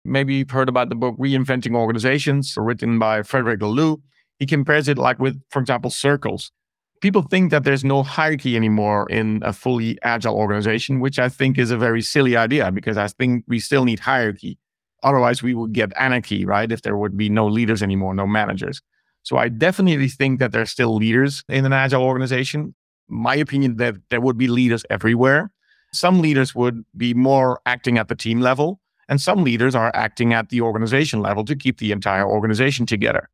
Maybe 0.05 0.35
you've 0.35 0.51
heard 0.51 0.69
about 0.69 0.89
the 0.89 0.97
book 0.97 1.17
Reinventing 1.17 1.77
Organizations, 1.77 2.55
written 2.57 2.99
by 2.99 3.23
Frederic 3.23 3.61
Laloux. 3.61 4.03
He 4.39 4.47
compares 4.47 4.89
it 4.89 4.99
like 4.99 5.19
with, 5.19 5.41
for 5.51 5.61
example, 5.61 5.91
circles 5.91 6.53
people 7.01 7.23
think 7.23 7.51
that 7.51 7.65
there's 7.65 7.85
no 7.85 8.03
hierarchy 8.03 8.57
anymore 8.57 9.07
in 9.11 9.41
a 9.45 9.53
fully 9.53 9.99
agile 10.03 10.37
organization, 10.37 11.01
which 11.01 11.19
I 11.19 11.29
think 11.29 11.59
is 11.59 11.71
a 11.71 11.77
very 11.77 12.03
silly 12.03 12.37
idea 12.37 12.71
because 12.73 12.97
I 12.97 13.09
think 13.09 13.45
we 13.47 13.61
still 13.61 13.85
need 13.85 14.01
hierarchy. 14.01 14.59
Otherwise, 15.03 15.43
we 15.43 15.55
would 15.55 15.73
get 15.73 15.93
anarchy, 15.99 16.45
right? 16.45 16.71
If 16.71 16.83
there 16.83 16.97
would 16.97 17.17
be 17.17 17.29
no 17.29 17.47
leaders 17.47 17.83
anymore, 17.83 18.15
no 18.15 18.27
managers. 18.27 18.83
So 19.23 19.37
I 19.37 19.49
definitely 19.49 20.09
think 20.09 20.41
that 20.41 20.53
there's 20.53 20.71
still 20.71 20.95
leaders 20.95 21.45
in 21.49 21.65
an 21.65 21.73
agile 21.73 22.03
organization. 22.03 22.75
My 23.09 23.37
opinion 23.37 23.77
that 23.77 23.97
there 24.11 24.21
would 24.21 24.37
be 24.37 24.49
leaders 24.49 24.85
everywhere. 24.91 25.51
Some 25.93 26.21
leaders 26.21 26.55
would 26.55 26.85
be 26.97 27.15
more 27.15 27.61
acting 27.65 27.97
at 27.97 28.09
the 28.09 28.15
team 28.15 28.41
level, 28.41 28.81
and 29.09 29.21
some 29.21 29.45
leaders 29.45 29.75
are 29.75 29.91
acting 29.95 30.35
at 30.35 30.51
the 30.51 30.61
organization 30.61 31.21
level 31.21 31.45
to 31.45 31.57
keep 31.57 31.79
the 31.79 31.93
entire 31.93 32.29
organization 32.29 32.85
together. 32.85 33.31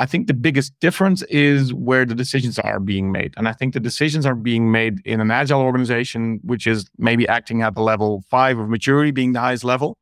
I 0.00 0.06
think 0.06 0.26
the 0.26 0.34
biggest 0.34 0.78
difference 0.80 1.22
is 1.24 1.72
where 1.72 2.04
the 2.04 2.14
decisions 2.14 2.58
are 2.58 2.80
being 2.80 3.12
made. 3.12 3.32
And 3.36 3.46
I 3.46 3.52
think 3.52 3.74
the 3.74 3.80
decisions 3.80 4.26
are 4.26 4.34
being 4.34 4.72
made 4.72 5.00
in 5.04 5.20
an 5.20 5.30
agile 5.30 5.60
organization, 5.60 6.40
which 6.42 6.66
is 6.66 6.90
maybe 6.98 7.28
acting 7.28 7.62
at 7.62 7.74
the 7.74 7.82
level 7.82 8.24
five 8.28 8.58
of 8.58 8.68
maturity, 8.68 9.12
being 9.12 9.32
the 9.32 9.40
highest 9.40 9.62
level. 9.62 9.96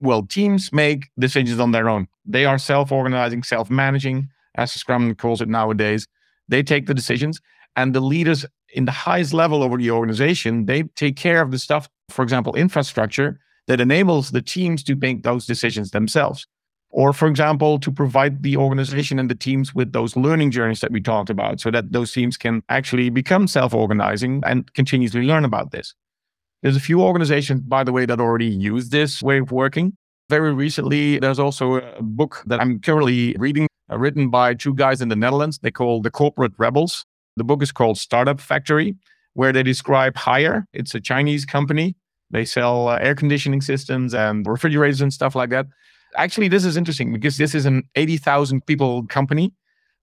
Well, 0.00 0.22
teams 0.24 0.72
make 0.72 1.10
decisions 1.18 1.58
on 1.58 1.72
their 1.72 1.88
own. 1.88 2.08
They 2.26 2.44
are 2.44 2.58
self 2.58 2.92
organizing, 2.92 3.42
self 3.42 3.70
managing, 3.70 4.28
as 4.54 4.72
Scrum 4.72 5.14
calls 5.14 5.40
it 5.40 5.48
nowadays. 5.48 6.06
They 6.48 6.62
take 6.62 6.86
the 6.86 6.94
decisions. 6.94 7.40
And 7.74 7.94
the 7.94 8.00
leaders 8.00 8.44
in 8.74 8.84
the 8.84 8.92
highest 8.92 9.32
level 9.32 9.62
over 9.62 9.78
the 9.78 9.90
organization, 9.90 10.66
they 10.66 10.82
take 10.82 11.16
care 11.16 11.40
of 11.40 11.52
the 11.52 11.58
stuff, 11.58 11.88
for 12.10 12.22
example, 12.22 12.54
infrastructure 12.54 13.40
that 13.66 13.80
enables 13.80 14.30
the 14.30 14.42
teams 14.42 14.82
to 14.82 14.94
make 14.94 15.22
those 15.22 15.46
decisions 15.46 15.90
themselves 15.90 16.46
or 16.90 17.12
for 17.12 17.28
example 17.28 17.78
to 17.78 17.90
provide 17.90 18.42
the 18.42 18.56
organization 18.56 19.18
and 19.18 19.30
the 19.30 19.34
teams 19.34 19.74
with 19.74 19.92
those 19.92 20.16
learning 20.16 20.50
journeys 20.50 20.80
that 20.80 20.90
we 20.90 21.00
talked 21.00 21.30
about 21.30 21.60
so 21.60 21.70
that 21.70 21.92
those 21.92 22.12
teams 22.12 22.36
can 22.36 22.62
actually 22.68 23.10
become 23.10 23.46
self-organizing 23.46 24.42
and 24.46 24.72
continuously 24.74 25.22
learn 25.22 25.44
about 25.44 25.70
this. 25.70 25.94
There's 26.62 26.76
a 26.76 26.80
few 26.80 27.02
organizations 27.02 27.60
by 27.60 27.84
the 27.84 27.92
way 27.92 28.06
that 28.06 28.20
already 28.20 28.46
use 28.46 28.88
this 28.88 29.22
way 29.22 29.38
of 29.38 29.52
working. 29.52 29.96
Very 30.30 30.52
recently 30.52 31.18
there's 31.18 31.38
also 31.38 31.76
a 31.76 32.02
book 32.02 32.42
that 32.46 32.60
i'm 32.60 32.80
currently 32.80 33.34
reading 33.38 33.66
uh, 33.90 33.98
written 33.98 34.28
by 34.28 34.54
two 34.54 34.74
guys 34.74 35.00
in 35.00 35.08
the 35.08 35.16
netherlands. 35.16 35.58
They 35.58 35.70
call 35.70 36.02
the 36.02 36.10
corporate 36.10 36.52
rebels. 36.58 37.04
The 37.36 37.44
book 37.44 37.62
is 37.62 37.72
called 37.72 37.98
startup 37.98 38.40
factory 38.40 38.96
where 39.34 39.52
they 39.52 39.62
describe 39.62 40.14
Haier. 40.14 40.64
It's 40.72 40.94
a 40.94 41.00
chinese 41.00 41.44
company. 41.44 41.96
They 42.30 42.44
sell 42.44 42.88
uh, 42.88 42.98
air 42.98 43.14
conditioning 43.14 43.60
systems 43.60 44.12
and 44.14 44.46
refrigerators 44.46 45.00
and 45.00 45.12
stuff 45.12 45.34
like 45.34 45.50
that 45.50 45.66
actually 46.16 46.48
this 46.48 46.64
is 46.64 46.76
interesting 46.76 47.12
because 47.12 47.36
this 47.36 47.54
is 47.54 47.66
an 47.66 47.82
80,000 47.94 48.66
people 48.66 49.06
company 49.06 49.52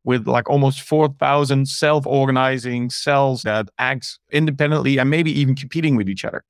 with 0.03 0.27
like 0.27 0.49
almost 0.49 0.81
4,000 0.81 1.67
self-organizing 1.67 2.89
cells 2.91 3.41
that 3.41 3.69
act 3.79 4.19
independently 4.31 4.97
and 4.97 5.09
maybe 5.09 5.31
even 5.31 5.55
competing 5.55 5.95
with 5.95 6.07
each 6.07 6.23
other. 6.23 6.43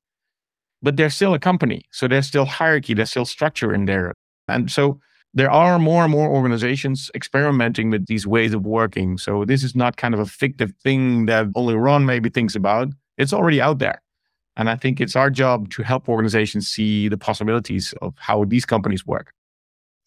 But 0.82 0.98
they're 0.98 1.10
still 1.10 1.34
a 1.34 1.40
company. 1.40 1.84
So 1.92 2.08
there's 2.08 2.28
still 2.28 2.46
hierarchy, 2.46 2.94
there's 2.94 3.10
still 3.10 3.26
structure 3.26 3.74
in 3.74 3.86
there. 3.86 4.14
And 4.48 4.70
so 4.70 5.00
there 5.34 5.52
are 5.52 5.80
more 5.80 6.04
and 6.04 6.12
more 6.12 6.30
organizations 6.30 7.10
experimenting 7.16 7.90
with 7.90 8.06
these 8.08 8.28
ways 8.28 8.54
of 8.54 8.66
working. 8.66 9.18
So 9.18 9.46
this 9.46 9.64
is 9.64 9.76
not 9.76 9.98
kind 9.98 10.14
of 10.14 10.20
a 10.20 10.26
fictive 10.26 10.74
thing 10.84 11.26
that 11.26 11.48
only 11.56 11.76
Ron 11.76 12.06
maybe 12.06 12.30
thinks 12.30 12.56
about. 12.56 12.90
It's 13.18 13.34
already 13.34 13.62
out 13.62 13.80
there. 13.80 14.02
And 14.58 14.70
I 14.70 14.76
think 14.76 15.02
it's 15.02 15.16
our 15.16 15.30
job 15.30 15.70
to 15.72 15.84
help 15.84 16.08
organizations 16.08 16.70
see 16.70 17.10
the 17.10 17.18
possibilities 17.18 17.94
of 18.02 18.14
how 18.18 18.46
these 18.46 18.66
companies 18.66 19.06
work. 19.06 19.34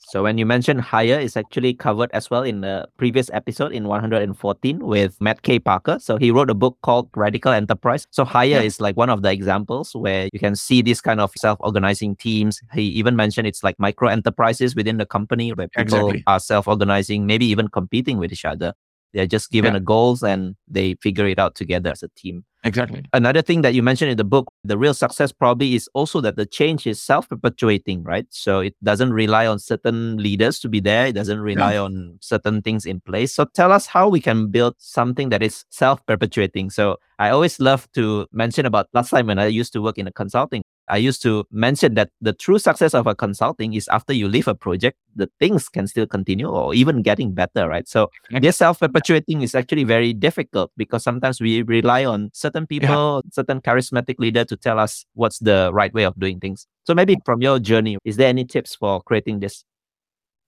So 0.01 0.23
when 0.23 0.39
you 0.39 0.47
mentioned 0.47 0.81
Haier, 0.81 1.23
it's 1.23 1.37
actually 1.37 1.75
covered 1.75 2.11
as 2.13 2.31
well 2.31 2.43
in 2.43 2.63
the 2.63 2.89
previous 2.97 3.29
episode 3.35 3.73
in 3.73 3.87
114 3.89 4.79
with 4.79 5.21
Matt 5.21 5.43
K. 5.43 5.59
Parker. 5.59 5.99
So 6.01 6.17
he 6.17 6.31
wrote 6.31 6.49
a 6.51 6.55
book 6.55 6.79
called 6.83 7.11
Radical 7.15 7.53
Enterprise. 7.53 8.07
So 8.11 8.25
Haier 8.25 8.49
Yeah. 8.49 8.61
is 8.63 8.81
like 8.81 8.97
one 8.97 9.11
of 9.11 9.23
the 9.23 9.31
examples 9.31 9.95
where 9.95 10.29
you 10.33 10.39
can 10.39 10.55
see 10.57 10.81
this 10.83 11.01
kind 11.03 11.21
of 11.21 11.33
self-organizing 11.37 12.17
teams. 12.17 12.61
He 12.73 12.83
even 12.85 13.17
mentioned 13.17 13.47
it's 13.49 13.63
like 13.63 13.79
micro 13.79 14.09
enterprises 14.09 14.75
within 14.75 14.97
the 14.97 15.05
company 15.07 15.53
where 15.53 15.69
people 15.69 15.99
Exactly. 16.11 16.25
are 16.27 16.41
self-organizing, 16.41 17.27
maybe 17.27 17.45
even 17.47 17.69
competing 17.69 18.19
with 18.19 18.33
each 18.33 18.45
other. 18.47 18.73
They're 19.15 19.27
just 19.27 19.51
given 19.51 19.73
Yeah. 19.73 19.79
a 19.79 19.81
goals 19.81 20.23
and 20.23 20.55
they 20.67 20.95
figure 21.03 21.27
it 21.27 21.39
out 21.39 21.55
together 21.55 21.91
as 21.91 22.03
a 22.03 22.09
team. 22.17 22.45
Exactly. 22.65 23.05
Another 23.13 23.41
thing 23.41 23.63
that 23.63 23.73
you 23.73 23.83
mentioned 23.83 24.11
in 24.11 24.17
the 24.17 24.25
book, 24.25 24.53
the 24.65 24.77
real 24.77 24.93
success 24.93 25.31
probably 25.33 25.75
is 25.75 25.89
also 25.95 26.21
that 26.21 26.37
the 26.37 26.45
change 26.45 26.87
is 26.87 27.01
self 27.01 27.29
perpetuating, 27.29 28.03
right? 28.03 28.27
So 28.31 28.61
it 28.61 28.75
doesn't 28.83 29.13
rely 29.13 29.47
on 29.47 29.59
certain 29.61 30.17
leaders 30.17 30.59
to 30.61 30.69
be 30.69 30.81
there, 30.81 31.07
it 31.07 31.13
doesn't 31.15 31.41
rely 31.41 31.77
on 31.77 32.19
certain 32.21 32.61
things 32.63 32.85
in 32.85 33.01
place. 33.01 33.33
So 33.35 33.45
tell 33.45 33.71
us 33.73 33.87
how 33.87 34.09
we 34.09 34.21
can 34.21 34.49
build 34.49 34.75
something 34.79 35.29
that 35.31 35.43
is 35.43 35.65
self 35.71 36.05
perpetuating. 36.07 36.71
So 36.71 36.97
I 37.19 37.31
always 37.31 37.61
love 37.61 37.89
to 37.95 38.27
mention 38.33 38.67
about 38.67 38.89
last 38.93 39.11
time 39.11 39.29
when 39.29 39.39
I 39.39 39.47
used 39.47 39.73
to 39.75 39.81
work 39.81 39.97
in 39.97 40.07
a 40.09 40.13
consulting. 40.13 40.63
I 40.91 40.97
used 40.97 41.23
to 41.23 41.45
mention 41.51 41.95
that 41.95 42.11
the 42.21 42.33
true 42.33 42.59
success 42.59 42.95
of 42.95 43.07
a 43.07 43.15
consulting 43.15 43.75
is 43.75 43.89
after 43.89 44.13
you 44.13 44.29
leave 44.29 44.49
a 44.49 44.55
project, 44.55 44.99
the 45.15 45.31
things 45.39 45.69
can 45.69 45.87
still 45.87 46.07
continue 46.07 46.49
or 46.49 46.75
even 46.75 47.03
getting 47.03 47.33
better, 47.33 47.69
right? 47.69 47.87
So 47.89 48.11
this 48.31 48.57
self 48.57 48.81
perpetuating 48.81 49.43
is 49.43 49.55
actually 49.55 49.85
very 49.85 50.13
difficult 50.13 50.71
because 50.77 51.03
sometimes 51.03 51.41
we 51.41 51.63
rely 51.63 52.05
on 52.05 52.31
certain 52.33 52.67
people, 52.67 53.23
certain 53.33 53.61
charismatic 53.61 54.19
leader 54.19 54.45
to 54.45 54.57
tell 54.57 54.79
us 54.79 55.05
what's 55.15 55.39
the 55.39 55.71
right 55.73 55.93
way 55.93 56.05
of 56.05 56.19
doing 56.19 56.41
things. 56.41 56.67
So 56.85 56.95
maybe 56.95 57.17
from 57.25 57.43
your 57.43 57.59
journey, 57.59 57.99
is 58.05 58.17
there 58.17 58.29
any 58.29 58.45
tips 58.45 58.75
for 58.75 59.03
creating 59.03 59.41
this? 59.41 59.65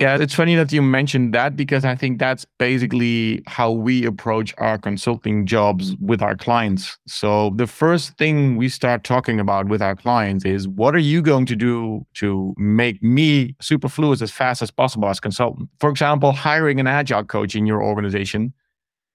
Yeah, 0.01 0.17
it's 0.19 0.35
funny 0.35 0.55
that 0.55 0.73
you 0.73 0.81
mentioned 0.81 1.35
that 1.35 1.57
because 1.57 1.85
I 1.85 1.95
think 1.95 2.19
that's 2.19 2.47
basically 2.59 3.43
how 3.47 3.71
we 3.71 4.07
approach 4.07 4.55
our 4.57 4.79
consulting 4.79 5.45
jobs 5.45 5.93
mm-hmm. 5.93 6.07
with 6.07 6.23
our 6.23 6.35
clients. 6.35 6.97
So, 7.07 7.51
the 7.57 7.67
first 7.67 8.17
thing 8.17 8.57
we 8.57 8.71
start 8.71 9.05
talking 9.05 9.39
about 9.39 9.69
with 9.69 9.83
our 9.83 9.95
clients 9.95 10.47
is 10.47 10.67
what 10.67 10.95
are 10.95 10.99
you 11.13 11.21
going 11.21 11.45
to 11.47 11.55
do 11.55 12.07
to 12.15 12.55
make 12.57 13.03
me 13.03 13.55
superfluous 13.61 14.23
as 14.23 14.31
fast 14.31 14.63
as 14.63 14.71
possible 14.71 15.09
as 15.09 15.21
consultant? 15.21 15.69
For 15.81 15.91
example, 15.91 16.33
hiring 16.33 16.81
an 16.81 16.87
agile 16.87 17.25
coach 17.25 17.55
in 17.55 17.67
your 17.67 17.83
organization 17.83 18.55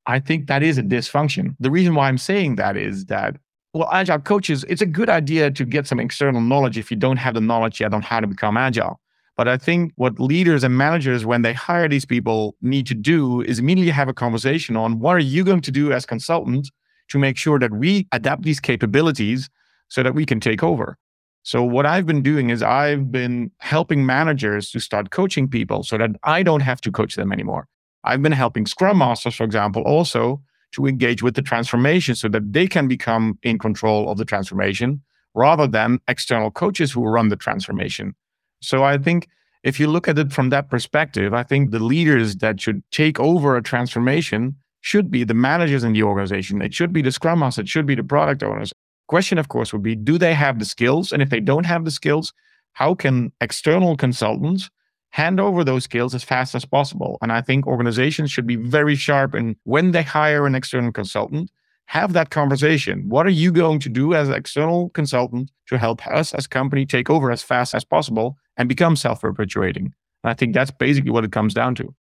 I 0.05 0.19
think 0.19 0.47
that 0.47 0.63
is 0.63 0.77
a 0.77 0.83
dysfunction. 0.83 1.55
The 1.59 1.71
reason 1.71 1.95
why 1.95 2.07
I'm 2.07 2.17
saying 2.17 2.55
that 2.57 2.77
is 2.77 3.05
that, 3.05 3.37
well, 3.73 3.89
agile 3.91 4.19
coaches, 4.19 4.63
it's 4.69 4.81
a 4.81 4.85
good 4.85 5.09
idea 5.09 5.51
to 5.51 5.65
get 5.65 5.87
some 5.87 5.99
external 5.99 6.41
knowledge 6.41 6.77
if 6.77 6.91
you 6.91 6.97
don't 6.97 7.17
have 7.17 7.33
the 7.33 7.41
knowledge 7.41 7.81
yet 7.81 7.93
on 7.93 8.01
how 8.01 8.19
to 8.19 8.27
become 8.27 8.55
agile. 8.57 8.99
But 9.37 9.47
I 9.47 9.57
think 9.57 9.91
what 9.95 10.19
leaders 10.19 10.63
and 10.63 10.77
managers, 10.77 11.25
when 11.25 11.41
they 11.41 11.53
hire 11.53 11.89
these 11.89 12.05
people, 12.05 12.55
need 12.61 12.87
to 12.87 12.95
do 12.95 13.41
is 13.41 13.59
immediately 13.59 13.91
have 13.91 14.07
a 14.07 14.13
conversation 14.13 14.77
on 14.77 14.99
what 14.99 15.15
are 15.15 15.19
you 15.19 15.43
going 15.43 15.61
to 15.61 15.71
do 15.71 15.91
as 15.91 16.05
consultants 16.05 16.71
to 17.09 17.19
make 17.19 17.37
sure 17.37 17.59
that 17.59 17.73
we 17.73 18.07
adapt 18.11 18.43
these 18.43 18.59
capabilities 18.59 19.49
so 19.89 20.03
that 20.03 20.15
we 20.15 20.25
can 20.25 20.39
take 20.39 20.63
over. 20.63 20.97
So 21.43 21.63
what 21.63 21.85
I've 21.85 22.07
been 22.07 22.23
doing 22.23 22.49
is 22.49 22.63
I've 22.63 23.11
been 23.11 23.51
helping 23.59 24.05
managers 24.05 24.71
to 24.71 24.79
start 24.79 25.11
coaching 25.11 25.47
people 25.47 25.83
so 25.83 25.97
that 25.97 26.11
I 26.23 26.41
don't 26.41 26.61
have 26.61 26.81
to 26.81 26.91
coach 26.91 27.15
them 27.15 27.31
anymore. 27.31 27.67
I've 28.03 28.21
been 28.21 28.31
helping 28.31 28.65
Scrum 28.65 28.97
Masters, 28.97 29.35
for 29.35 29.43
example, 29.43 29.83
also 29.83 30.41
to 30.71 30.87
engage 30.87 31.21
with 31.21 31.35
the 31.35 31.41
transformation 31.41 32.15
so 32.15 32.29
that 32.29 32.51
they 32.51 32.67
can 32.67 32.87
become 32.87 33.37
in 33.43 33.59
control 33.59 34.09
of 34.09 34.17
the 34.17 34.25
transformation 34.25 35.01
rather 35.35 35.67
than 35.67 35.99
external 36.07 36.49
coaches 36.49 36.91
who 36.91 37.03
run 37.03 37.29
the 37.29 37.35
transformation. 37.35 38.15
So 38.61 38.83
I 38.83 38.97
think 38.97 39.27
if 39.63 39.79
you 39.79 39.87
look 39.87 40.07
at 40.07 40.19
it 40.19 40.31
from 40.31 40.49
that 40.49 40.69
perspective, 40.69 41.33
I 41.33 41.43
think 41.43 41.71
the 41.71 41.79
leaders 41.79 42.37
that 42.37 42.61
should 42.61 42.83
take 42.91 43.19
over 43.19 43.55
a 43.55 43.63
transformation 43.63 44.55
should 44.81 45.09
be 45.09 45.23
the 45.23 45.33
managers 45.33 45.83
in 45.83 45.93
the 45.93 46.03
organization. 46.03 46.61
It 46.61 46.73
should 46.73 46.93
be 46.93 47.01
the 47.01 47.11
scrum 47.11 47.39
master. 47.39 47.61
It 47.61 47.67
should 47.67 47.87
be 47.87 47.95
the 47.95 48.03
product 48.03 48.43
owners. 48.43 48.71
Question, 49.07 49.39
of 49.39 49.47
course, 49.47 49.73
would 49.73 49.81
be 49.81 49.95
do 49.95 50.19
they 50.19 50.35
have 50.35 50.59
the 50.59 50.65
skills? 50.65 51.11
And 51.11 51.21
if 51.21 51.31
they 51.31 51.39
don't 51.39 51.65
have 51.65 51.85
the 51.85 51.91
skills, 51.91 52.33
how 52.73 52.93
can 52.93 53.31
external 53.41 53.97
consultants 53.97 54.69
hand 55.09 55.39
over 55.39 55.63
those 55.63 55.85
skills 55.85 56.13
as 56.13 56.23
fast 56.23 56.53
as 56.53 56.65
possible? 56.65 57.17
And 57.21 57.31
I 57.31 57.41
think 57.41 57.65
organizations 57.65 58.29
should 58.29 58.45
be 58.45 58.57
very 58.57 58.95
sharp 58.95 59.33
in 59.33 59.55
when 59.63 59.91
they 59.91 60.03
hire 60.03 60.45
an 60.45 60.53
external 60.53 60.91
consultant, 60.91 61.49
have 61.87 62.13
that 62.13 62.29
conversation. 62.29 63.07
What 63.07 63.25
are 63.25 63.31
you 63.31 63.51
going 63.51 63.79
to 63.79 63.89
do 63.89 64.13
as 64.13 64.29
an 64.29 64.35
external 64.35 64.89
consultant 64.89 65.51
to 65.67 65.77
help 65.77 66.05
us 66.07 66.33
as 66.33 66.45
a 66.45 66.49
company 66.49 66.85
take 66.85 67.09
over 67.09 67.31
as 67.31 67.43
fast 67.43 67.75
as 67.75 67.83
possible 67.83 68.37
and 68.57 68.67
become 68.67 68.95
self-perpetuating? 68.95 69.93
And 70.23 70.31
I 70.31 70.33
think 70.33 70.53
that's 70.53 70.71
basically 70.71 71.11
what 71.11 71.23
it 71.23 71.31
comes 71.31 71.53
down 71.53 71.75
to. 71.75 71.93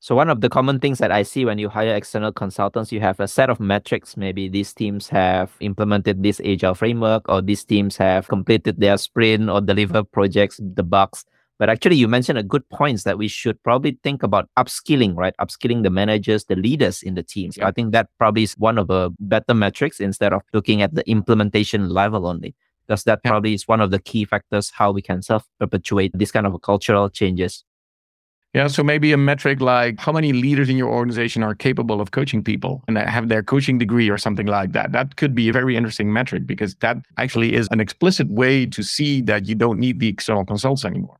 So 0.00 0.16
one 0.16 0.28
of 0.28 0.40
the 0.40 0.48
common 0.48 0.80
things 0.80 0.98
that 0.98 1.12
I 1.12 1.22
see 1.22 1.44
when 1.44 1.58
you 1.58 1.68
hire 1.68 1.94
external 1.94 2.32
consultants, 2.32 2.90
you 2.90 2.98
have 2.98 3.20
a 3.20 3.28
set 3.28 3.48
of 3.48 3.60
metrics. 3.60 4.16
Maybe 4.16 4.48
these 4.48 4.74
teams 4.74 5.08
have 5.10 5.52
implemented 5.60 6.24
this 6.24 6.40
agile 6.44 6.74
framework, 6.74 7.28
or 7.28 7.40
these 7.40 7.64
teams 7.64 7.96
have 7.98 8.26
completed 8.26 8.80
their 8.80 8.96
sprint 8.96 9.48
or 9.48 9.60
deliver 9.60 10.02
projects, 10.02 10.58
the 10.60 10.82
bugs. 10.82 11.24
But 11.58 11.68
actually, 11.68 11.96
you 11.96 12.08
mentioned 12.08 12.38
a 12.38 12.42
good 12.42 12.68
points 12.70 13.04
that 13.04 13.18
we 13.18 13.28
should 13.28 13.62
probably 13.62 13.98
think 14.02 14.22
about 14.22 14.48
upskilling, 14.58 15.16
right? 15.16 15.34
Upskilling 15.40 15.82
the 15.82 15.90
managers, 15.90 16.44
the 16.46 16.56
leaders 16.56 17.02
in 17.02 17.14
the 17.14 17.22
teams. 17.22 17.56
Yeah. 17.56 17.68
I 17.68 17.70
think 17.70 17.92
that 17.92 18.08
probably 18.18 18.42
is 18.42 18.54
one 18.54 18.78
of 18.78 18.88
the 18.88 19.10
better 19.20 19.54
metrics 19.54 20.00
instead 20.00 20.32
of 20.32 20.42
looking 20.52 20.82
at 20.82 20.94
the 20.94 21.08
implementation 21.08 21.88
level 21.88 22.26
only, 22.26 22.54
because 22.86 23.04
that 23.04 23.20
yeah. 23.24 23.30
probably 23.30 23.54
is 23.54 23.68
one 23.68 23.80
of 23.80 23.90
the 23.90 24.00
key 24.00 24.24
factors 24.24 24.70
how 24.70 24.90
we 24.90 25.02
can 25.02 25.22
self 25.22 25.46
perpetuate 25.60 26.10
this 26.14 26.32
kind 26.32 26.46
of 26.46 26.60
cultural 26.62 27.08
changes. 27.08 27.64
Yeah, 28.54 28.66
so 28.66 28.82
maybe 28.82 29.12
a 29.12 29.16
metric 29.16 29.62
like 29.62 29.98
how 29.98 30.12
many 30.12 30.34
leaders 30.34 30.68
in 30.68 30.76
your 30.76 30.90
organization 30.90 31.42
are 31.42 31.54
capable 31.54 32.02
of 32.02 32.10
coaching 32.10 32.44
people 32.44 32.82
and 32.86 32.98
have 32.98 33.28
their 33.28 33.42
coaching 33.42 33.78
degree 33.78 34.10
or 34.10 34.18
something 34.18 34.46
like 34.46 34.72
that. 34.72 34.92
That 34.92 35.16
could 35.16 35.34
be 35.34 35.48
a 35.48 35.52
very 35.54 35.74
interesting 35.74 36.12
metric 36.12 36.46
because 36.46 36.74
that 36.76 36.98
actually 37.16 37.54
is 37.54 37.66
an 37.70 37.80
explicit 37.80 38.28
way 38.28 38.66
to 38.66 38.82
see 38.82 39.22
that 39.22 39.46
you 39.46 39.54
don't 39.54 39.78
need 39.78 40.00
the 40.00 40.08
external 40.08 40.44
consults 40.44 40.84
anymore. 40.84 41.16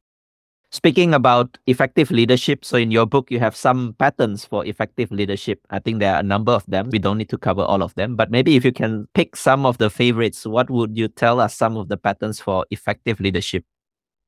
Speaking 0.74 1.12
about 1.12 1.58
effective 1.66 2.10
leadership, 2.10 2.64
so 2.64 2.78
in 2.78 2.90
your 2.90 3.04
book, 3.04 3.30
you 3.30 3.38
have 3.38 3.54
some 3.54 3.94
patterns 3.98 4.46
for 4.46 4.64
effective 4.64 5.12
leadership. 5.12 5.60
I 5.68 5.78
think 5.78 5.98
there 5.98 6.14
are 6.14 6.20
a 6.20 6.22
number 6.22 6.50
of 6.50 6.64
them. 6.66 6.88
We 6.90 6.98
don't 6.98 7.18
need 7.18 7.28
to 7.28 7.36
cover 7.36 7.60
all 7.60 7.82
of 7.82 7.94
them, 7.94 8.16
but 8.16 8.30
maybe 8.30 8.56
if 8.56 8.64
you 8.64 8.72
can 8.72 9.06
pick 9.12 9.36
some 9.36 9.66
of 9.66 9.76
the 9.76 9.90
favorites, 9.90 10.46
what 10.46 10.70
would 10.70 10.96
you 10.96 11.08
tell 11.08 11.40
us 11.40 11.54
some 11.54 11.76
of 11.76 11.88
the 11.88 11.98
patterns 11.98 12.40
for 12.40 12.64
effective 12.70 13.20
leadership? 13.20 13.66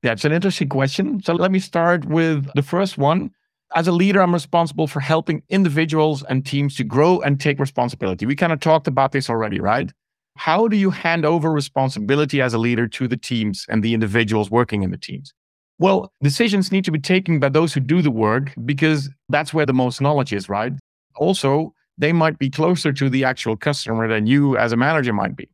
It's 0.02 0.26
an 0.26 0.32
interesting 0.32 0.68
question. 0.68 1.22
So 1.22 1.32
let 1.32 1.50
me 1.50 1.58
start 1.58 2.04
with 2.04 2.46
the 2.54 2.62
first 2.62 2.98
one. 2.98 3.30
As 3.74 3.88
a 3.88 3.92
leader, 3.92 4.20
I'm 4.20 4.34
responsible 4.34 4.86
for 4.86 5.00
helping 5.00 5.42
individuals 5.48 6.22
and 6.24 6.44
teams 6.44 6.76
to 6.76 6.84
grow 6.84 7.20
and 7.22 7.40
take 7.40 7.58
responsibility. 7.58 8.26
We 8.26 8.36
kind 8.36 8.52
of 8.52 8.60
talked 8.60 8.86
about 8.86 9.12
this 9.12 9.30
already, 9.30 9.60
right? 9.60 9.90
How 10.36 10.68
do 10.68 10.76
you 10.76 10.90
hand 10.90 11.24
over 11.24 11.50
responsibility 11.50 12.42
as 12.42 12.52
a 12.52 12.58
leader 12.58 12.86
to 12.86 13.08
the 13.08 13.16
teams 13.16 13.64
and 13.70 13.82
the 13.82 13.94
individuals 13.94 14.50
working 14.50 14.82
in 14.82 14.90
the 14.90 14.98
teams? 14.98 15.32
Well, 15.78 16.12
decisions 16.22 16.70
need 16.70 16.84
to 16.84 16.92
be 16.92 17.00
taken 17.00 17.40
by 17.40 17.48
those 17.48 17.74
who 17.74 17.80
do 17.80 18.00
the 18.00 18.10
work 18.10 18.52
because 18.64 19.10
that's 19.28 19.52
where 19.52 19.66
the 19.66 19.72
most 19.72 20.00
knowledge 20.00 20.32
is, 20.32 20.48
right? 20.48 20.72
Also, 21.16 21.74
they 21.98 22.12
might 22.12 22.38
be 22.38 22.50
closer 22.50 22.92
to 22.92 23.08
the 23.08 23.24
actual 23.24 23.56
customer 23.56 24.08
than 24.08 24.26
you 24.26 24.56
as 24.56 24.72
a 24.72 24.76
manager 24.76 25.12
might 25.12 25.36
be. 25.36 25.48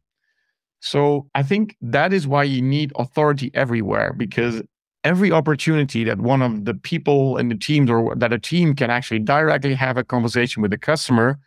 So 0.80 1.26
I 1.34 1.42
think 1.42 1.76
that 1.82 2.12
is 2.12 2.26
why 2.26 2.44
you 2.44 2.62
need 2.62 2.92
authority 2.96 3.50
everywhere 3.54 4.14
because 4.16 4.62
every 5.04 5.32
opportunity 5.32 6.04
that 6.04 6.18
one 6.18 6.42
of 6.42 6.64
the 6.64 6.74
people 6.74 7.36
in 7.38 7.48
the 7.48 7.54
teams 7.54 7.90
or 7.90 8.14
that 8.16 8.32
a 8.32 8.38
team 8.38 8.74
can 8.74 8.90
actually 8.90 9.20
directly 9.20 9.74
have 9.74 9.96
a 9.96 10.04
conversation 10.04 10.62
with 10.62 10.70
the 10.70 10.78
customer 10.78 11.38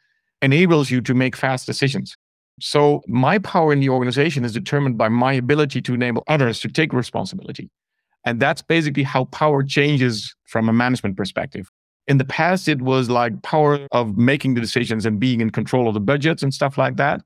enables 0.42 0.92
you 0.92 1.02
to 1.02 1.14
make 1.14 1.36
fast 1.36 1.66
decisions. 1.66 2.16
So 2.60 3.02
my 3.08 3.40
power 3.40 3.74
in 3.74 3.80
the 3.80 3.90
organization 3.90 4.46
is 4.46 4.54
determined 4.54 4.98
by 4.98 5.10
my 5.10 5.34
ability 5.34 5.82
to 5.84 5.94
enable 5.94 6.24
others 6.28 6.60
to 6.62 6.68
take 6.68 6.94
responsibility. 6.94 7.70
And 8.26 8.40
that's 8.40 8.62
basically 8.62 9.04
how 9.04 9.26
power 9.26 9.64
changes 9.64 10.36
from 10.46 10.70
a 10.70 10.74
management 10.74 11.18
perspective. 11.18 11.70
In 12.08 12.18
the 12.18 12.26
past, 12.26 12.68
it 12.68 12.82
was 12.82 13.10
like 13.10 13.42
power 13.44 13.88
of 13.92 14.18
making 14.18 14.56
the 14.56 14.62
decisions 14.62 15.06
and 15.06 15.20
being 15.20 15.42
in 15.42 15.50
control 15.50 15.88
of 15.88 15.94
the 15.94 16.00
budgets 16.00 16.44
and 16.44 16.54
stuff 16.54 16.78
like 16.78 16.98
that. 16.98 17.22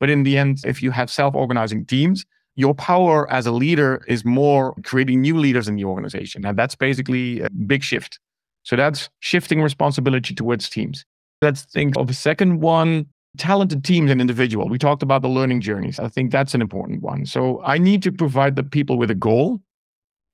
But 0.00 0.10
in 0.10 0.22
the 0.22 0.36
end, 0.38 0.58
if 0.64 0.82
you 0.82 0.90
have 0.90 1.10
self 1.10 1.34
organizing 1.34 1.84
teams, 1.86 2.24
your 2.56 2.74
power 2.74 3.30
as 3.30 3.46
a 3.46 3.52
leader 3.52 4.04
is 4.08 4.24
more 4.24 4.74
creating 4.84 5.20
new 5.20 5.38
leaders 5.38 5.68
in 5.68 5.76
the 5.76 5.84
organization. 5.84 6.44
And 6.44 6.58
that's 6.58 6.74
basically 6.74 7.40
a 7.40 7.50
big 7.50 7.84
shift. 7.84 8.18
So 8.64 8.74
that's 8.74 9.08
shifting 9.20 9.62
responsibility 9.62 10.34
towards 10.34 10.68
teams. 10.68 11.04
Let's 11.40 11.62
think 11.62 11.96
of 11.96 12.10
a 12.10 12.14
second 12.14 12.60
one 12.60 13.06
talented 13.36 13.84
teams 13.84 14.10
and 14.10 14.20
individual. 14.20 14.68
We 14.68 14.78
talked 14.78 15.02
about 15.02 15.22
the 15.22 15.28
learning 15.28 15.60
journeys. 15.60 15.98
I 15.98 16.08
think 16.08 16.32
that's 16.32 16.54
an 16.54 16.60
important 16.60 17.02
one. 17.02 17.26
So 17.26 17.62
I 17.62 17.78
need 17.78 18.02
to 18.02 18.12
provide 18.12 18.56
the 18.56 18.64
people 18.64 18.98
with 18.98 19.10
a 19.10 19.14
goal. 19.14 19.60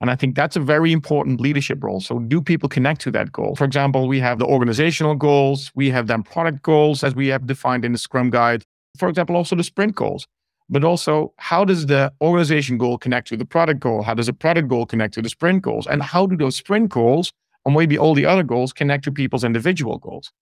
And 0.00 0.10
I 0.10 0.16
think 0.16 0.34
that's 0.34 0.56
a 0.56 0.60
very 0.60 0.92
important 0.92 1.40
leadership 1.40 1.82
role. 1.82 2.00
So, 2.00 2.18
do 2.18 2.42
people 2.42 2.68
connect 2.68 3.00
to 3.02 3.10
that 3.12 3.32
goal? 3.32 3.54
For 3.56 3.64
example, 3.64 4.06
we 4.08 4.20
have 4.20 4.38
the 4.38 4.46
organizational 4.46 5.14
goals, 5.14 5.70
we 5.74 5.90
have 5.90 6.08
then 6.08 6.22
product 6.22 6.62
goals 6.62 7.02
as 7.02 7.14
we 7.14 7.28
have 7.28 7.46
defined 7.46 7.84
in 7.84 7.92
the 7.92 7.98
Scrum 7.98 8.30
Guide 8.30 8.64
for 8.98 9.08
example, 9.08 9.36
also 9.36 9.56
the 9.56 9.64
sprint 9.64 9.94
goals. 9.94 10.26
But 10.70 10.84
also, 10.84 11.34
how 11.36 11.64
does 11.64 11.86
the 11.86 12.12
organization 12.22 12.78
goal 12.78 12.96
connect 12.96 13.28
to 13.28 13.36
the 13.36 13.44
product 13.44 13.80
goal? 13.80 14.02
How 14.02 14.14
does 14.14 14.26
the 14.26 14.32
product 14.32 14.68
goal 14.68 14.86
connect 14.86 15.14
to 15.14 15.22
the 15.22 15.28
sprint 15.28 15.62
goals? 15.62 15.86
And 15.86 16.02
how 16.02 16.26
do 16.26 16.36
those 16.36 16.56
sprint 16.56 16.88
goals, 16.88 17.32
or 17.64 17.72
maybe 17.72 17.98
all 17.98 18.14
the 18.14 18.24
other 18.24 18.42
goals, 18.42 18.72
connect 18.72 19.04
to 19.04 19.12
people's 19.12 19.44
individual 19.44 19.98
goals? 19.98 20.32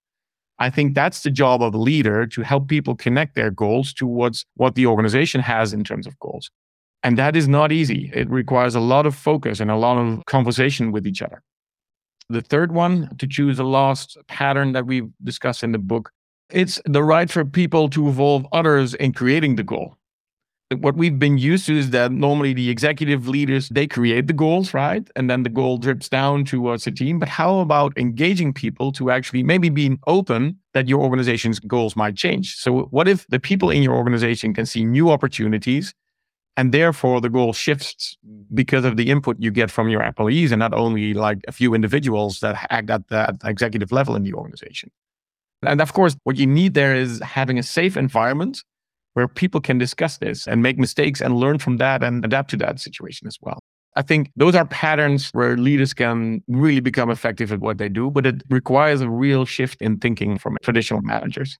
I 0.59 0.71
think 0.71 0.95
that's 0.95 1.23
the 1.23 1.31
job 1.31 1.61
of 1.61 1.75
a 1.75 1.79
leader 1.79 2.25
to 2.27 2.43
help 2.43 2.69
people 2.69 2.95
connect 2.95 3.35
their 3.35 3.51
goals 3.51 3.93
towards 3.93 4.47
what 4.55 4.77
the 4.77 4.87
organization 4.87 5.41
has 5.41 5.73
in 5.73 5.83
terms 5.83 6.07
of 6.07 6.17
goals. 6.21 6.51
And 7.03 7.19
that 7.19 7.37
is 7.37 7.49
not 7.49 7.73
easy. 7.73 8.11
It 8.15 8.31
requires 8.31 8.75
a 8.75 8.81
lot 8.81 9.07
of 9.07 9.15
focus 9.15 9.61
and 9.61 9.71
a 9.71 9.77
lot 9.77 9.99
of 9.99 10.25
conversation 10.27 10.93
with 10.93 11.07
each 11.07 11.21
other. 11.21 11.43
The 12.29 12.41
third 12.41 12.73
one, 12.73 13.15
to 13.19 13.27
choose 13.27 13.59
a 13.59 13.65
last 13.65 14.17
pattern 14.29 14.73
that 14.73 14.87
we've 14.87 15.11
discussed 15.23 15.65
in 15.65 15.73
the 15.73 15.79
book, 15.79 16.13
it's 16.51 16.81
the 16.85 17.03
right 17.03 17.31
for 17.31 17.45
people 17.45 17.89
to 17.91 18.07
involve 18.07 18.47
others 18.53 18.95
in 18.95 19.13
creating 19.13 19.57
the 19.57 19.63
goal. 19.63 19.97
What 20.79 20.97
we've 20.97 21.19
been 21.19 21.37
used 21.37 21.67
to 21.67 21.77
is 21.77 21.91
that 21.91 22.13
normally 22.13 22.55
the 22.55 22.71
executive 22.71 23.29
leaders 23.29 23.69
they 23.69 23.87
create 23.87 24.27
the 24.27 24.33
goals, 24.33 24.73
right? 24.73 25.07
And 25.17 25.29
then 25.29 25.43
the 25.43 25.51
goal 25.51 25.77
drips 25.77 26.09
down 26.09 26.47
towards 26.47 26.85
the 26.85 26.91
team. 26.91 27.19
But 27.19 27.29
how 27.29 27.59
about 27.59 27.93
engaging 27.99 28.55
people 28.55 28.91
to 28.93 29.11
actually 29.11 29.43
maybe 29.43 29.69
being 29.69 29.99
open 30.07 30.57
that 30.73 30.89
your 30.89 31.03
organization's 31.03 31.61
goals 31.61 31.95
might 31.95 32.17
change? 32.17 32.55
So 32.55 32.85
what 32.85 33.07
if 33.07 33.27
the 33.27 33.41
people 33.41 33.69
in 33.69 33.83
your 33.83 33.95
organization 33.95 34.55
can 34.55 34.65
see 34.65 34.85
new 34.85 35.11
opportunities 35.11 35.93
and 36.57 36.73
therefore 36.73 37.21
the 37.21 37.31
goal 37.31 37.53
shifts 37.53 38.17
because 38.53 38.85
of 38.85 38.97
the 38.97 39.11
input 39.11 39.37
you 39.39 39.51
get 39.51 39.71
from 39.71 39.89
your 39.89 40.03
employees 40.03 40.53
and 40.53 40.59
not 40.59 40.75
only 40.75 41.15
like 41.15 41.39
a 41.49 41.53
few 41.53 41.75
individuals 41.75 42.41
that 42.41 42.67
act 42.71 42.91
at 42.91 43.09
that 43.09 43.37
executive 43.45 43.91
level 43.93 44.15
in 44.15 44.23
the 44.23 44.35
organization 44.35 44.91
and 45.63 45.81
of 45.81 45.93
course, 45.93 46.17
what 46.25 46.37
you 46.37 46.47
need 46.47 46.75
there 46.75 46.95
is 46.95 47.21
having 47.21 47.59
a 47.59 47.63
safe 47.63 47.97
environment 47.97 48.63
where 49.15 49.29
people 49.29 49.61
can 49.61 49.79
discuss 49.79 50.19
this 50.19 50.47
and 50.47 50.63
make 50.63 50.79
mistakes 50.79 51.21
and 51.21 51.37
learn 51.37 51.59
from 51.59 51.77
that 51.77 52.03
and 52.03 52.25
adapt 52.25 52.51
to 52.51 52.57
that 52.57 52.81
situation 52.81 53.29
as 53.29 53.37
well. 53.41 53.59
I 53.95 54.03
think 54.03 54.31
those 54.37 54.55
are 54.55 54.65
patterns 54.65 55.29
where 55.33 55.57
leaders 55.57 55.93
can 55.93 56.43
really 56.49 56.81
become 56.81 57.11
effective 57.11 57.53
at 57.53 57.61
what 57.61 57.77
they 57.77 57.91
do, 57.91 58.11
but 58.11 58.25
it 58.27 58.43
requires 58.49 59.03
a 59.03 59.11
real 59.11 59.45
shift 59.45 59.83
in 59.83 59.99
thinking 59.99 60.39
from 60.39 60.57
traditional 60.63 61.03
managers. 61.03 61.59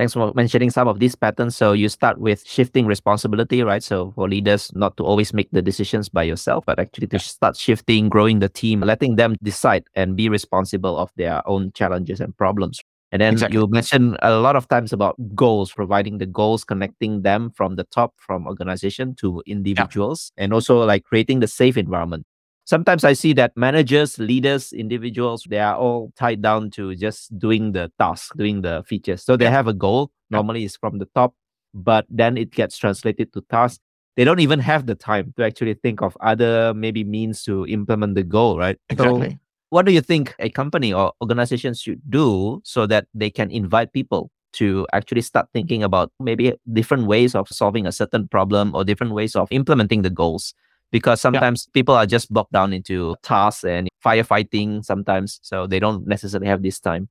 Thanks 0.00 0.14
for 0.14 0.32
mentioning 0.34 0.70
some 0.70 0.88
of 0.88 0.98
these 0.98 1.14
patterns. 1.14 1.54
So 1.54 1.72
you 1.72 1.90
start 1.90 2.16
with 2.18 2.48
shifting 2.48 2.86
responsibility, 2.86 3.62
right? 3.62 3.82
So 3.82 4.12
for 4.12 4.30
leaders, 4.30 4.72
not 4.74 4.96
to 4.96 5.04
always 5.04 5.34
make 5.34 5.50
the 5.50 5.60
decisions 5.60 6.08
by 6.08 6.22
yourself, 6.22 6.64
but 6.64 6.78
actually 6.78 7.08
to 7.08 7.18
start 7.18 7.54
shifting, 7.54 8.08
growing 8.08 8.38
the 8.38 8.48
team, 8.48 8.80
letting 8.80 9.16
them 9.16 9.36
decide 9.42 9.84
and 9.94 10.16
be 10.16 10.30
responsible 10.30 10.96
of 10.96 11.10
their 11.16 11.46
own 11.46 11.72
challenges 11.72 12.18
and 12.18 12.34
problems. 12.34 12.80
And 13.12 13.20
then 13.20 13.34
Exactly. 13.34 13.58
you 13.58 13.66
mentioned 13.66 14.16
a 14.22 14.38
lot 14.38 14.56
of 14.56 14.66
times 14.68 14.94
about 14.94 15.16
goals, 15.34 15.70
providing 15.70 16.16
the 16.16 16.24
goals, 16.24 16.64
connecting 16.64 17.20
them 17.20 17.50
from 17.50 17.76
the 17.76 17.84
top, 17.84 18.14
from 18.16 18.46
organization 18.46 19.14
to 19.16 19.42
individuals, 19.44 20.32
and 20.38 20.54
also 20.54 20.82
like 20.82 21.04
creating 21.04 21.40
the 21.40 21.46
safe 21.46 21.76
environment. 21.76 22.24
Sometimes 22.70 23.02
I 23.02 23.14
see 23.14 23.32
that 23.32 23.56
managers, 23.56 24.16
leaders, 24.20 24.72
individuals, 24.72 25.44
they 25.50 25.58
are 25.58 25.74
all 25.74 26.12
tied 26.14 26.40
down 26.40 26.70
to 26.78 26.94
just 26.94 27.36
doing 27.36 27.72
the 27.72 27.90
task, 27.98 28.36
doing 28.36 28.62
the 28.62 28.84
features. 28.86 29.24
So 29.24 29.36
they 29.36 29.50
have 29.50 29.66
a 29.66 29.74
goal, 29.74 30.12
normally 30.30 30.64
it's 30.64 30.76
from 30.76 31.00
the 31.00 31.08
top, 31.16 31.34
but 31.74 32.06
then 32.08 32.36
it 32.36 32.52
gets 32.52 32.78
translated 32.78 33.32
to 33.32 33.40
task. 33.50 33.80
They 34.16 34.22
don't 34.22 34.38
even 34.38 34.60
have 34.60 34.86
the 34.86 34.94
time 34.94 35.34
to 35.36 35.44
actually 35.44 35.74
think 35.74 36.00
of 36.00 36.16
other 36.20 36.72
maybe 36.72 37.02
means 37.02 37.42
to 37.42 37.66
implement 37.66 38.14
the 38.14 38.22
goal, 38.22 38.56
right? 38.56 38.78
So 38.96 39.16
Exactly. 39.16 39.38
what 39.70 39.84
do 39.84 39.90
you 39.90 40.00
think 40.00 40.36
a 40.38 40.48
company 40.48 40.92
or 40.92 41.12
organization 41.20 41.74
should 41.74 42.00
do 42.08 42.60
so 42.62 42.86
that 42.86 43.08
they 43.12 43.30
can 43.30 43.50
invite 43.50 43.92
people 43.92 44.30
to 44.52 44.86
actually 44.92 45.22
start 45.22 45.48
thinking 45.52 45.82
about 45.82 46.12
maybe 46.20 46.54
different 46.72 47.08
ways 47.08 47.34
of 47.34 47.48
solving 47.48 47.88
a 47.88 47.90
certain 47.90 48.28
problem 48.28 48.76
or 48.76 48.84
different 48.84 49.12
ways 49.12 49.34
of 49.34 49.48
implementing 49.50 50.02
the 50.02 50.10
goals? 50.10 50.54
Because 50.92 51.20
sometimes 51.20 51.68
people 51.72 51.94
are 51.94 52.06
just 52.06 52.32
bogged 52.32 52.52
down 52.52 52.72
into 52.72 53.14
tasks 53.22 53.64
and 53.64 53.88
firefighting 54.04 54.84
sometimes, 54.84 55.38
so 55.42 55.66
they 55.66 55.78
don't 55.78 56.06
necessarily 56.06 56.48
have 56.48 56.62
this 56.62 56.80
time. 56.80 57.08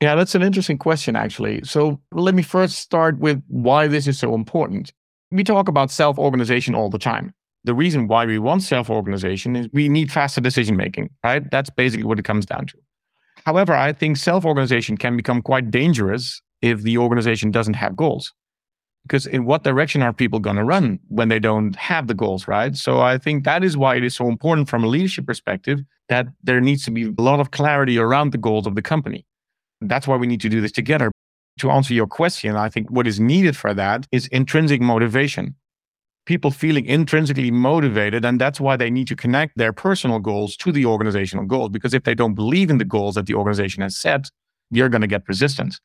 Yeah, 0.00 0.14
that's 0.14 0.34
an 0.34 0.42
interesting 0.42 0.76
question, 0.76 1.16
actually. 1.16 1.62
So 1.64 2.00
let 2.12 2.34
me 2.34 2.42
first 2.42 2.78
start 2.78 3.18
with 3.18 3.42
why 3.48 3.86
this 3.86 4.06
is 4.06 4.18
so 4.18 4.34
important. 4.34 4.92
We 5.30 5.42
talk 5.42 5.68
about 5.68 5.90
self 5.90 6.18
organization 6.18 6.74
all 6.74 6.90
the 6.90 6.98
time. 6.98 7.32
The 7.64 7.74
reason 7.74 8.06
why 8.06 8.26
we 8.26 8.38
want 8.38 8.62
self 8.62 8.90
organization 8.90 9.56
is 9.56 9.68
we 9.72 9.88
need 9.88 10.12
faster 10.12 10.40
decision 10.40 10.76
making, 10.76 11.10
right? 11.24 11.48
That's 11.50 11.70
basically 11.70 12.04
what 12.04 12.18
it 12.18 12.24
comes 12.24 12.46
down 12.46 12.66
to. 12.66 12.78
However, 13.44 13.74
I 13.74 13.92
think 13.92 14.16
self 14.16 14.44
organization 14.44 14.96
can 14.96 15.16
become 15.16 15.42
quite 15.42 15.70
dangerous 15.70 16.42
if 16.62 16.82
the 16.82 16.98
organization 16.98 17.50
doesn't 17.50 17.74
have 17.74 17.96
goals. 17.96 18.32
Because 19.06 19.26
in 19.26 19.44
what 19.44 19.62
direction 19.62 20.02
are 20.02 20.12
people 20.12 20.40
going 20.40 20.56
to 20.56 20.64
run 20.64 20.98
when 21.08 21.28
they 21.28 21.38
don't 21.38 21.76
have 21.76 22.08
the 22.08 22.14
goals, 22.14 22.48
right? 22.48 22.74
So 22.74 23.00
I 23.00 23.18
think 23.18 23.44
that 23.44 23.62
is 23.62 23.76
why 23.76 23.94
it 23.94 24.02
is 24.02 24.16
so 24.16 24.28
important 24.28 24.68
from 24.68 24.82
a 24.82 24.88
leadership 24.88 25.26
perspective 25.26 25.78
that 26.08 26.26
there 26.42 26.60
needs 26.60 26.84
to 26.86 26.90
be 26.90 27.04
a 27.04 27.22
lot 27.22 27.38
of 27.38 27.52
clarity 27.52 27.98
around 27.98 28.32
the 28.32 28.38
goals 28.38 28.66
of 28.66 28.74
the 28.74 28.82
company. 28.82 29.24
That's 29.80 30.08
why 30.08 30.16
we 30.16 30.26
need 30.26 30.40
to 30.40 30.48
do 30.48 30.60
this 30.60 30.72
together. 30.72 31.12
To 31.60 31.70
answer 31.70 31.94
your 31.94 32.08
question, 32.08 32.56
I 32.56 32.68
think 32.68 32.90
what 32.90 33.06
is 33.06 33.20
needed 33.20 33.56
for 33.56 33.72
that 33.74 34.08
is 34.10 34.26
intrinsic 34.28 34.80
motivation. 34.80 35.54
People 36.26 36.50
feeling 36.50 36.84
intrinsically 36.84 37.52
motivated, 37.52 38.24
and 38.24 38.40
that's 38.40 38.60
why 38.60 38.76
they 38.76 38.90
need 38.90 39.06
to 39.06 39.14
connect 39.14 39.56
their 39.56 39.72
personal 39.72 40.18
goals 40.18 40.56
to 40.56 40.72
the 40.72 40.84
organizational 40.84 41.44
goals. 41.46 41.70
Because 41.70 41.94
if 41.94 42.02
they 42.02 42.16
don't 42.16 42.34
believe 42.34 42.70
in 42.70 42.78
the 42.78 42.84
goals 42.84 43.14
that 43.14 43.26
the 43.26 43.34
organization 43.34 43.82
has 43.82 43.96
set, 43.96 44.28
you're 44.72 44.88
going 44.88 45.02
to 45.02 45.06
get 45.06 45.22
resistance. 45.28 45.78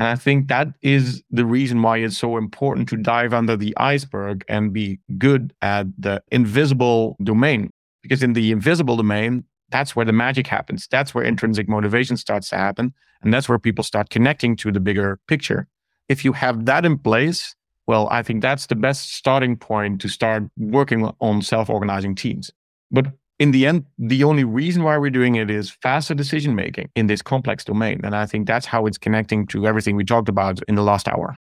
And 0.00 0.08
I 0.08 0.16
think 0.16 0.48
that 0.48 0.68
is 0.80 1.22
the 1.30 1.44
reason 1.44 1.82
why 1.82 1.98
it's 1.98 2.16
so 2.16 2.38
important 2.38 2.88
to 2.88 2.96
dive 2.96 3.34
under 3.34 3.54
the 3.54 3.76
iceberg 3.76 4.46
and 4.48 4.72
be 4.72 4.98
good 5.18 5.52
at 5.60 5.88
the 5.98 6.22
invisible 6.32 7.18
domain. 7.22 7.68
Because 8.00 8.22
in 8.22 8.32
the 8.32 8.50
invisible 8.50 8.96
domain, 8.96 9.44
that's 9.68 9.94
where 9.94 10.06
the 10.06 10.14
magic 10.14 10.46
happens. 10.46 10.88
That's 10.90 11.14
where 11.14 11.22
intrinsic 11.22 11.68
motivation 11.68 12.16
starts 12.16 12.48
to 12.48 12.56
happen. 12.56 12.94
And 13.20 13.34
that's 13.34 13.46
where 13.46 13.58
people 13.58 13.84
start 13.84 14.08
connecting 14.08 14.56
to 14.56 14.72
the 14.72 14.80
bigger 14.80 15.20
picture. 15.28 15.68
If 16.08 16.24
you 16.24 16.32
have 16.32 16.64
that 16.64 16.86
in 16.86 16.96
place, 16.96 17.54
well, 17.86 18.08
I 18.10 18.22
think 18.22 18.40
that's 18.40 18.68
the 18.68 18.76
best 18.76 19.14
starting 19.14 19.54
point 19.54 20.00
to 20.00 20.08
start 20.08 20.44
working 20.56 21.12
on 21.20 21.42
self 21.42 21.68
organizing 21.68 22.14
teams. 22.14 22.50
But 22.90 23.08
in 23.40 23.50
the 23.52 23.66
end, 23.66 23.86
the 23.98 24.22
only 24.22 24.44
reason 24.44 24.82
why 24.84 24.98
we're 24.98 25.10
doing 25.10 25.34
it 25.36 25.50
is 25.50 25.70
faster 25.70 26.14
decision 26.14 26.54
making 26.54 26.90
in 26.94 27.06
this 27.06 27.22
complex 27.22 27.64
domain. 27.64 28.00
And 28.04 28.14
I 28.14 28.26
think 28.26 28.46
that's 28.46 28.66
how 28.66 28.84
it's 28.84 28.98
connecting 28.98 29.46
to 29.48 29.66
everything 29.66 29.96
we 29.96 30.04
talked 30.04 30.28
about 30.28 30.60
in 30.68 30.74
the 30.74 30.82
last 30.82 31.08
hour. 31.08 31.34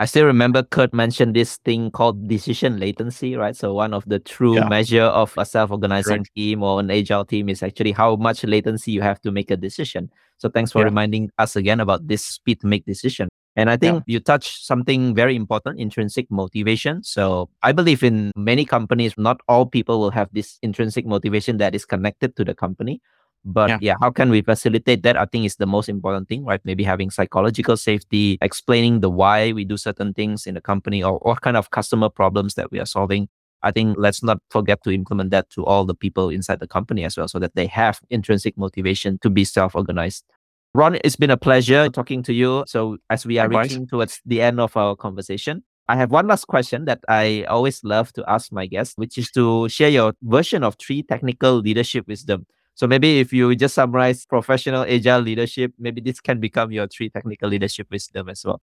I 0.00 0.06
still 0.06 0.24
remember 0.26 0.62
Kurt 0.64 0.92
mentioned 0.92 1.36
this 1.36 1.58
thing 1.58 1.90
called 1.92 2.26
decision 2.26 2.80
latency, 2.80 3.36
right? 3.36 3.54
So 3.54 3.74
one 3.74 3.94
of 3.94 4.02
the 4.06 4.18
true 4.18 4.56
Yeah. 4.56 4.68
measure 4.68 5.02
of 5.04 5.32
a 5.36 5.44
self-organizing 5.46 6.24
Correct. 6.24 6.34
team 6.34 6.62
or 6.64 6.80
an 6.80 6.90
agile 6.90 7.24
team 7.24 7.48
is 7.48 7.62
actually 7.62 7.92
how 7.92 8.16
much 8.16 8.42
latency 8.42 8.90
you 8.92 9.02
have 9.02 9.20
to 9.20 9.30
make 9.30 9.50
a 9.52 9.56
decision. 9.56 10.10
So 10.38 10.48
thanks 10.48 10.72
for 10.72 10.80
Yeah. 10.80 10.86
reminding 10.86 11.30
us 11.38 11.54
again 11.54 11.78
about 11.80 12.08
this 12.08 12.24
speed 12.24 12.60
to 12.62 12.66
make 12.66 12.86
decision. 12.86 13.28
And 13.56 13.68
I 13.68 13.76
think 13.76 14.04
you 14.06 14.20
touched 14.20 14.64
something 14.64 15.14
very 15.14 15.34
important, 15.34 15.80
intrinsic 15.80 16.30
motivation. 16.30 17.02
So 17.02 17.50
I 17.62 17.72
believe 17.72 18.02
in 18.02 18.30
many 18.36 18.64
companies, 18.64 19.14
not 19.18 19.40
all 19.48 19.66
people 19.66 19.98
will 19.98 20.12
have 20.12 20.28
this 20.32 20.58
intrinsic 20.62 21.04
motivation 21.04 21.58
that 21.58 21.74
is 21.74 21.84
connected 21.84 22.36
to 22.36 22.44
the 22.44 22.54
company. 22.54 23.00
But 23.44 23.70
Yeah. 23.70 23.78
yeah. 23.80 23.94
how 24.00 24.10
can 24.10 24.30
we 24.30 24.42
facilitate 24.42 25.02
that? 25.02 25.16
I 25.16 25.24
think 25.24 25.46
is 25.46 25.56
the 25.56 25.66
most 25.66 25.88
important 25.88 26.28
thing, 26.28 26.44
right? 26.44 26.60
Maybe 26.64 26.84
having 26.84 27.10
psychological 27.10 27.76
safety, 27.76 28.38
explaining 28.40 29.00
the 29.00 29.10
why 29.10 29.52
we 29.52 29.64
do 29.64 29.76
certain 29.76 30.14
things 30.14 30.46
in 30.46 30.54
the 30.54 30.60
company 30.60 31.02
or 31.02 31.18
what 31.22 31.40
kind 31.40 31.56
of 31.56 31.70
customer 31.70 32.08
problems 32.08 32.54
that 32.54 32.70
we 32.70 32.78
are 32.78 32.86
solving. 32.86 33.28
I 33.62 33.72
think 33.72 33.96
let's 33.98 34.22
not 34.22 34.38
forget 34.50 34.82
to 34.84 34.90
implement 34.90 35.30
that 35.30 35.50
to 35.50 35.64
all 35.64 35.84
the 35.84 35.94
people 35.94 36.28
inside 36.30 36.60
the 36.60 36.68
company 36.68 37.04
as 37.04 37.16
well, 37.16 37.28
so 37.28 37.38
that 37.38 37.54
they 37.54 37.66
have 37.66 38.00
intrinsic 38.10 38.56
motivation 38.56 39.18
to 39.22 39.28
be 39.30 39.44
self-organized. 39.44 40.24
Ron, 40.72 40.98
it's 41.02 41.16
been 41.16 41.30
a 41.30 41.36
pleasure 41.36 41.88
talking 41.88 42.22
to 42.22 42.32
you. 42.32 42.64
So 42.66 42.98
as 43.10 43.26
we 43.26 43.38
are 43.38 43.48
Likewise. 43.48 43.70
reaching 43.70 43.86
towards 43.88 44.20
the 44.24 44.40
end 44.40 44.60
of 44.60 44.76
our 44.76 44.94
conversation, 44.94 45.64
I 45.88 45.96
have 45.96 46.12
one 46.12 46.28
last 46.28 46.46
question 46.46 46.84
that 46.84 47.00
I 47.08 47.44
always 47.48 47.82
love 47.82 48.12
to 48.12 48.24
ask 48.28 48.52
my 48.52 48.66
guests, 48.66 48.94
which 48.96 49.18
is 49.18 49.32
to 49.32 49.68
share 49.68 49.88
your 49.88 50.14
version 50.22 50.62
of 50.62 50.76
three 50.76 51.02
technical 51.02 51.56
leadership 51.56 52.06
wisdom. 52.06 52.46
So 52.76 52.86
maybe 52.86 53.18
if 53.18 53.32
you 53.32 53.54
just 53.56 53.74
summarize 53.74 54.24
professional 54.24 54.82
agile 54.82 55.20
leadership, 55.20 55.72
maybe 55.76 56.00
this 56.00 56.20
can 56.20 56.38
become 56.38 56.70
your 56.70 56.86
three 56.86 57.10
technical 57.10 57.48
leadership 57.48 57.88
wisdom 57.90 58.28
as 58.28 58.44
well. 58.44 58.62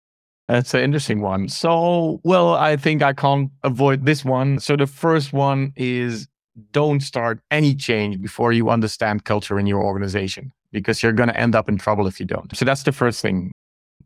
That's 0.49 0.75
an 0.75 0.81
interesting 0.81 1.21
one. 1.21 1.49
So, 1.49 2.21
well, 2.25 2.55
I 2.55 2.77
think 2.77 3.03
I 3.03 3.13
can't 3.13 3.53
avoid 3.63 4.05
this 4.05 4.25
one. 4.25 4.59
So, 4.59 4.75
the 4.75 4.89
first 4.89 5.33
one 5.33 5.73
is 5.77 6.27
don't 6.73 7.01
start 7.01 7.41
any 7.53 7.77
change 7.77 8.21
before 8.21 8.53
you 8.53 8.69
understand 8.69 9.25
culture 9.25 9.59
in 9.59 9.67
your 9.69 9.83
organization 9.83 10.53
because 10.73 11.03
you're 11.03 11.13
going 11.13 11.29
to 11.29 11.39
end 11.39 11.55
up 11.55 11.69
in 11.69 11.79
trouble 11.79 12.07
if 12.07 12.19
you 12.19 12.27
don't. 12.27 12.55
So, 12.57 12.65
that's 12.65 12.83
the 12.83 12.93
first 12.93 13.23
thing. 13.23 13.53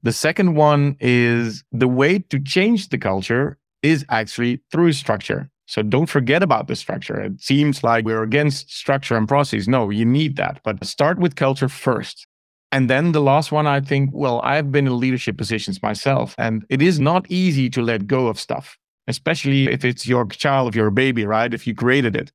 The 0.02 0.12
second 0.12 0.54
one 0.54 0.96
is 1.00 1.64
the 1.72 1.88
way 1.88 2.18
to 2.18 2.38
change 2.38 2.90
the 2.90 2.98
culture 2.98 3.58
is 3.82 4.04
actually 4.08 4.60
through 4.70 4.92
structure. 4.92 5.48
So, 5.66 5.82
don't 5.82 6.06
forget 6.06 6.42
about 6.42 6.68
the 6.68 6.76
structure. 6.76 7.20
It 7.20 7.40
seems 7.40 7.82
like 7.82 8.04
we're 8.04 8.22
against 8.22 8.70
structure 8.70 9.16
and 9.16 9.26
process. 9.26 9.66
No, 9.66 9.90
you 9.90 10.04
need 10.04 10.36
that, 10.36 10.60
but 10.64 10.84
start 10.84 11.18
with 11.18 11.36
culture 11.36 11.68
first. 11.68 12.26
And 12.72 12.90
then 12.90 13.12
the 13.12 13.20
last 13.20 13.52
one, 13.52 13.66
I 13.66 13.80
think, 13.80 14.10
well, 14.12 14.40
I've 14.42 14.72
been 14.72 14.86
in 14.86 14.98
leadership 14.98 15.36
positions 15.36 15.82
myself, 15.82 16.34
and 16.36 16.64
it 16.68 16.82
is 16.82 16.98
not 16.98 17.24
easy 17.30 17.70
to 17.70 17.80
let 17.80 18.06
go 18.06 18.26
of 18.26 18.40
stuff, 18.40 18.76
especially 19.06 19.68
if 19.68 19.84
it's 19.84 20.06
your 20.06 20.26
child, 20.26 20.68
if 20.68 20.74
you're 20.74 20.88
a 20.88 20.92
baby, 20.92 21.24
right? 21.24 21.54
If 21.54 21.66
you 21.66 21.74
created 21.74 22.16
it. 22.16 22.32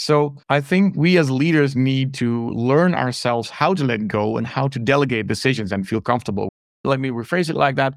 So 0.00 0.34
I 0.48 0.62
think 0.62 0.96
we 0.96 1.18
as 1.18 1.30
leaders 1.30 1.76
need 1.76 2.14
to 2.14 2.48
learn 2.52 2.94
ourselves 2.94 3.50
how 3.50 3.74
to 3.74 3.84
let 3.84 4.08
go 4.08 4.38
and 4.38 4.46
how 4.46 4.66
to 4.68 4.78
delegate 4.78 5.26
decisions 5.26 5.72
and 5.72 5.86
feel 5.86 6.00
comfortable. 6.00 6.48
Let 6.84 7.00
me 7.00 7.10
rephrase 7.10 7.50
it 7.50 7.54
like 7.54 7.76
that. 7.76 7.92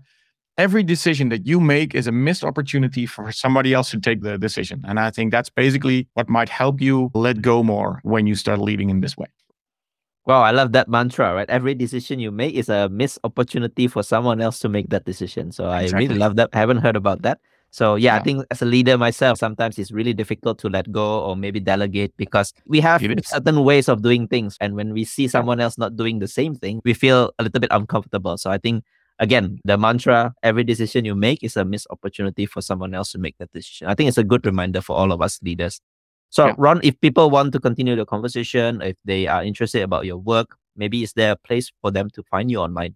Every 0.58 0.84
decision 0.84 1.30
that 1.30 1.48
you 1.48 1.62
make 1.62 1.96
is 1.96 2.06
a 2.06 2.12
missed 2.12 2.44
opportunity 2.44 3.06
for 3.06 3.32
somebody 3.32 3.74
else 3.74 3.90
to 3.92 4.02
take 4.02 4.22
the 4.22 4.38
decision. 4.38 4.84
And 4.86 5.00
I 5.00 5.12
think 5.12 5.32
that's 5.32 5.50
basically 5.50 6.10
what 6.14 6.28
might 6.28 6.50
help 6.50 6.82
you 6.82 7.10
let 7.14 7.42
go 7.42 7.64
more 7.64 8.02
when 8.04 8.28
you 8.28 8.36
start 8.36 8.60
leading 8.60 8.90
in 8.90 9.00
this 9.00 9.16
way. 9.16 9.28
Wow, 10.26 10.42
I 10.42 10.52
love 10.52 10.74
that 10.74 10.90
mantra, 10.90 11.34
right? 11.34 11.50
Every 11.50 11.74
decision 11.74 12.20
you 12.20 12.32
make 12.32 12.54
is 12.54 12.68
a 12.68 12.90
missed 12.90 13.20
opportunity 13.24 13.88
for 13.88 14.04
someone 14.04 14.42
else 14.42 14.60
to 14.60 14.68
make 14.68 14.90
that 14.90 15.06
decision. 15.06 15.54
So 15.54 15.68
I 15.68 15.88
really 15.88 16.16
love 16.16 16.36
that. 16.36 16.50
I 16.52 16.60
haven't 16.60 16.80
heard 16.80 16.98
about 16.98 17.22
that. 17.22 17.40
So 17.74 17.96
yeah, 17.96 18.16
I 18.18 18.20
think 18.20 18.46
as 18.52 18.62
a 18.62 18.66
leader 18.66 19.00
myself, 19.00 19.40
sometimes 19.40 19.80
it's 19.80 19.92
really 19.92 20.14
difficult 20.14 20.60
to 20.60 20.70
let 20.70 20.92
go 20.92 21.22
or 21.26 21.36
maybe 21.36 21.60
delegate 21.60 22.16
because 22.18 22.54
we 22.68 22.80
have 22.82 23.02
certain 23.26 23.64
ways 23.64 23.90
of 23.90 24.04
doing 24.04 24.28
things. 24.28 24.58
And 24.62 24.76
when 24.76 24.94
we 24.94 25.04
see 25.04 25.28
someone 25.28 25.60
else 25.60 25.76
not 25.76 25.96
doing 25.96 26.20
the 26.20 26.28
same 26.28 26.54
thing, 26.54 26.82
we 26.86 26.94
feel 26.94 27.34
a 27.40 27.44
little 27.44 27.60
bit 27.60 27.72
uncomfortable. 27.74 28.38
So 28.38 28.52
I 28.52 28.60
think 28.60 28.84
again, 29.18 29.60
the 29.66 29.76
mantra, 29.76 30.36
every 30.44 30.64
decision 30.64 31.04
you 31.04 31.16
make 31.16 31.44
is 31.44 31.58
a 31.58 31.66
missed 31.66 31.88
opportunity 31.90 32.46
for 32.46 32.62
someone 32.62 32.94
else 32.94 33.12
to 33.14 33.18
make 33.18 33.40
that 33.40 33.52
decision. 33.54 33.88
I 33.88 33.96
think 33.96 34.08
it's 34.08 34.20
a 34.20 34.24
good 34.24 34.46
reminder 34.46 34.80
for 34.80 34.96
all 34.96 35.12
of 35.12 35.20
us 35.20 35.40
leaders. 35.42 35.82
So 36.30 36.46
Yeah. 36.46 36.56
Ron, 36.60 36.80
if 36.84 37.02
people 37.02 37.32
want 37.32 37.54
to 37.54 37.60
continue 37.60 37.96
the 37.96 38.06
conversation, 38.06 38.84
if 38.84 38.98
they 39.04 39.26
are 39.26 39.44
interested 39.44 39.82
about 39.82 40.06
your 40.06 40.18
work, 40.18 40.58
maybe 40.76 41.02
is 41.02 41.14
there 41.14 41.32
a 41.32 41.36
place 41.38 41.72
for 41.82 41.90
them 41.90 42.12
to 42.12 42.22
find 42.22 42.52
you 42.52 42.60
online? 42.60 42.94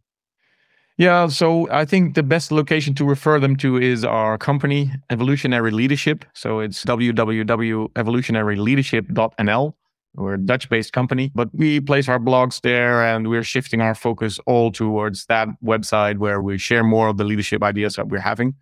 Yeah, 0.98 1.28
so 1.28 1.70
I 1.70 1.86
think 1.86 2.16
the 2.16 2.24
best 2.24 2.52
location 2.52 2.96
to 2.96 3.06
refer 3.06 3.40
them 3.40 3.56
to 3.58 3.78
is 3.78 4.04
our 4.04 4.40
company, 4.40 4.92
Evolutionary 5.12 5.70
Leadership. 5.70 6.26
So 6.34 6.60
it's 6.60 6.84
www.evolutionaryleadership.nl. 6.84 9.74
We're 10.16 10.34
a 10.34 10.40
Dutch 10.40 10.68
based 10.70 10.94
company, 10.94 11.32
but 11.36 11.50
we 11.54 11.80
place 11.80 12.10
our 12.10 12.18
blogs 12.18 12.62
there 12.62 13.04
and 13.04 13.30
we're 13.30 13.44
shifting 13.44 13.82
our 13.82 13.94
focus 13.94 14.40
all 14.48 14.72
towards 14.72 15.28
that 15.28 15.48
website 15.64 16.18
where 16.18 16.42
we 16.42 16.58
share 16.58 16.84
more 16.84 17.10
of 17.10 17.18
the 17.18 17.24
leadership 17.24 17.62
ideas 17.62 17.98
that 17.98 18.08
we're 18.08 18.22
having. 18.22 18.56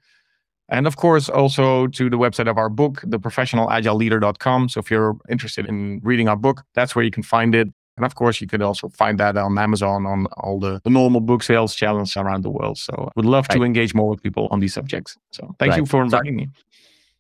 And 0.68 0.88
of 0.88 0.98
course, 0.98 1.30
also 1.30 1.88
to 1.88 2.10
the 2.10 2.18
website 2.18 2.50
of 2.50 2.58
our 2.58 2.70
book, 2.70 3.00
theprofessionalagileleader.com. 3.06 4.68
So 4.68 4.82
if 4.82 4.92
you're 4.92 5.16
interested 5.30 5.68
in 5.68 6.02
reading 6.04 6.28
our 6.28 6.36
book, 6.36 6.64
that's 6.74 6.98
where 6.98 7.06
you 7.06 7.12
can 7.12 7.24
find 7.24 7.56
it. 7.56 7.70
And 7.98 8.06
of 8.06 8.16
course, 8.16 8.42
you 8.42 8.48
could 8.48 8.62
also 8.62 8.90
find 8.90 9.20
that 9.20 9.38
on 9.38 9.58
Amazon 9.58 10.06
on 10.06 10.26
all 10.38 10.60
the, 10.60 10.82
the 10.84 10.90
normal 10.90 11.22
book 11.22 11.44
sales 11.44 11.74
channels 11.76 12.18
around 12.18 12.44
the 12.44 12.50
world. 12.50 12.78
So 12.78 13.10
would 13.16 13.26
love 13.26 13.48
right. 13.50 13.58
to 13.58 13.64
engage 13.64 13.94
more 13.94 14.10
with 14.10 14.22
people 14.22 14.48
on 14.52 14.60
these 14.60 14.74
subjects. 14.74 15.18
So 15.32 15.56
thank 15.60 15.72
right. 15.72 15.80
you 15.80 15.86
for 15.86 16.04
inviting 16.04 16.36
me. 16.36 16.50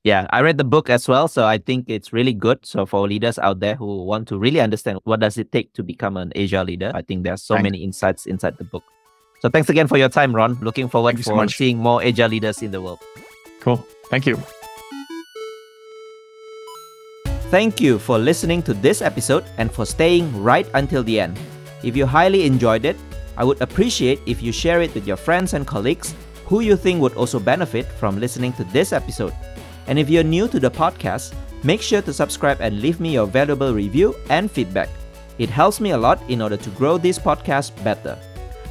Yeah, 0.03 0.27
I 0.29 0.41
read 0.41 0.59
the 0.59 0.63
book 0.63 0.91
as 0.91 1.07
well, 1.07 1.27
so 1.27 1.45
I 1.45 1.57
think 1.57 1.85
it's 1.87 2.13
really 2.13 2.33
good. 2.33 2.63
So 2.63 2.85
for 2.85 3.07
leaders 3.07 3.39
out 3.39 3.59
there 3.59 3.73
who 3.75 4.03
want 4.03 4.27
to 4.27 4.37
really 4.37 4.59
understand 4.59 4.99
what 5.03 5.19
does 5.19 5.39
it 5.39 5.51
take 5.51 5.73
to 5.73 5.83
become 5.83 6.15
an 6.15 6.31
agile 6.35 6.63
leader, 6.63 6.91
I 6.93 7.01
think 7.01 7.23
there's 7.23 7.41
so 7.41 7.55
Thanks. 7.55 7.63
many 7.63 7.83
insights 7.83 8.27
inside 8.27 8.57
the 8.59 8.65
book. 8.65 8.83
So 9.39 9.49
thanks 9.49 9.67
again 9.67 9.87
for 9.87 9.97
your 9.97 10.09
time, 10.09 10.35
Ron. 10.35 10.59
Looking 10.61 10.89
forward 10.89 11.17
for 11.17 11.23
so 11.23 11.47
seeing 11.47 11.79
more 11.79 12.03
agile 12.03 12.29
leaders 12.29 12.61
in 12.61 12.69
the 12.69 12.81
world. 12.81 12.99
Cool. 13.61 13.83
Thank 14.09 14.27
you. 14.27 14.37
Thank 17.51 17.79
you 17.79 17.99
for 17.99 18.17
listening 18.17 18.63
to 18.63 18.73
this 18.73 19.03
episode 19.03 19.45
and 19.57 19.71
for 19.71 19.85
staying 19.85 20.41
right 20.41 20.67
until 20.73 21.03
the 21.03 21.19
end. 21.19 21.39
If 21.83 21.95
you 21.95 22.05
highly 22.05 22.43
enjoyed 22.43 22.85
it, 22.85 22.97
I 23.37 23.43
would 23.43 23.61
appreciate 23.61 24.19
if 24.25 24.41
you 24.41 24.51
share 24.51 24.81
it 24.81 24.93
with 24.95 25.05
your 25.05 25.15
friends 25.15 25.53
and 25.53 25.65
colleagues 25.67 26.15
who 26.45 26.61
you 26.61 26.75
think 26.75 27.01
would 27.01 27.13
also 27.13 27.39
benefit 27.39 27.85
from 27.85 28.19
listening 28.19 28.51
to 28.53 28.63
this 28.65 28.91
episode. 28.91 29.33
And 29.85 29.99
if 29.99 30.09
you're 30.09 30.23
new 30.23 30.47
to 30.47 30.59
the 30.59 30.71
podcast, 30.71 31.35
make 31.63 31.83
sure 31.83 32.01
to 32.01 32.13
subscribe 32.13 32.61
and 32.61 32.81
leave 32.81 32.99
me 32.99 33.13
your 33.13 33.27
valuable 33.27 33.73
review 33.75 34.15
and 34.31 34.49
feedback. 34.49 34.89
It 35.37 35.49
helps 35.49 35.79
me 35.79 35.91
a 35.91 35.97
lot 35.97 36.21
in 36.27 36.41
order 36.41 36.57
to 36.57 36.69
grow 36.71 36.97
this 36.97 37.19
podcast 37.19 37.71
better. 37.83 38.17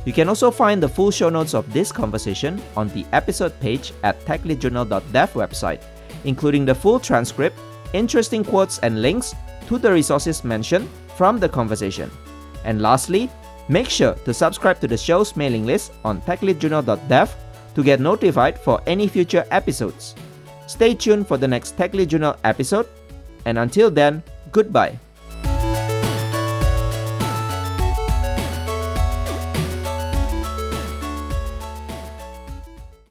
You 0.05 0.13
can 0.13 0.29
also 0.29 0.51
find 0.51 0.83
the 0.83 0.89
full 0.89 1.13
show 1.13 1.29
notes 1.29 1.55
of 1.55 1.73
this 1.73 1.93
conversation 1.93 2.61
on 2.77 2.89
the 2.89 3.07
episode 3.13 3.59
page 3.61 3.93
at 4.03 4.21
techleadjournal.dev 4.25 5.33
website, 5.33 5.83
including 6.25 6.65
the 6.65 6.75
full 6.75 6.99
transcript, 6.99 7.59
interesting 7.95 8.45
quotes, 8.45 8.79
and 8.81 9.01
links 9.01 9.35
to 9.69 9.79
the 9.79 9.91
resources 9.91 10.45
mentioned 10.45 10.89
from 11.17 11.39
the 11.39 11.49
conversation. 11.49 12.11
And 12.65 12.83
lastly, 12.83 13.31
make 13.69 13.89
sure 13.89 14.15
to 14.27 14.35
subscribe 14.35 14.81
to 14.81 14.89
the 14.89 14.99
show's 14.99 15.37
mailing 15.37 15.65
list 15.65 15.93
on 16.05 16.21
techleadjournal.dev 16.23 17.35
to 17.75 17.83
get 17.83 18.01
notified 18.01 18.59
for 18.59 18.83
any 18.87 19.09
future 19.09 19.47
episodes. 19.51 20.15
Stay 20.67 20.95
tuned 20.95 21.27
for 21.27 21.37
the 21.37 21.49
next 21.49 21.77
Tech 21.77 21.95
Lead 21.95 22.11
Journal 22.11 22.37
episode, 22.45 22.89
and 23.45 23.59
until 23.59 23.91
then, 23.91 24.23
goodbye. 24.53 24.99